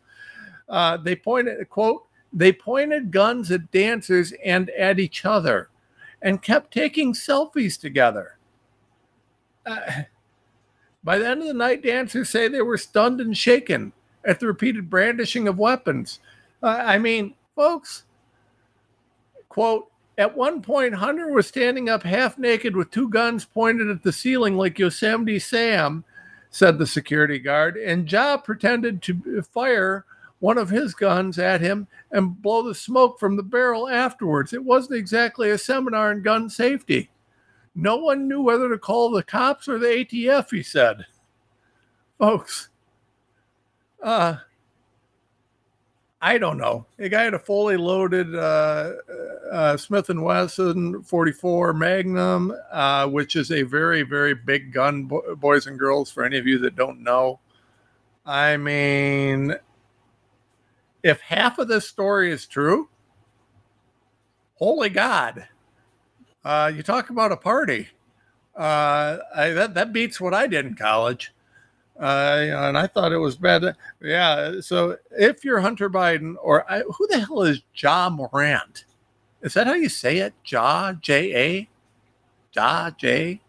Uh, 0.66 0.96
they 0.96 1.14
pointed, 1.14 1.68
quote, 1.68 2.06
they 2.32 2.54
pointed 2.54 3.10
guns 3.10 3.50
at 3.50 3.70
dancers 3.70 4.32
and 4.42 4.70
at 4.70 4.98
each 4.98 5.26
other 5.26 5.68
and 6.22 6.40
kept 6.40 6.72
taking 6.72 7.12
selfies 7.12 7.78
together. 7.78 8.38
By 11.04 11.18
the 11.18 11.28
end 11.28 11.40
of 11.40 11.48
the 11.48 11.54
night, 11.54 11.82
dancers 11.82 12.28
say 12.28 12.48
they 12.48 12.62
were 12.62 12.76
stunned 12.76 13.20
and 13.20 13.36
shaken 13.36 13.92
at 14.24 14.40
the 14.40 14.46
repeated 14.46 14.90
brandishing 14.90 15.48
of 15.48 15.58
weapons. 15.58 16.20
Uh, 16.62 16.82
I 16.84 16.98
mean, 16.98 17.34
folks, 17.56 18.04
quote, 19.48 19.90
at 20.18 20.36
one 20.36 20.60
point, 20.60 20.94
Hunter 20.94 21.28
was 21.32 21.46
standing 21.46 21.88
up 21.88 22.02
half 22.02 22.36
naked 22.36 22.76
with 22.76 22.90
two 22.90 23.08
guns 23.08 23.46
pointed 23.46 23.88
at 23.88 24.02
the 24.02 24.12
ceiling 24.12 24.56
like 24.56 24.78
Yosemite 24.78 25.38
Sam, 25.38 26.04
said 26.50 26.78
the 26.78 26.86
security 26.86 27.38
guard, 27.38 27.78
and 27.78 28.10
Ja 28.10 28.36
pretended 28.36 29.00
to 29.02 29.42
fire 29.42 30.04
one 30.40 30.58
of 30.58 30.68
his 30.68 30.94
guns 30.94 31.38
at 31.38 31.60
him 31.60 31.86
and 32.10 32.42
blow 32.42 32.62
the 32.62 32.74
smoke 32.74 33.18
from 33.18 33.36
the 33.36 33.42
barrel 33.42 33.88
afterwards. 33.88 34.52
It 34.52 34.64
wasn't 34.64 34.98
exactly 34.98 35.50
a 35.50 35.58
seminar 35.58 36.12
in 36.12 36.22
gun 36.22 36.50
safety. 36.50 37.08
No 37.74 37.96
one 37.96 38.28
knew 38.28 38.42
whether 38.42 38.68
to 38.68 38.78
call 38.78 39.10
the 39.10 39.22
cops 39.22 39.68
or 39.68 39.78
the 39.78 39.86
ATF, 39.86 40.50
he 40.50 40.62
said. 40.62 41.06
Folks, 42.18 42.68
uh, 44.02 44.36
I 46.22 46.36
don't 46.36 46.58
know. 46.58 46.84
The 46.98 47.08
guy 47.08 47.22
had 47.22 47.34
a 47.34 47.38
fully 47.38 47.78
loaded 47.78 48.34
uh, 48.34 48.92
uh, 49.50 49.76
Smith 49.78 50.10
and 50.10 50.22
Wesson 50.22 51.02
44 51.02 51.72
Magnum, 51.72 52.52
uh, 52.70 53.08
which 53.08 53.36
is 53.36 53.50
a 53.50 53.62
very, 53.62 54.02
very 54.02 54.34
big 54.34 54.72
gun, 54.72 55.04
bo- 55.04 55.34
boys 55.36 55.66
and 55.66 55.78
girls. 55.78 56.10
For 56.10 56.24
any 56.24 56.36
of 56.36 56.46
you 56.46 56.58
that 56.58 56.76
don't 56.76 57.02
know, 57.02 57.40
I 58.26 58.58
mean, 58.58 59.54
if 61.02 61.20
half 61.20 61.58
of 61.58 61.68
this 61.68 61.88
story 61.88 62.30
is 62.30 62.46
true, 62.46 62.90
holy 64.56 64.90
God, 64.90 65.48
uh, 66.44 66.72
you 66.74 66.82
talk 66.82 67.10
about 67.10 67.32
a 67.32 67.36
party. 67.36 67.88
Uh, 68.56 69.18
I, 69.34 69.50
that 69.50 69.74
that 69.74 69.92
beats 69.92 70.20
what 70.20 70.34
I 70.34 70.46
did 70.46 70.66
in 70.66 70.74
college. 70.74 71.32
Uh, 71.98 72.46
and 72.48 72.78
I 72.78 72.86
thought 72.86 73.12
it 73.12 73.18
was 73.18 73.36
bad. 73.36 73.76
Yeah. 74.00 74.60
So 74.60 74.96
if 75.10 75.44
you're 75.44 75.60
Hunter 75.60 75.90
Biden, 75.90 76.34
or 76.42 76.70
I, 76.70 76.80
who 76.80 77.06
the 77.08 77.20
hell 77.20 77.42
is 77.42 77.62
Ja 77.74 78.08
Morant? 78.08 78.86
Is 79.42 79.54
that 79.54 79.66
how 79.66 79.74
you 79.74 79.88
say 79.88 80.18
it? 80.18 80.34
Ja 80.46 80.92
J 80.94 81.34
A, 81.34 81.68
Ja 82.52 82.90
J 82.90 83.40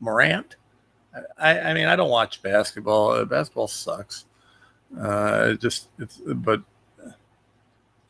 Morant. 0.00 0.56
I, 1.38 1.60
I 1.60 1.74
mean, 1.74 1.86
I 1.86 1.94
don't 1.94 2.10
watch 2.10 2.42
basketball. 2.42 3.24
Basketball 3.24 3.68
sucks. 3.68 4.24
Uh, 4.98 5.52
just 5.54 5.88
it's, 5.98 6.20
but 6.24 6.62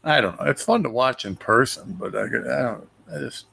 I 0.05 0.21
don't 0.21 0.39
know. 0.39 0.47
It's 0.47 0.63
fun 0.63 0.83
to 0.85 0.91
watch 0.91 1.25
in 1.25 1.37
person, 1.37 1.97
but 1.99 2.15
I, 2.15 2.25
I 2.25 2.63
don't. 2.63 2.89
I 3.13 3.19
just 3.19 3.47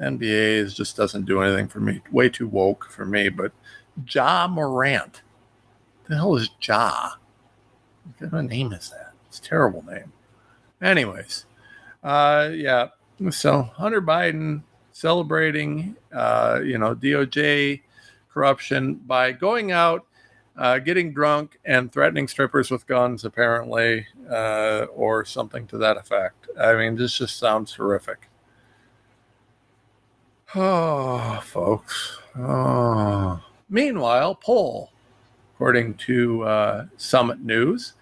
NBA 0.00 0.58
is 0.58 0.74
just 0.74 0.96
doesn't 0.96 1.24
do 1.24 1.42
anything 1.42 1.68
for 1.68 1.80
me. 1.80 2.00
Way 2.10 2.28
too 2.28 2.48
woke 2.48 2.88
for 2.90 3.04
me. 3.04 3.28
But 3.28 3.52
Ja 4.08 4.46
Morant, 4.46 5.22
the 6.08 6.16
hell 6.16 6.36
is 6.36 6.50
Ja? 6.60 7.12
What 8.04 8.30
kind 8.30 8.44
of 8.44 8.50
name 8.50 8.72
is 8.72 8.90
that? 8.90 9.12
It's 9.28 9.40
terrible 9.40 9.84
name. 9.84 10.12
Anyways, 10.82 11.46
uh, 12.04 12.50
yeah. 12.52 12.88
So 13.30 13.62
Hunter 13.62 14.02
Biden 14.02 14.62
celebrating, 14.92 15.96
uh, 16.12 16.60
you 16.62 16.78
know, 16.78 16.94
DOJ 16.94 17.82
corruption 18.32 18.94
by 18.94 19.32
going 19.32 19.72
out, 19.72 20.04
uh, 20.56 20.78
getting 20.78 21.12
drunk, 21.12 21.58
and 21.64 21.90
threatening 21.90 22.28
strippers 22.28 22.70
with 22.70 22.86
guns, 22.86 23.24
apparently, 23.24 24.06
uh, 24.30 24.86
or 24.94 25.24
something 25.24 25.66
to 25.66 25.78
that 25.78 25.96
effect. 25.96 26.48
I 26.58 26.74
mean, 26.74 26.96
this 26.96 27.16
just 27.18 27.38
sounds 27.38 27.74
horrific. 27.74 28.28
Oh, 30.54 31.40
folks. 31.44 32.18
Oh. 32.38 33.42
Meanwhile, 33.68 34.36
poll, 34.36 34.92
according 35.54 35.94
to 35.94 36.44
uh, 36.44 36.86
Summit 36.96 37.40
News, 37.40 37.94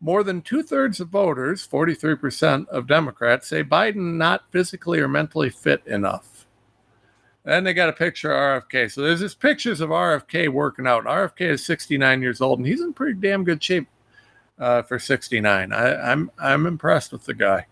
more 0.00 0.24
than 0.24 0.40
two 0.40 0.62
thirds 0.62 0.98
of 0.98 1.08
voters, 1.08 1.66
43% 1.66 2.68
of 2.68 2.86
Democrats, 2.86 3.48
say 3.48 3.62
Biden 3.62 4.14
not 4.14 4.44
physically 4.50 4.98
or 4.98 5.08
mentally 5.08 5.50
fit 5.50 5.82
enough. 5.86 6.46
Then 7.44 7.64
they 7.64 7.74
got 7.74 7.88
a 7.88 7.92
picture 7.92 8.32
of 8.32 8.64
RFK. 8.64 8.90
So 8.90 9.02
there's 9.02 9.20
this 9.20 9.34
pictures 9.34 9.80
of 9.80 9.90
RFK 9.90 10.48
working 10.48 10.86
out. 10.86 11.04
RFK 11.04 11.42
is 11.42 11.66
69 11.66 12.22
years 12.22 12.40
old, 12.40 12.60
and 12.60 12.66
he's 12.66 12.80
in 12.80 12.92
pretty 12.94 13.20
damn 13.20 13.44
good 13.44 13.62
shape 13.62 13.88
uh, 14.58 14.82
for 14.82 14.98
69. 14.98 15.72
I, 15.72 16.12
I'm 16.12 16.30
I'm 16.38 16.66
impressed 16.66 17.12
with 17.12 17.24
the 17.24 17.34
guy. 17.34 17.66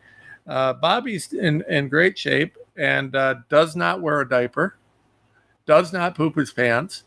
Uh, 0.47 0.73
Bobby's 0.73 1.33
in, 1.33 1.65
in 1.69 1.89
great 1.89 2.19
shape 2.19 2.57
and 2.77 3.15
uh, 3.15 3.37
does 3.49 3.77
not 3.77 4.01
wear 4.01 4.21
a 4.21 4.29
diaper, 4.29 4.77
does 5.67 5.93
not 5.93 6.15
poop 6.15 6.37
his 6.37 6.53
pants. 6.53 7.05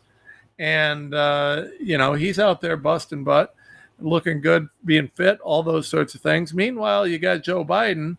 And, 0.58 1.14
uh, 1.14 1.64
you 1.80 1.98
know, 1.98 2.12
he's 2.12 2.38
out 2.38 2.60
there 2.60 2.76
busting 2.76 3.24
butt, 3.24 3.54
looking 4.00 4.40
good, 4.40 4.68
being 4.84 5.08
fit, 5.08 5.40
all 5.40 5.62
those 5.62 5.88
sorts 5.88 6.14
of 6.14 6.20
things. 6.20 6.54
Meanwhile, 6.54 7.06
you 7.06 7.18
got 7.18 7.42
Joe 7.42 7.64
Biden 7.64 8.16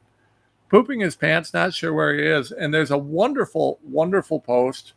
pooping 0.69 0.99
his 0.99 1.15
pants, 1.15 1.53
not 1.53 1.73
sure 1.73 1.93
where 1.93 2.13
he 2.13 2.25
is. 2.25 2.51
And 2.51 2.73
there's 2.73 2.91
a 2.91 2.97
wonderful, 2.97 3.79
wonderful 3.83 4.39
post 4.39 4.93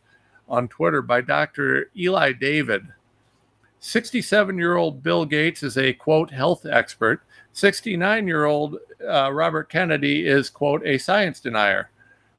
on 0.47 0.67
Twitter 0.67 1.01
by 1.01 1.21
Dr. 1.21 1.89
Eli 1.95 2.33
David. 2.33 2.87
67 3.79 4.57
year 4.57 4.75
old 4.75 5.01
Bill 5.01 5.25
Gates 5.25 5.63
is 5.63 5.77
a 5.77 5.93
quote 5.93 6.31
health 6.31 6.65
expert. 6.65 7.21
69 7.53 8.27
year 8.27 8.45
old 8.45 8.77
uh, 9.07 9.31
Robert 9.31 9.69
Kennedy 9.69 10.27
is 10.27 10.49
quote 10.49 10.85
a 10.85 10.97
science 10.97 11.39
denier. 11.39 11.89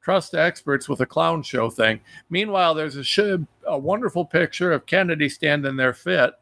Trust 0.03 0.35
experts 0.35 0.89
with 0.89 1.01
a 1.01 1.07
clown 1.07 1.43
show 1.43 1.69
thing. 1.69 2.01
Meanwhile, 2.31 2.75
there's 2.75 2.97
a, 2.97 3.05
sh- 3.05 3.45
a 3.67 3.79
wonderful 3.79 4.25
picture 4.25 4.73
of 4.73 4.87
Kennedy 4.87 5.29
standing 5.29 5.77
there 5.77 5.93
fit, 5.93 6.33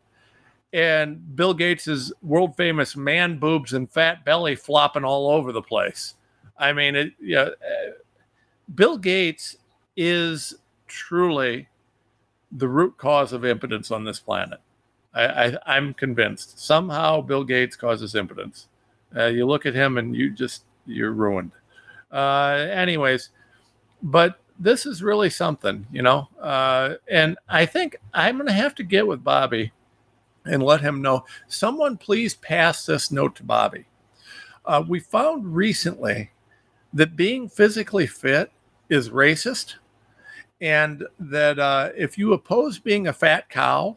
and 0.72 1.34
Bill 1.34 1.54
Gates's 1.54 2.12
world 2.22 2.56
famous 2.56 2.94
man 2.96 3.38
boobs 3.38 3.72
and 3.72 3.90
fat 3.90 4.24
belly 4.24 4.54
flopping 4.54 5.04
all 5.04 5.30
over 5.30 5.50
the 5.50 5.62
place. 5.62 6.14
I 6.59 6.72
mean, 6.72 6.94
it, 6.94 7.12
uh, 7.36 7.50
Bill 8.74 8.98
Gates 8.98 9.56
is 9.96 10.54
truly 10.86 11.68
the 12.52 12.68
root 12.68 12.96
cause 12.96 13.32
of 13.32 13.44
impotence 13.44 13.90
on 13.90 14.04
this 14.04 14.20
planet. 14.20 14.61
I, 15.14 15.56
I, 15.66 15.76
am 15.76 15.94
convinced 15.94 16.61
somehow 16.61 17.20
Bill 17.20 17.44
Gates 17.44 17.76
causes 17.76 18.14
impotence. 18.14 18.68
Uh, 19.16 19.26
you 19.26 19.46
look 19.46 19.66
at 19.66 19.74
him 19.74 19.98
and 19.98 20.14
you 20.14 20.30
just 20.30 20.64
you're 20.86 21.12
ruined. 21.12 21.52
Uh, 22.12 22.66
anyways, 22.70 23.30
but 24.03 24.40
this 24.59 24.86
is 24.86 25.03
really 25.03 25.30
something, 25.30 25.86
you 25.92 26.03
know. 26.03 26.28
Uh, 26.40 26.94
and 27.09 27.36
I 27.49 27.66
think 27.66 27.96
I'm 28.12 28.36
going 28.36 28.49
to 28.49 28.53
have 28.53 28.74
to 28.76 28.82
get 28.82 29.07
with 29.07 29.22
Bobby 29.22 29.72
and 30.44 30.62
let 30.62 30.80
him 30.80 31.03
know. 31.03 31.24
Someone 31.46 31.96
please 31.96 32.34
pass 32.34 32.86
this 32.86 33.11
note 33.11 33.36
to 33.36 33.42
Bobby. 33.44 33.84
Uh, 34.64 34.82
we 34.86 35.01
found 35.01 35.55
recently 35.55 36.30
that 36.92 37.16
being 37.16 37.49
physically 37.49 38.07
fit 38.07 38.51
is 38.88 39.11
racist, 39.11 39.74
and 40.61 41.05
that 41.18 41.59
uh, 41.59 41.90
if 41.96 42.18
you 42.18 42.32
oppose 42.32 42.78
being 42.78 43.07
a 43.07 43.12
fat 43.12 43.49
cow, 43.49 43.96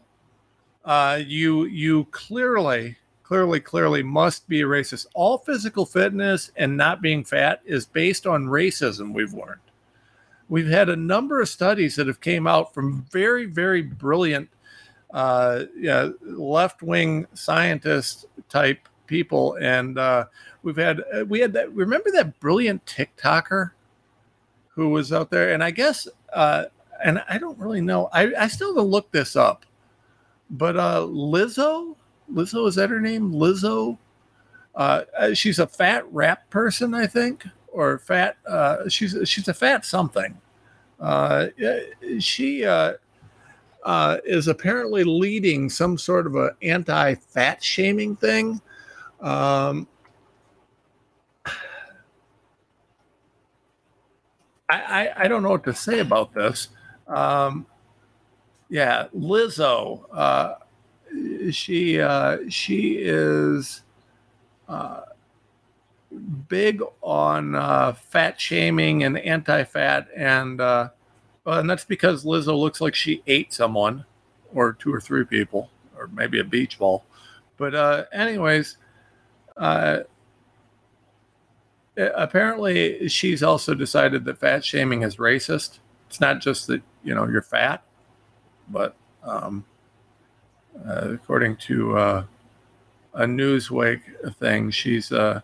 uh, 0.86 1.20
you 1.26 1.66
you 1.66 2.06
clearly 2.12 2.98
clearly, 3.32 3.62
clearly 3.62 4.04
must 4.04 4.46
be 4.50 4.60
a 4.60 4.66
racist. 4.66 5.06
All 5.14 5.38
physical 5.38 5.86
fitness 5.86 6.52
and 6.58 6.76
not 6.76 7.02
being 7.02 7.24
fat 7.24 7.62
is 7.64 7.86
based 7.86 8.28
on 8.28 8.44
racism, 8.44 9.14
we've 9.14 9.34
learned. 9.34 9.62
We've 10.52 10.68
had 10.68 10.90
a 10.90 10.98
number 10.98 11.40
of 11.40 11.48
studies 11.48 11.96
that 11.96 12.08
have 12.08 12.20
came 12.20 12.46
out 12.46 12.74
from 12.74 13.04
very, 13.10 13.46
very 13.46 13.82
brilliant 13.82 14.50
uh, 15.14 15.64
left-wing 16.22 17.26
scientist 17.34 18.26
type 18.50 18.90
people, 19.08 19.56
and 19.62 19.98
uh, 19.98 20.26
we've 20.62 20.76
had 20.76 21.04
uh, 21.16 21.24
we 21.24 21.40
had 21.40 21.54
that. 21.54 21.72
Remember 21.72 22.12
that 22.12 22.38
brilliant 22.42 22.86
TikToker 22.86 23.72
who 24.68 24.90
was 24.90 25.14
out 25.14 25.32
there, 25.32 25.54
and 25.54 25.64
I 25.64 25.72
guess, 25.72 26.06
uh, 26.34 26.66
and 27.02 27.24
I 27.30 27.38
don't 27.38 27.58
really 27.58 27.80
know. 27.80 28.10
I 28.12 28.34
I 28.38 28.48
still 28.50 28.76
have 28.76 28.76
to 28.76 28.82
look 28.82 29.10
this 29.14 29.38
up, 29.38 29.66
but 30.50 30.76
uh, 30.76 31.08
Lizzo, 31.10 31.96
Lizzo 32.30 32.68
is 32.68 32.76
that 32.76 32.90
her 32.90 33.00
name? 33.00 33.32
Lizzo. 33.32 33.98
Uh, 34.76 35.04
uh 35.18 35.34
she's 35.34 35.60
a 35.60 35.68
fat 35.68 36.04
rap 36.12 36.50
person, 36.50 36.94
I 36.94 37.08
think, 37.08 37.46
or 37.72 38.00
fat. 38.00 38.38
Uh, 38.48 38.88
she's 38.90 39.18
she's 39.26 39.48
a 39.48 39.54
fat 39.54 39.86
something. 39.86 40.40
Uh, 41.00 41.48
she 42.20 42.64
uh, 42.66 42.94
uh, 43.84 44.18
is 44.24 44.48
apparently 44.48 45.04
leading 45.04 45.70
some 45.70 45.98
sort 45.98 46.28
of 46.28 46.36
a 46.36 46.52
anti-fat 46.62 47.64
shaming 47.64 48.16
thing. 48.16 48.62
Um, 49.20 49.88
I, 54.70 55.06
I, 55.10 55.24
I, 55.24 55.28
don't 55.28 55.44
know 55.44 55.50
what 55.50 55.64
to 55.66 55.76
say 55.76 56.00
about 56.00 56.34
this. 56.34 56.70
Um, 57.08 57.66
yeah, 58.70 59.08
Lizzo. 59.16 60.06
Uh, 60.12 60.56
she 61.52 62.00
uh, 62.00 62.38
she 62.50 62.98
is 63.00 63.84
uh, 64.70 65.02
big 66.48 66.82
on 67.02 67.56
uh, 67.56 67.94
fat 67.94 68.40
shaming 68.40 69.04
and 69.04 69.18
anti-fat, 69.18 70.08
and 70.16 70.60
uh, 70.60 70.90
and 71.46 71.70
that's 71.70 71.86
because 71.86 72.26
Lizzo 72.26 72.58
looks 72.58 72.82
like 72.82 72.96
she 72.96 73.24
ate 73.28 73.54
someone, 73.54 74.06
or 74.54 74.74
two 74.74 74.94
or 74.94 75.00
three 75.00 75.26
people, 75.26 75.70
or 75.98 76.08
maybe 76.08 76.40
a 76.40 76.44
beach 76.44 76.78
ball. 76.78 77.06
But 77.58 77.76
uh, 77.76 78.06
anyways, 78.12 78.78
uh, 79.58 80.00
apparently 81.98 83.08
she's 83.08 83.44
also 83.44 83.74
decided 83.74 84.26
that 84.26 84.40
fat 84.40 84.64
shaming 84.66 85.04
is 85.04 85.18
racist. 85.18 85.80
It's 86.10 86.20
not 86.20 86.42
just 86.42 86.68
that 86.68 86.82
you 87.04 87.16
know 87.16 87.28
you're 87.28 87.42
fat, 87.42 87.84
but 88.70 88.96
um, 89.24 89.66
uh, 90.88 91.14
according 91.14 91.58
to 91.58 91.98
uh, 91.98 92.24
a 93.14 93.24
Newsweek 93.24 94.02
thing, 94.36 94.72
she's 94.72 95.12
uh, 95.12 95.42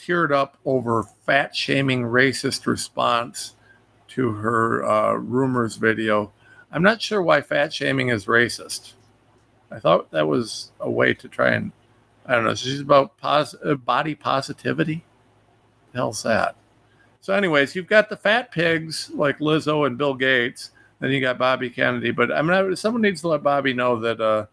teared 0.00 0.32
up 0.32 0.56
over 0.64 1.02
fat 1.02 1.54
shaming 1.54 2.02
racist 2.02 2.66
response 2.66 3.56
to 4.08 4.30
her 4.32 4.84
uh, 4.84 5.12
rumors 5.14 5.76
video. 5.76 6.32
I'm 6.72 6.82
not 6.82 7.02
sure 7.02 7.22
why 7.22 7.40
fat 7.40 7.72
shaming 7.72 8.08
is 8.08 8.26
racist. 8.26 8.92
I 9.70 9.78
thought 9.78 10.10
that 10.10 10.26
was 10.26 10.72
a 10.80 10.90
way 10.90 11.14
to 11.14 11.28
try 11.28 11.50
and, 11.50 11.72
I 12.26 12.34
don't 12.34 12.44
know, 12.44 12.54
she's 12.54 12.80
about 12.80 13.16
pos- 13.18 13.54
uh, 13.64 13.74
body 13.74 14.14
positivity. 14.14 15.04
The 15.92 15.98
hell's 15.98 16.22
that? 16.22 16.56
So, 17.20 17.34
anyways, 17.34 17.74
you've 17.74 17.86
got 17.86 18.08
the 18.08 18.16
fat 18.16 18.50
pigs 18.50 19.10
like 19.14 19.38
Lizzo 19.38 19.86
and 19.86 19.98
Bill 19.98 20.14
Gates. 20.14 20.70
Then 21.00 21.10
you 21.10 21.20
got 21.20 21.38
Bobby 21.38 21.70
Kennedy. 21.70 22.10
But 22.10 22.32
I'm 22.32 22.46
not, 22.46 22.78
someone 22.78 23.02
needs 23.02 23.20
to 23.22 23.28
let 23.28 23.42
Bobby 23.42 23.74
know 23.74 24.00
that, 24.00 24.20
uh, 24.20 24.46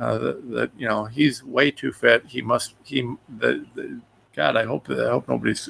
uh, 0.00 0.18
that, 0.18 0.50
that, 0.50 0.70
you 0.78 0.86
know 0.86 1.04
he's 1.06 1.42
way 1.42 1.70
too 1.70 1.92
fit. 1.92 2.24
He 2.26 2.40
must 2.40 2.74
he 2.84 3.02
the, 3.38 3.64
the 3.74 3.98
God. 4.38 4.56
I 4.56 4.64
hope 4.66 4.88
I 4.88 5.08
hope 5.08 5.26
nobody's 5.28 5.68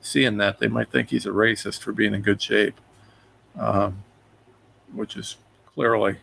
seeing 0.00 0.38
that, 0.38 0.58
they 0.58 0.68
might 0.68 0.90
think 0.90 1.10
he's 1.10 1.26
a 1.26 1.30
racist 1.30 1.80
for 1.80 1.92
being 1.92 2.14
in 2.14 2.22
good 2.22 2.40
shape, 2.40 2.80
um, 3.58 4.02
which 4.94 5.18
is 5.18 5.36
clearly, 5.66 6.16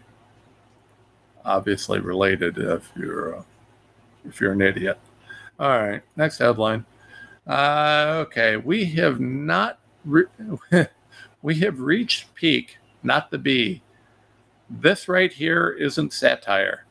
obviously 1.46 2.00
related 2.00 2.58
if 2.58 2.92
you're 2.96 3.38
uh, 3.38 3.44
if 4.28 4.42
you're 4.42 4.54
an 4.54 4.62
idiot. 4.62 4.98
All 5.60 5.70
right, 5.70 6.02
next 6.16 6.40
headline. 6.40 6.84
Uh, 7.46 8.24
okay, 8.26 8.58
we 8.58 8.84
have 8.86 9.20
not 9.20 9.78
re- 10.04 10.26
we 11.44 11.60
have 11.60 11.80
reached 11.80 12.34
peak, 12.34 12.80
not 13.04 13.30
the 13.30 13.38
Bee. 13.38 13.84
This 14.68 15.08
right 15.08 15.32
here 15.32 15.78
isn't 15.80 16.12
satire. 16.12 16.86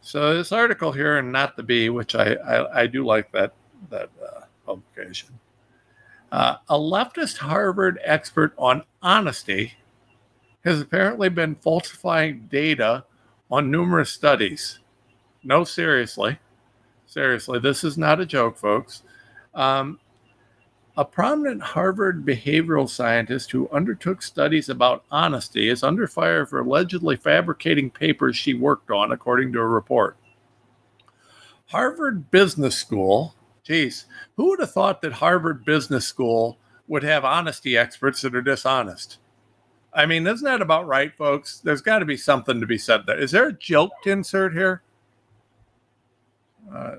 So 0.00 0.34
this 0.34 0.52
article 0.52 0.90
here, 0.90 1.18
and 1.18 1.30
not 1.30 1.54
the 1.54 1.62
Bee, 1.62 1.90
which 1.90 2.14
I 2.14 2.32
I, 2.32 2.80
I 2.82 2.86
do 2.86 3.04
like 3.04 3.30
that 3.32 3.52
that 3.90 4.10
uh, 4.22 4.40
publication. 4.66 5.38
Uh, 6.30 6.56
a 6.68 6.78
leftist 6.78 7.38
Harvard 7.38 7.98
expert 8.04 8.52
on 8.58 8.82
honesty 9.02 9.74
has 10.64 10.80
apparently 10.80 11.28
been 11.28 11.54
falsifying 11.54 12.48
data 12.50 13.04
on 13.50 13.70
numerous 13.70 14.10
studies. 14.10 14.80
No, 15.42 15.64
seriously. 15.64 16.38
Seriously, 17.06 17.58
this 17.58 17.84
is 17.84 17.96
not 17.96 18.20
a 18.20 18.26
joke, 18.26 18.58
folks. 18.58 19.02
Um, 19.54 19.98
a 20.98 21.04
prominent 21.04 21.62
Harvard 21.62 22.26
behavioral 22.26 22.88
scientist 22.88 23.52
who 23.52 23.68
undertook 23.70 24.20
studies 24.20 24.68
about 24.68 25.04
honesty 25.10 25.68
is 25.68 25.82
under 25.82 26.06
fire 26.06 26.44
for 26.44 26.60
allegedly 26.60 27.16
fabricating 27.16 27.88
papers 27.88 28.36
she 28.36 28.52
worked 28.52 28.90
on, 28.90 29.12
according 29.12 29.52
to 29.52 29.60
a 29.60 29.66
report. 29.66 30.16
Harvard 31.66 32.30
Business 32.30 32.76
School 32.76 33.34
Geez, 33.68 34.06
who 34.38 34.48
would 34.48 34.60
have 34.60 34.72
thought 34.72 35.02
that 35.02 35.12
Harvard 35.12 35.62
Business 35.62 36.06
School 36.06 36.56
would 36.86 37.02
have 37.02 37.22
honesty 37.22 37.76
experts 37.76 38.22
that 38.22 38.34
are 38.34 38.40
dishonest? 38.40 39.18
I 39.92 40.06
mean, 40.06 40.26
isn't 40.26 40.42
that 40.42 40.62
about 40.62 40.86
right, 40.86 41.14
folks? 41.14 41.60
There's 41.60 41.82
got 41.82 41.98
to 41.98 42.06
be 42.06 42.16
something 42.16 42.60
to 42.60 42.66
be 42.66 42.78
said 42.78 43.02
there. 43.04 43.18
Is 43.18 43.30
there 43.30 43.48
a 43.48 43.52
joke 43.52 43.92
to 44.04 44.10
insert 44.10 44.54
here? 44.54 44.80
Uh, 46.74 46.96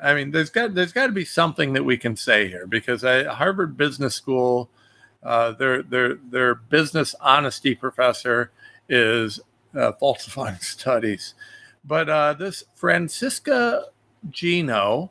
I 0.00 0.14
mean, 0.14 0.30
there's 0.30 0.50
got 0.50 0.72
there's 0.72 0.92
got 0.92 1.06
to 1.06 1.12
be 1.12 1.24
something 1.24 1.72
that 1.72 1.84
we 1.84 1.96
can 1.96 2.14
say 2.14 2.46
here 2.46 2.68
because 2.68 3.02
I, 3.02 3.24
Harvard 3.24 3.76
Business 3.76 4.14
School, 4.14 4.70
uh, 5.24 5.50
their 5.50 5.82
their 5.82 6.14
their 6.14 6.54
business 6.54 7.16
honesty 7.20 7.74
professor 7.74 8.52
is 8.88 9.40
uh, 9.74 9.90
falsifying 9.98 10.58
studies, 10.60 11.34
but 11.84 12.08
uh, 12.08 12.34
this 12.34 12.62
Francesca 12.76 13.86
Gino 14.30 15.10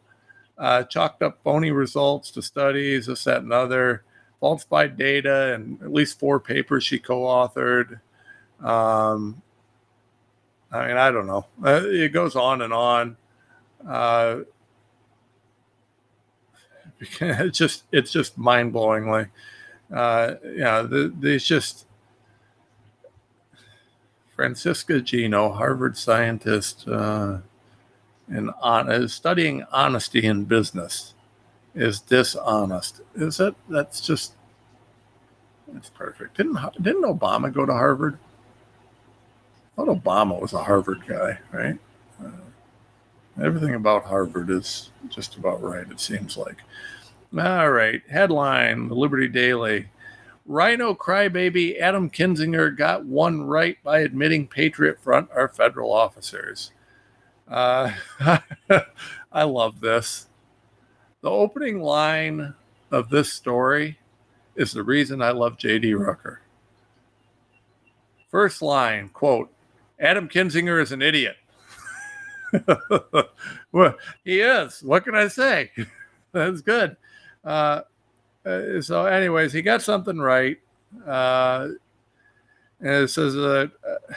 uh, 0.62 0.84
chalked 0.84 1.24
up 1.24 1.40
phony 1.44 1.72
results 1.72 2.30
to 2.32 2.42
studies, 2.42 3.08
this, 3.08 3.24
that, 3.24 3.42
and 3.42 3.52
other, 3.52 4.04
falsified 4.40 4.96
data, 4.96 5.56
and 5.56 5.82
at 5.82 5.92
least 5.92 6.20
four 6.20 6.40
papers 6.40 6.84
she 6.84 7.00
co 7.00 7.22
authored. 7.22 8.00
Um, 8.64 9.42
I 10.72 10.88
mean, 10.88 10.98
I 10.98 11.10
don't 11.10 11.26
know. 11.26 11.48
Uh, 11.66 11.82
it 11.86 12.14
goes 12.14 12.36
on 12.36 12.62
and 12.62 12.72
on. 12.72 13.18
Uh, 13.86 14.42
it's 17.20 17.58
just 17.58 17.86
it's 17.92 18.12
just 18.12 18.38
mind 18.38 18.72
blowingly. 18.72 19.30
Uh, 19.92 20.36
yeah, 20.54 20.84
the, 20.84 21.12
there's 21.18 21.44
just 21.44 21.88
Francesca 24.36 25.02
Gino, 25.02 25.52
Harvard 25.54 25.98
scientist. 25.98 26.88
Uh, 26.88 27.40
and 28.32 28.50
on, 28.62 29.08
studying 29.08 29.64
honesty 29.72 30.26
in 30.26 30.46
business 30.46 31.14
is 31.76 32.00
dishonest. 32.00 33.02
Is 33.16 33.40
it? 33.40 33.56
That's 33.70 34.02
just 34.02 34.34
that's 35.68 35.90
perfect. 35.90 36.38
Didn't 36.38 36.58
didn't 36.82 37.04
Obama 37.04 37.54
go 37.54 37.66
to 37.66 37.74
Harvard? 37.74 38.18
I 39.78 39.86
thought 39.86 40.04
Obama 40.04 40.40
was 40.40 40.54
a 40.54 40.64
Harvard 40.64 41.04
guy, 41.08 41.40
right? 41.52 41.78
Uh, 42.24 43.42
everything 43.42 43.76
about 43.76 44.06
Harvard 44.06 44.50
is 44.50 44.92
just 45.10 45.36
about 45.36 45.62
right. 45.62 45.90
It 45.90 46.00
seems 46.00 46.38
like. 46.38 46.58
All 47.38 47.72
right. 47.72 48.02
Headline: 48.10 48.88
The 48.88 48.96
Liberty 48.96 49.28
Daily. 49.28 49.88
Rhino 50.48 50.96
crybaby 50.96 51.80
Adam 51.80 52.10
Kinzinger 52.10 52.76
got 52.76 53.06
one 53.06 53.44
right 53.44 53.78
by 53.84 54.00
admitting 54.00 54.48
Patriot 54.48 55.00
Front 55.00 55.30
are 55.34 55.48
federal 55.48 55.94
officers. 55.94 56.72
Uh, 57.52 57.92
I 59.32 59.44
love 59.44 59.82
this. 59.82 60.28
The 61.22 61.30
opening 61.30 61.82
line 61.82 62.54
of 62.92 63.10
this 63.10 63.32
story 63.32 64.00
is 64.56 64.72
the 64.72 64.84
reason 64.84 65.22
I 65.22 65.32
love 65.32 65.58
J.D. 65.58 65.94
Rucker. 65.94 66.42
First 68.30 68.62
line, 68.62 69.10
quote, 69.10 69.52
Adam 70.00 70.30
Kinzinger 70.30 70.82
is 70.82 70.94
an 70.94 71.02
idiot. 71.02 71.36
well, 73.72 73.96
he 74.24 74.40
is. 74.40 74.82
What 74.82 75.04
can 75.04 75.16
I 75.16 75.28
say? 75.28 75.72
That's 76.32 76.62
good. 76.62 76.96
Uh, 77.44 77.82
uh, 78.46 78.82
so, 78.82 79.06
anyways, 79.06 79.52
he 79.52 79.62
got 79.62 79.82
something 79.82 80.18
right. 80.18 80.58
Uh, 81.06 81.70
and 82.80 83.04
it 83.04 83.10
says 83.10 83.34
that 83.34 83.72
uh, 83.88 84.14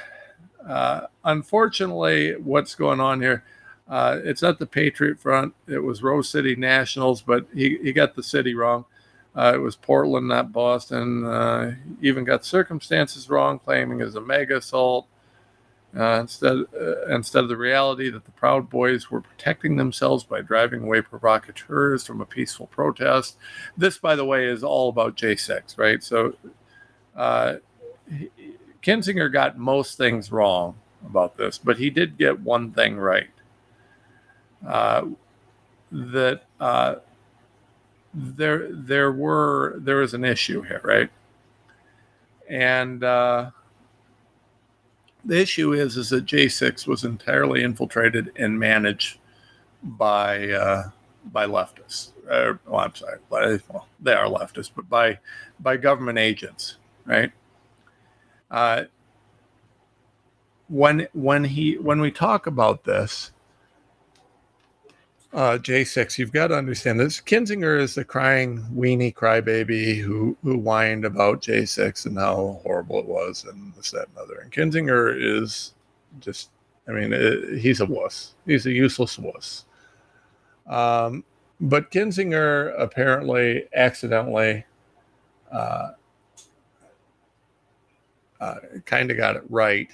uh, 0.67 1.07
unfortunately, 1.25 2.37
what's 2.37 2.75
going 2.75 3.01
on 3.01 3.21
here? 3.21 3.45
Uh, 3.89 4.19
it's 4.25 4.43
not 4.43 4.59
the 4.59 4.67
Patriot 4.67 5.21
Front. 5.21 5.55
It 5.69 5.79
was 5.79 6.03
Rose 6.03 6.29
City 6.29 6.57
Nationals, 6.57 7.21
but 7.23 7.47
he, 7.55 7.79
he 7.83 7.93
got 7.93 8.15
the 8.15 8.23
city 8.23 8.55
wrong. 8.55 8.87
Uh, 9.37 9.53
it 9.55 9.59
was 9.59 9.77
Portland, 9.77 10.29
not 10.29 10.53
Boston. 10.53 11.25
Uh, 11.25 11.75
even 12.01 12.25
got 12.25 12.45
circumstances 12.45 13.29
wrong, 13.29 13.59
claiming 13.59 14.01
it 14.01 14.05
was 14.05 14.15
a 14.15 14.21
mega 14.21 14.59
assault 14.59 15.07
uh, 15.99 16.21
instead 16.21 16.65
instead 17.11 17.43
of 17.43 17.49
the 17.49 17.57
reality 17.57 18.11
that 18.11 18.25
the 18.25 18.31
Proud 18.31 18.71
Boys 18.71 19.11
were 19.11 19.21
protecting 19.21 19.77
themselves 19.77 20.25
by 20.25 20.41
driving 20.41 20.85
away 20.85 21.03
provocateurs 21.03 22.07
from 22.07 22.21
a 22.21 22.27
peaceful 22.27 22.69
protest. 22.69 23.37
This, 23.77 23.99
by 23.99 24.17
the 24.17 24.25
way, 24.25 24.47
is 24.47 24.65
all 24.65 24.89
about 24.89 25.17
J6, 25.17 25.77
right? 25.79 26.03
So 26.03 26.35
Kinzinger 28.85 29.33
got 29.33 29.59
most 29.59 29.97
things 29.97 30.31
wrong 30.31 30.77
about 31.07 31.37
this, 31.37 31.59
but 31.59 31.79
he 31.79 31.91
did 31.91 32.19
get 32.19 32.39
one 32.41 32.71
thing 32.73 32.97
right. 32.97 33.29
Uh, 34.67 35.07
that 35.91 36.43
uh, 36.61 36.97
there 38.13 38.69
there 38.71 39.13
were 39.13 39.77
there 39.79 39.97
was 39.97 40.15
an 40.15 40.25
issue 40.25 40.63
here, 40.63 40.81
right? 40.85 41.11
And 42.49 43.03
uh, 43.03 43.51
the 45.25 45.41
issue 45.41 45.73
is 45.73 45.97
is 45.97 46.11
that 46.11 46.27
J6 46.27 46.87
was 46.87 47.05
entirely 47.05 47.63
infiltrated 47.63 48.33
and 48.37 48.59
managed 48.59 49.19
by 49.83 50.51
uh, 50.51 50.91
by 51.33 51.47
leftists. 51.47 52.13
Well, 52.27 52.81
I'm 52.81 52.95
sorry, 52.95 53.19
by, 53.31 53.59
well, 53.69 53.87
they 54.01 54.15
are 54.15 54.27
leftists, 54.27 54.71
but 54.75 54.89
by 54.89 55.19
by 55.61 55.77
government 55.77 56.19
agents, 56.19 56.77
right? 57.07 57.33
Uh, 58.55 58.85
when 60.69 61.09
when 61.13 61.43
he 61.43 61.77
when 61.77 62.01
we 62.01 62.13
talk 62.13 62.47
about 62.47 62.85
this, 62.85 63.33
uh, 65.33 65.59
J6, 65.61 66.19
you've 66.19 66.31
got 66.31 66.49
to 66.49 66.57
understand 66.57 67.01
this. 67.01 67.21
Kinzinger 67.21 67.81
is 67.81 67.97
the 67.97 68.05
crying 68.05 68.65
weenie 68.73 69.13
crybaby 69.13 70.01
who 70.01 70.37
who 70.45 70.59
whined 70.59 71.05
about 71.05 71.43
J6 71.43 72.07
and 72.07 72.17
how 72.17 72.61
horrible 72.63 73.01
it 73.01 73.07
was 73.07 73.45
and 73.45 73.75
this, 73.75 73.91
that, 73.91 74.07
and 74.07 74.19
other. 74.19 74.39
And 74.39 74.53
Kinzinger 74.53 75.17
is 75.19 75.75
just, 76.21 76.51
I 76.87 76.93
mean, 76.93 77.13
it, 77.13 77.59
he's 77.59 77.81
a 77.81 77.87
wuss. 77.87 78.35
He's 78.47 78.67
a 78.67 78.73
useless 78.73 79.19
wuss. 79.19 79.65
Um, 80.69 81.25
but 81.61 81.91
Kinzinger 81.91 82.73
apparently 82.81 83.65
accidentally 83.75 84.65
uh, 85.51 85.91
uh, 88.45 88.55
kind 88.85 89.11
of 89.11 89.17
got 89.17 89.37
it 89.37 89.45
right 89.49 89.91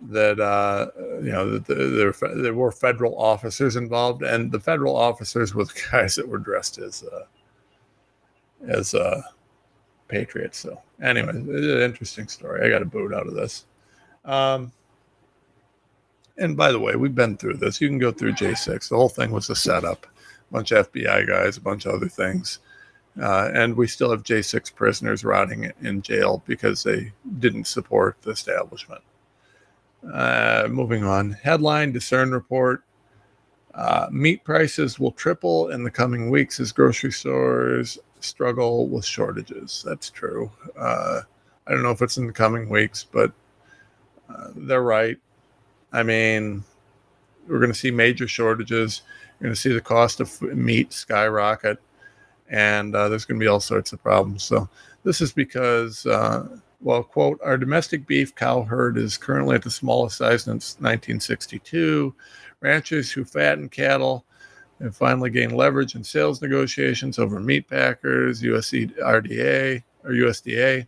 that 0.00 0.38
uh, 0.38 0.90
you 1.22 1.32
know 1.32 1.58
that 1.58 1.66
there, 1.66 2.12
there 2.34 2.54
were 2.54 2.70
federal 2.70 3.18
officers 3.18 3.76
involved, 3.76 4.22
and 4.22 4.52
the 4.52 4.60
federal 4.60 4.96
officers 4.96 5.54
were 5.54 5.64
the 5.64 5.80
guys 5.92 6.14
that 6.14 6.28
were 6.28 6.38
dressed 6.38 6.78
as 6.78 7.02
uh, 7.02 7.24
as 8.68 8.94
uh, 8.94 9.22
patriots. 10.08 10.58
So 10.58 10.80
anyway, 11.02 11.30
an 11.30 11.82
interesting 11.82 12.28
story. 12.28 12.64
I 12.64 12.70
got 12.70 12.82
a 12.82 12.86
boot 12.86 13.14
out 13.14 13.26
of 13.26 13.34
this. 13.34 13.66
Um, 14.24 14.72
and 16.36 16.56
by 16.56 16.70
the 16.70 16.78
way, 16.78 16.94
we've 16.94 17.14
been 17.14 17.36
through 17.36 17.54
this. 17.54 17.80
You 17.80 17.88
can 17.88 17.98
go 17.98 18.12
through 18.12 18.34
J6. 18.34 18.88
The 18.88 18.96
whole 18.96 19.08
thing 19.08 19.32
was 19.32 19.50
a 19.50 19.56
setup. 19.56 20.06
A 20.06 20.52
bunch 20.52 20.70
of 20.70 20.92
FBI 20.92 21.26
guys, 21.26 21.56
a 21.56 21.60
bunch 21.60 21.84
of 21.84 21.94
other 21.94 22.08
things. 22.08 22.60
Uh, 23.20 23.50
and 23.52 23.76
we 23.76 23.86
still 23.86 24.10
have 24.10 24.22
J6 24.22 24.74
prisoners 24.74 25.24
rotting 25.24 25.72
in 25.82 26.02
jail 26.02 26.42
because 26.46 26.82
they 26.82 27.12
didn't 27.38 27.66
support 27.66 28.16
the 28.22 28.30
establishment. 28.30 29.02
Uh, 30.12 30.68
moving 30.70 31.04
on. 31.04 31.32
Headline 31.32 31.92
Discern 31.92 32.30
report. 32.30 32.84
Uh, 33.74 34.08
meat 34.10 34.44
prices 34.44 34.98
will 34.98 35.12
triple 35.12 35.70
in 35.70 35.84
the 35.84 35.90
coming 35.90 36.30
weeks 36.30 36.60
as 36.60 36.72
grocery 36.72 37.12
stores 37.12 37.98
struggle 38.20 38.88
with 38.88 39.04
shortages. 39.04 39.84
That's 39.86 40.10
true. 40.10 40.50
Uh, 40.76 41.22
I 41.66 41.72
don't 41.72 41.82
know 41.82 41.90
if 41.90 42.02
it's 42.02 42.16
in 42.16 42.26
the 42.26 42.32
coming 42.32 42.68
weeks, 42.68 43.04
but 43.04 43.32
uh, 44.28 44.48
they're 44.54 44.82
right. 44.82 45.18
I 45.92 46.02
mean, 46.02 46.64
we're 47.46 47.58
going 47.58 47.72
to 47.72 47.78
see 47.78 47.90
major 47.90 48.28
shortages. 48.28 49.02
You're 49.38 49.48
going 49.48 49.54
to 49.54 49.60
see 49.60 49.72
the 49.72 49.80
cost 49.80 50.20
of 50.20 50.40
meat 50.42 50.92
skyrocket, 50.92 51.78
and 52.50 52.94
uh, 52.94 53.08
there's 53.08 53.24
going 53.24 53.38
to 53.38 53.44
be 53.44 53.48
all 53.48 53.60
sorts 53.60 53.92
of 53.92 54.02
problems. 54.02 54.42
So, 54.42 54.68
this 55.04 55.20
is 55.20 55.32
because 55.32 56.04
uh, 56.06 56.48
well, 56.80 57.02
quote, 57.02 57.40
our 57.42 57.56
domestic 57.56 58.06
beef 58.06 58.34
cow 58.34 58.62
herd 58.62 58.98
is 58.98 59.18
currently 59.18 59.56
at 59.56 59.62
the 59.62 59.70
smallest 59.70 60.18
size 60.18 60.44
since 60.44 60.74
1962. 60.74 62.14
Ranchers 62.60 63.10
who 63.10 63.24
fatten 63.24 63.68
cattle 63.68 64.24
and 64.78 64.94
finally 64.94 65.30
gain 65.30 65.50
leverage 65.50 65.96
in 65.96 66.04
sales 66.04 66.40
negotiations 66.40 67.18
over 67.18 67.40
meat 67.40 67.68
packers. 67.68 68.42
USDA 68.42 69.82
or 70.04 70.10
USDA 70.10 70.86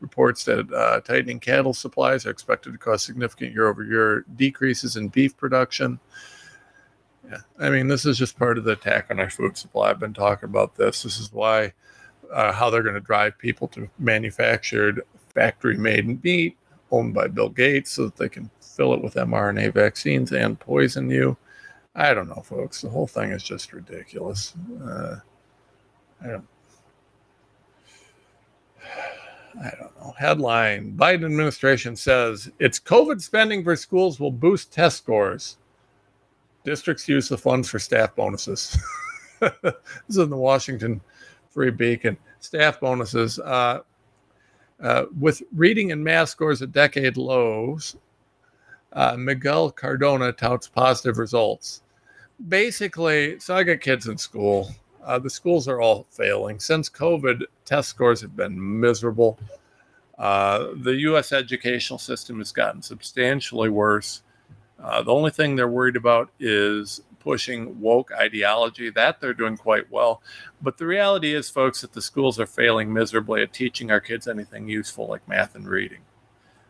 reports 0.00 0.44
that 0.44 0.72
uh, 0.72 1.00
tightening 1.00 1.38
cattle 1.38 1.74
supplies 1.74 2.26
are 2.26 2.30
expected 2.30 2.72
to 2.72 2.78
cause 2.78 3.02
significant 3.02 3.52
year-over-year 3.52 4.24
decreases 4.36 4.96
in 4.96 5.08
beef 5.08 5.36
production. 5.36 6.00
Yeah, 7.30 7.38
I 7.60 7.70
mean, 7.70 7.86
this 7.86 8.06
is 8.06 8.18
just 8.18 8.38
part 8.38 8.58
of 8.58 8.64
the 8.64 8.72
attack 8.72 9.06
on 9.10 9.20
our 9.20 9.30
food 9.30 9.56
supply. 9.56 9.90
I've 9.90 10.00
been 10.00 10.14
talking 10.14 10.48
about 10.48 10.74
this. 10.74 11.04
This 11.04 11.20
is 11.20 11.32
why 11.32 11.72
uh, 12.32 12.52
how 12.52 12.70
they're 12.70 12.82
going 12.82 12.94
to 12.94 13.00
drive 13.00 13.38
people 13.38 13.68
to 13.68 13.88
manufactured 13.98 15.02
factory 15.32 15.76
made 15.76 16.24
meat 16.24 16.56
owned 16.90 17.14
by 17.14 17.28
Bill 17.28 17.48
Gates 17.48 17.92
so 17.92 18.06
that 18.06 18.16
they 18.16 18.28
can 18.28 18.50
fill 18.60 18.94
it 18.94 19.02
with 19.02 19.14
mRNA 19.14 19.72
vaccines 19.74 20.32
and 20.32 20.58
poison 20.58 21.08
you. 21.08 21.36
I 21.94 22.14
don't 22.14 22.28
know, 22.28 22.42
folks. 22.42 22.80
The 22.80 22.88
whole 22.88 23.06
thing 23.06 23.30
is 23.30 23.42
just 23.42 23.72
ridiculous. 23.72 24.54
Uh, 24.84 25.16
I 26.22 26.26
don't. 26.26 26.48
I 29.62 29.70
don't 29.78 30.00
know. 30.00 30.14
Headline 30.16 30.96
Biden 30.96 31.24
administration 31.24 31.94
says 31.94 32.50
its 32.58 32.80
COVID 32.80 33.20
spending 33.20 33.62
for 33.62 33.76
schools 33.76 34.18
will 34.18 34.30
boost 34.30 34.72
test 34.72 34.98
scores. 34.98 35.58
Districts 36.64 37.08
use 37.08 37.28
the 37.28 37.38
funds 37.38 37.68
for 37.68 37.78
staff 37.78 38.14
bonuses. 38.14 38.78
this 39.40 39.74
is 40.08 40.18
in 40.18 40.30
the 40.30 40.36
Washington 40.36 41.00
Free 41.50 41.70
Beacon. 41.70 42.16
Staff 42.40 42.80
bonuses. 42.80 43.38
Uh, 43.38 43.80
uh, 44.82 45.04
with 45.18 45.42
reading 45.54 45.92
and 45.92 46.02
math 46.02 46.30
scores 46.30 46.62
at 46.62 46.72
decade 46.72 47.16
lows, 47.16 47.96
uh, 48.92 49.16
Miguel 49.16 49.70
Cardona 49.70 50.32
touts 50.32 50.68
positive 50.68 51.18
results. 51.18 51.82
Basically, 52.48 53.38
so 53.38 53.54
I 53.54 53.62
got 53.62 53.80
kids 53.80 54.06
in 54.08 54.16
school. 54.16 54.70
Uh, 55.04 55.18
the 55.18 55.30
schools 55.30 55.68
are 55.68 55.80
all 55.80 56.06
failing. 56.10 56.58
Since 56.58 56.88
COVID, 56.90 57.42
test 57.64 57.88
scores 57.88 58.20
have 58.20 58.36
been 58.36 58.80
miserable. 58.80 59.38
Uh, 60.18 60.68
the 60.76 60.94
U.S. 60.96 61.32
educational 61.32 61.98
system 61.98 62.38
has 62.38 62.52
gotten 62.52 62.82
substantially 62.82 63.70
worse. 63.70 64.22
Uh, 64.82 65.02
the 65.02 65.12
only 65.12 65.30
thing 65.30 65.56
they're 65.56 65.68
worried 65.68 65.96
about 65.96 66.30
is 66.38 67.02
pushing 67.18 67.78
woke 67.80 68.10
ideology. 68.12 68.90
That 68.90 69.20
they're 69.20 69.34
doing 69.34 69.56
quite 69.56 69.90
well. 69.90 70.22
But 70.62 70.78
the 70.78 70.86
reality 70.86 71.34
is, 71.34 71.50
folks, 71.50 71.82
that 71.82 71.92
the 71.92 72.02
schools 72.02 72.40
are 72.40 72.46
failing 72.46 72.92
miserably 72.92 73.42
at 73.42 73.52
teaching 73.52 73.90
our 73.90 74.00
kids 74.00 74.26
anything 74.26 74.68
useful 74.68 75.06
like 75.06 75.26
math 75.28 75.54
and 75.54 75.68
reading. 75.68 76.00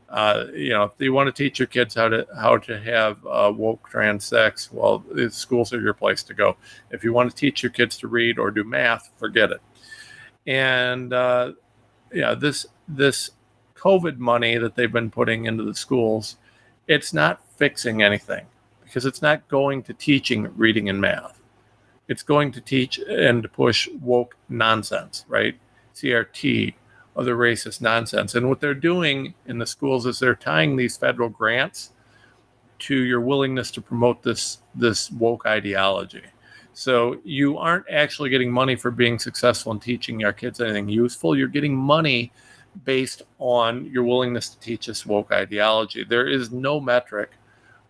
Uh, 0.09 0.47
you 0.53 0.71
know, 0.71 0.83
if 0.83 0.93
you 0.99 1.13
want 1.13 1.29
to 1.29 1.33
teach 1.33 1.61
your 1.61 1.69
kids 1.69 1.95
how 1.95 2.09
to 2.09 2.27
how 2.37 2.59
to 2.59 2.81
have 2.81 3.25
uh, 3.25 3.53
woke 3.55 3.89
trans 3.89 4.25
sex, 4.25 4.71
well, 4.73 5.05
the 5.13 5.31
schools 5.31 5.73
are 5.73 5.81
your 5.81 5.95
place 5.95 6.25
to 6.25 6.35
go. 6.35 6.57
If 6.91 7.05
you 7.05 7.13
want 7.13 7.31
to 7.31 7.37
teach 7.37 7.63
your 7.63 7.71
kids 7.71 7.97
to 7.99 8.09
read 8.09 8.37
or 8.37 8.51
do 8.51 8.65
math, 8.65 9.11
forget 9.19 9.53
it. 9.53 9.61
And 10.49 11.13
uh, 11.13 11.53
yeah, 12.13 12.35
this 12.35 12.67
this 12.89 13.31
COVID 13.77 14.19
money 14.19 14.59
that 14.59 14.75
they've 14.75 14.93
been 14.93 15.13
putting 15.13 15.45
into 15.45 15.63
the 15.63 15.77
schools, 15.77 16.39
it's 16.89 17.13
not 17.13 17.41
fixing 17.61 18.03
anything 18.03 18.47
because 18.83 19.05
it's 19.05 19.23
not 19.23 19.47
going 19.49 19.83
to 19.85 19.93
teaching 19.93 20.49
reading 20.57 20.89
and 20.89 21.01
math. 21.01 21.41
It's 22.09 22.25
going 22.25 22.51
to 22.53 22.61
teach 22.61 22.99
and 22.99 23.53
push 23.53 23.87
woke 24.01 24.35
nonsense, 24.49 25.27
right? 25.29 25.55
CRT, 25.95 26.75
other 27.17 27.37
racist 27.37 27.83
nonsense. 27.83 28.35
And 28.35 28.49
what 28.49 28.61
they're 28.61 28.75
doing 28.75 29.35
in 29.47 29.59
the 29.59 29.67
schools 29.67 30.07
is 30.07 30.19
they're 30.19 30.35
tying 30.35 30.75
these 30.75 30.97
federal 30.97 31.29
grants 31.29 31.93
to 32.81 32.95
your 32.97 33.21
willingness 33.21 33.71
to 33.73 33.83
promote 33.83 34.23
this 34.23 34.63
this 34.75 35.11
woke 35.11 35.45
ideology. 35.47 36.25
So 36.73 37.21
you 37.25 37.59
aren't 37.59 37.85
actually 37.91 38.31
getting 38.31 38.51
money 38.51 38.75
for 38.75 38.91
being 38.91 39.19
successful 39.19 39.73
in 39.73 39.81
teaching 39.81 40.19
your 40.19 40.33
kids 40.33 40.63
anything 40.63 40.89
useful. 40.89 41.37
You're 41.37 41.49
getting 41.49 41.77
money 41.77 42.33
based 42.85 43.23
on 43.39 43.85
your 43.85 44.05
willingness 44.05 44.49
to 44.49 44.59
teach 44.61 44.87
this 44.87 45.05
woke 45.05 45.31
ideology. 45.31 46.05
There 46.05 46.27
is 46.27 46.51
no 46.51 46.81
metric 46.81 47.33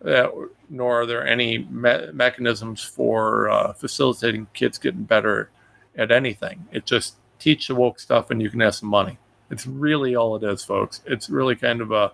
uh, 0.05 0.29
nor 0.69 1.01
are 1.01 1.05
there 1.05 1.25
any 1.25 1.59
me- 1.59 2.11
mechanisms 2.11 2.83
for 2.83 3.49
uh, 3.49 3.73
facilitating 3.73 4.47
kids 4.53 4.77
getting 4.77 5.03
better 5.03 5.49
at 5.97 6.11
anything. 6.11 6.65
It 6.71 6.85
just 6.85 7.15
teach 7.39 7.67
the 7.67 7.75
woke 7.75 7.99
stuff 7.99 8.31
and 8.31 8.41
you 8.41 8.49
can 8.49 8.59
have 8.61 8.75
some 8.75 8.89
money. 8.89 9.17
It's 9.49 9.67
really 9.67 10.15
all 10.15 10.35
it 10.35 10.43
is, 10.43 10.63
folks. 10.63 11.01
It's 11.05 11.29
really 11.29 11.55
kind 11.55 11.81
of 11.81 11.91
a, 11.91 12.11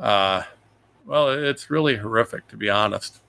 uh, 0.00 0.42
well, 1.04 1.30
it's 1.30 1.70
really 1.70 1.96
horrific 1.96 2.48
to 2.48 2.56
be 2.56 2.70
honest. 2.70 3.20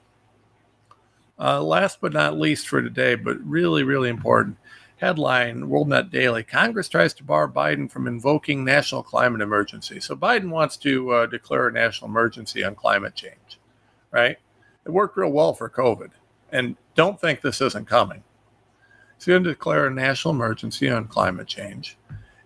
Uh, 1.39 1.61
last 1.61 1.99
but 2.01 2.13
not 2.13 2.39
least 2.39 2.67
for 2.67 2.81
today, 2.81 3.13
but 3.13 3.37
really, 3.45 3.83
really 3.83 4.09
important 4.09 4.57
headline 4.97 5.63
WorldNet 5.63 6.09
Daily 6.09 6.43
Congress 6.43 6.89
tries 6.89 7.13
to 7.15 7.23
bar 7.23 7.47
Biden 7.47 7.89
from 7.89 8.07
invoking 8.07 8.65
national 8.65 9.03
climate 9.03 9.41
emergency. 9.41 9.99
So 9.99 10.15
Biden 10.15 10.49
wants 10.49 10.77
to 10.77 11.11
uh, 11.11 11.25
declare 11.27 11.67
a 11.67 11.71
national 11.71 12.09
emergency 12.09 12.63
on 12.63 12.75
climate 12.75 13.15
change, 13.15 13.59
right? 14.11 14.37
It 14.85 14.91
worked 14.91 15.17
real 15.17 15.31
well 15.31 15.53
for 15.53 15.69
COVID. 15.69 16.11
And 16.51 16.77
don't 16.95 17.19
think 17.19 17.41
this 17.41 17.61
isn't 17.61 17.87
coming. 17.87 18.23
Going 19.25 19.43
to 19.43 19.49
declare 19.49 19.87
a 19.87 19.91
national 19.91 20.33
emergency 20.33 20.89
on 20.89 21.07
climate 21.07 21.47
change. 21.47 21.97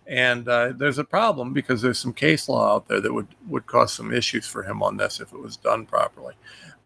And 0.08 0.48
uh, 0.48 0.74
there's 0.76 0.98
a 0.98 1.04
problem 1.04 1.54
because 1.54 1.82
there's 1.82 2.00
some 2.00 2.14
case 2.14 2.50
law 2.50 2.76
out 2.76 2.88
there 2.88 3.00
that 3.00 3.14
would, 3.14 3.28
would 3.48 3.68
cause 3.68 3.94
some 3.94 4.12
issues 4.14 4.48
for 4.48 4.64
him 4.64 4.82
on 4.82 4.98
this 4.98 5.20
if 5.20 5.32
it 5.32 5.40
was 5.40 5.58
done 5.58 5.86
properly. 5.86 6.34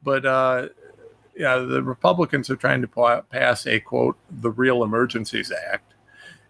But 0.03 0.26
uh, 0.26 0.68
yeah, 1.36 1.57
the 1.57 1.83
Republicans 1.83 2.49
are 2.49 2.55
trying 2.55 2.81
to 2.81 3.23
pass 3.29 3.67
a 3.67 3.79
quote, 3.79 4.17
the 4.29 4.51
Real 4.51 4.83
Emergencies 4.83 5.51
Act 5.51 5.93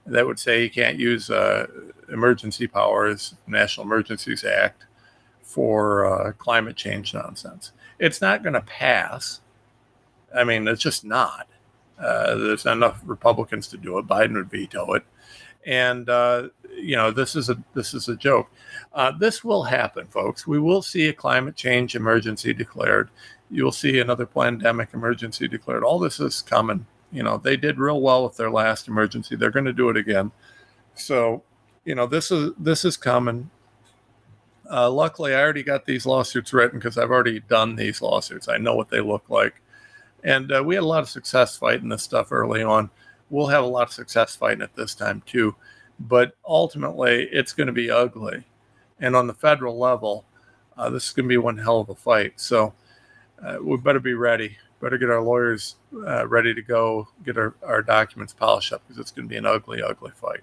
that 0.05 0.25
would 0.25 0.39
say 0.39 0.63
you 0.63 0.69
can't 0.69 0.99
use 0.99 1.29
uh, 1.29 1.65
emergency 2.11 2.67
powers, 2.67 3.36
National 3.47 3.86
Emergencies 3.86 4.43
Act, 4.43 4.86
for 5.41 6.05
uh, 6.05 6.31
climate 6.33 6.75
change 6.75 7.13
nonsense. 7.13 7.71
It's 7.99 8.21
not 8.21 8.43
going 8.43 8.53
to 8.53 8.61
pass. 8.61 9.41
I 10.36 10.43
mean, 10.43 10.67
it's 10.67 10.81
just 10.81 11.03
not. 11.03 11.47
Uh, 11.97 12.36
there's 12.36 12.65
not 12.65 12.77
enough 12.77 13.01
Republicans 13.05 13.67
to 13.69 13.77
do 13.77 13.97
it. 13.97 14.07
Biden 14.07 14.33
would 14.33 14.49
veto 14.49 14.93
it, 14.93 15.05
and 15.66 16.09
uh, 16.09 16.49
you 16.76 16.95
know 16.95 17.11
this 17.11 17.36
is 17.36 17.49
a 17.49 17.57
this 17.74 17.93
is 17.93 18.07
a 18.09 18.16
joke. 18.16 18.49
Uh, 18.93 19.11
this 19.11 19.43
will 19.43 19.63
happen, 19.63 20.05
folks. 20.07 20.47
We 20.47 20.59
will 20.59 20.82
see 20.82 21.07
a 21.07 21.13
climate 21.13 21.55
change 21.55 21.95
emergency 21.95 22.53
declared 22.53 23.09
you'll 23.49 23.72
see 23.72 23.99
another 23.99 24.26
pandemic 24.26 24.89
emergency 24.93 25.47
declared. 25.47 25.84
All 25.84 25.99
this 25.99 26.20
is 26.20 26.41
coming. 26.41 26.86
You 27.11 27.24
know, 27.24 27.38
they 27.38 27.57
did 27.57 27.80
real 27.80 28.01
well 28.01 28.24
with 28.24 28.38
their 28.38 28.51
last 28.51 28.88
emergency. 28.88 29.36
They're 29.36 29.51
going 29.51 29.66
to 29.66 29.74
do 29.74 29.89
it 29.89 29.97
again. 29.97 30.32
So, 30.95 31.43
you 31.86 31.95
know, 31.95 32.07
this 32.07 32.32
is 32.32 32.51
this 32.57 32.84
is 32.84 32.97
coming. 32.97 33.49
Uh, 34.70 34.89
luckily, 34.89 35.34
I 35.34 35.41
already 35.41 35.63
got 35.63 35.86
these 35.86 36.05
lawsuits 36.05 36.51
written 36.51 36.80
because 36.80 36.97
I've 36.97 37.11
already 37.11 37.39
done 37.41 37.76
these 37.76 38.01
lawsuits. 38.01 38.49
I 38.49 38.57
know 38.57 38.76
what 38.76 38.89
they 38.89 38.99
look 38.99 39.30
like, 39.30 39.61
and 40.24 40.51
uh, 40.51 40.63
we 40.63 40.76
had 40.76 40.84
a 40.84 40.88
lot 40.88 41.03
of 41.03 41.09
success 41.09 41.55
fighting 41.55 41.89
this 41.89 42.01
stuff 42.01 42.32
early 42.32 42.63
on. 42.63 42.89
We'll 43.30 43.47
have 43.47 43.63
a 43.63 43.67
lot 43.67 43.88
of 43.88 43.93
success 43.93 44.36
fighting 44.36 44.61
it 44.61 44.76
this 44.76 44.95
time 44.95 45.23
too, 45.26 45.55
but 45.99 46.36
ultimately, 46.47 47.28
it's 47.32 47.53
going 47.53 47.67
to 47.67 47.73
be 47.73 47.89
ugly. 47.89 48.43
And 48.99 49.15
on 49.15 49.28
the 49.28 49.34
federal 49.34 49.78
level, 49.78 50.26
uh, 50.78 50.89
this 50.89 51.07
is 51.07 51.13
going 51.13 51.26
to 51.26 51.34
be 51.34 51.38
one 51.38 51.57
hell 51.57 51.80
of 51.80 51.89
a 51.89 51.95
fight. 51.95 52.34
So 52.39 52.73
uh, 53.43 53.57
we 53.61 53.78
better 53.78 53.99
be 53.99 54.13
ready. 54.13 54.57
Better 54.82 54.97
get 54.97 55.09
our 55.09 55.21
lawyers 55.21 55.76
uh, 56.05 56.28
ready 56.28 56.53
to 56.53 56.61
go, 56.61 57.07
get 57.26 57.38
our, 57.38 57.55
our 57.63 57.82
documents 57.82 58.34
polished 58.34 58.73
up 58.73 58.84
because 58.86 58.99
it's 58.99 59.11
going 59.11 59.28
to 59.28 59.30
be 59.30 59.38
an 59.38 59.45
ugly, 59.45 59.82
ugly 59.82 60.11
fight. 60.11 60.41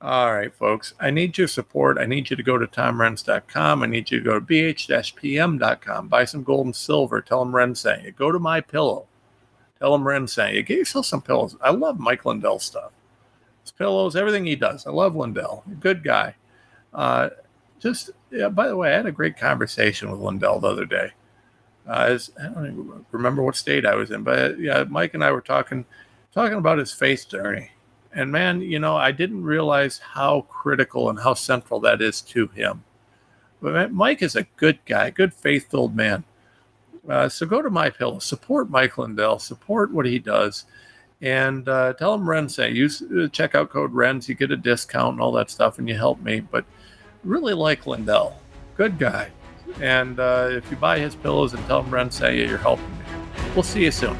All 0.00 0.34
right, 0.34 0.54
folks. 0.54 0.92
I 1.00 1.10
need 1.10 1.38
your 1.38 1.48
support. 1.48 1.98
I 1.98 2.04
need 2.04 2.28
you 2.28 2.36
to 2.36 2.42
go 2.42 2.58
to 2.58 2.66
tomrenz.com. 2.66 3.82
I 3.82 3.86
need 3.86 4.10
you 4.10 4.18
to 4.18 4.24
go 4.24 4.38
to 4.38 4.44
bh-pm.com. 4.44 6.08
Buy 6.08 6.24
some 6.24 6.42
gold 6.42 6.66
and 6.66 6.76
silver. 6.76 7.22
Tell 7.22 7.42
them 7.42 7.54
Ren 7.54 7.74
saying 7.74 8.04
it. 8.04 8.16
Go 8.16 8.30
to 8.30 8.38
MyPillow. 8.38 9.06
Tell 9.78 9.92
them 9.92 10.06
Ren 10.06 10.26
saying 10.26 10.56
it. 10.56 10.62
Get 10.66 10.78
yourself 10.78 11.06
some 11.06 11.22
pillows. 11.22 11.56
I 11.60 11.70
love 11.70 11.98
Mike 11.98 12.24
Lindell 12.24 12.58
stuff. 12.58 12.92
His 13.62 13.72
pillows, 13.72 14.16
everything 14.16 14.46
he 14.46 14.56
does. 14.56 14.86
I 14.86 14.90
love 14.90 15.16
Lindell. 15.16 15.64
Good 15.80 16.04
guy. 16.04 16.34
Uh, 16.92 17.30
just 17.80 18.10
yeah, 18.30 18.48
by 18.48 18.68
the 18.68 18.76
way, 18.76 18.92
I 18.92 18.96
had 18.96 19.06
a 19.06 19.12
great 19.12 19.36
conversation 19.36 20.10
with 20.10 20.20
Lindell 20.20 20.60
the 20.60 20.68
other 20.68 20.86
day. 20.86 21.10
Uh, 21.86 22.18
I 22.40 22.42
don't 22.44 22.66
even 22.66 23.06
remember 23.10 23.42
what 23.42 23.56
state 23.56 23.84
I 23.84 23.94
was 23.94 24.10
in, 24.10 24.22
but 24.22 24.58
yeah, 24.58 24.84
Mike 24.88 25.14
and 25.14 25.24
I 25.24 25.32
were 25.32 25.40
talking 25.40 25.84
talking 26.32 26.56
about 26.56 26.78
his 26.78 26.92
faith 26.92 27.28
journey. 27.28 27.70
And 28.12 28.30
man, 28.30 28.60
you 28.60 28.78
know, 28.78 28.96
I 28.96 29.10
didn't 29.10 29.42
realize 29.42 29.98
how 29.98 30.42
critical 30.42 31.10
and 31.10 31.18
how 31.18 31.34
central 31.34 31.80
that 31.80 32.00
is 32.00 32.20
to 32.22 32.46
him. 32.48 32.84
But 33.60 33.92
Mike 33.92 34.22
is 34.22 34.36
a 34.36 34.44
good 34.56 34.78
guy, 34.84 35.10
good 35.10 35.34
faith-filled 35.34 35.96
man. 35.96 36.24
Uh, 37.08 37.28
so 37.28 37.46
go 37.46 37.60
to 37.60 37.70
MyPillow, 37.70 38.20
support 38.22 38.70
Mike 38.70 38.96
Lindell, 38.96 39.38
support 39.38 39.92
what 39.92 40.06
he 40.06 40.18
does, 40.18 40.64
and 41.20 41.68
uh, 41.68 41.92
tell 41.94 42.14
him 42.14 42.28
Ren 42.28 42.48
say 42.48 42.70
use 42.70 43.02
uh, 43.02 43.28
checkout 43.30 43.68
code 43.70 43.92
Renz, 43.92 44.28
you 44.28 44.34
get 44.34 44.50
a 44.50 44.56
discount 44.56 45.14
and 45.14 45.20
all 45.20 45.32
that 45.32 45.50
stuff, 45.50 45.78
and 45.78 45.88
you 45.88 45.94
help 45.94 46.20
me. 46.22 46.40
But 46.40 46.64
really 47.22 47.54
like 47.54 47.86
Lindell, 47.86 48.40
good 48.76 48.98
guy. 48.98 49.30
And 49.80 50.20
uh, 50.20 50.48
if 50.50 50.70
you 50.70 50.76
buy 50.76 50.98
his 50.98 51.14
pillows 51.14 51.52
and 51.52 51.64
tell 51.66 51.82
him 51.82 51.92
Ren 51.92 52.10
say 52.10 52.46
you're 52.46 52.58
helping 52.58 52.90
me. 52.98 53.04
We'll 53.54 53.62
see 53.62 53.84
you 53.84 53.90
soon. 53.90 54.16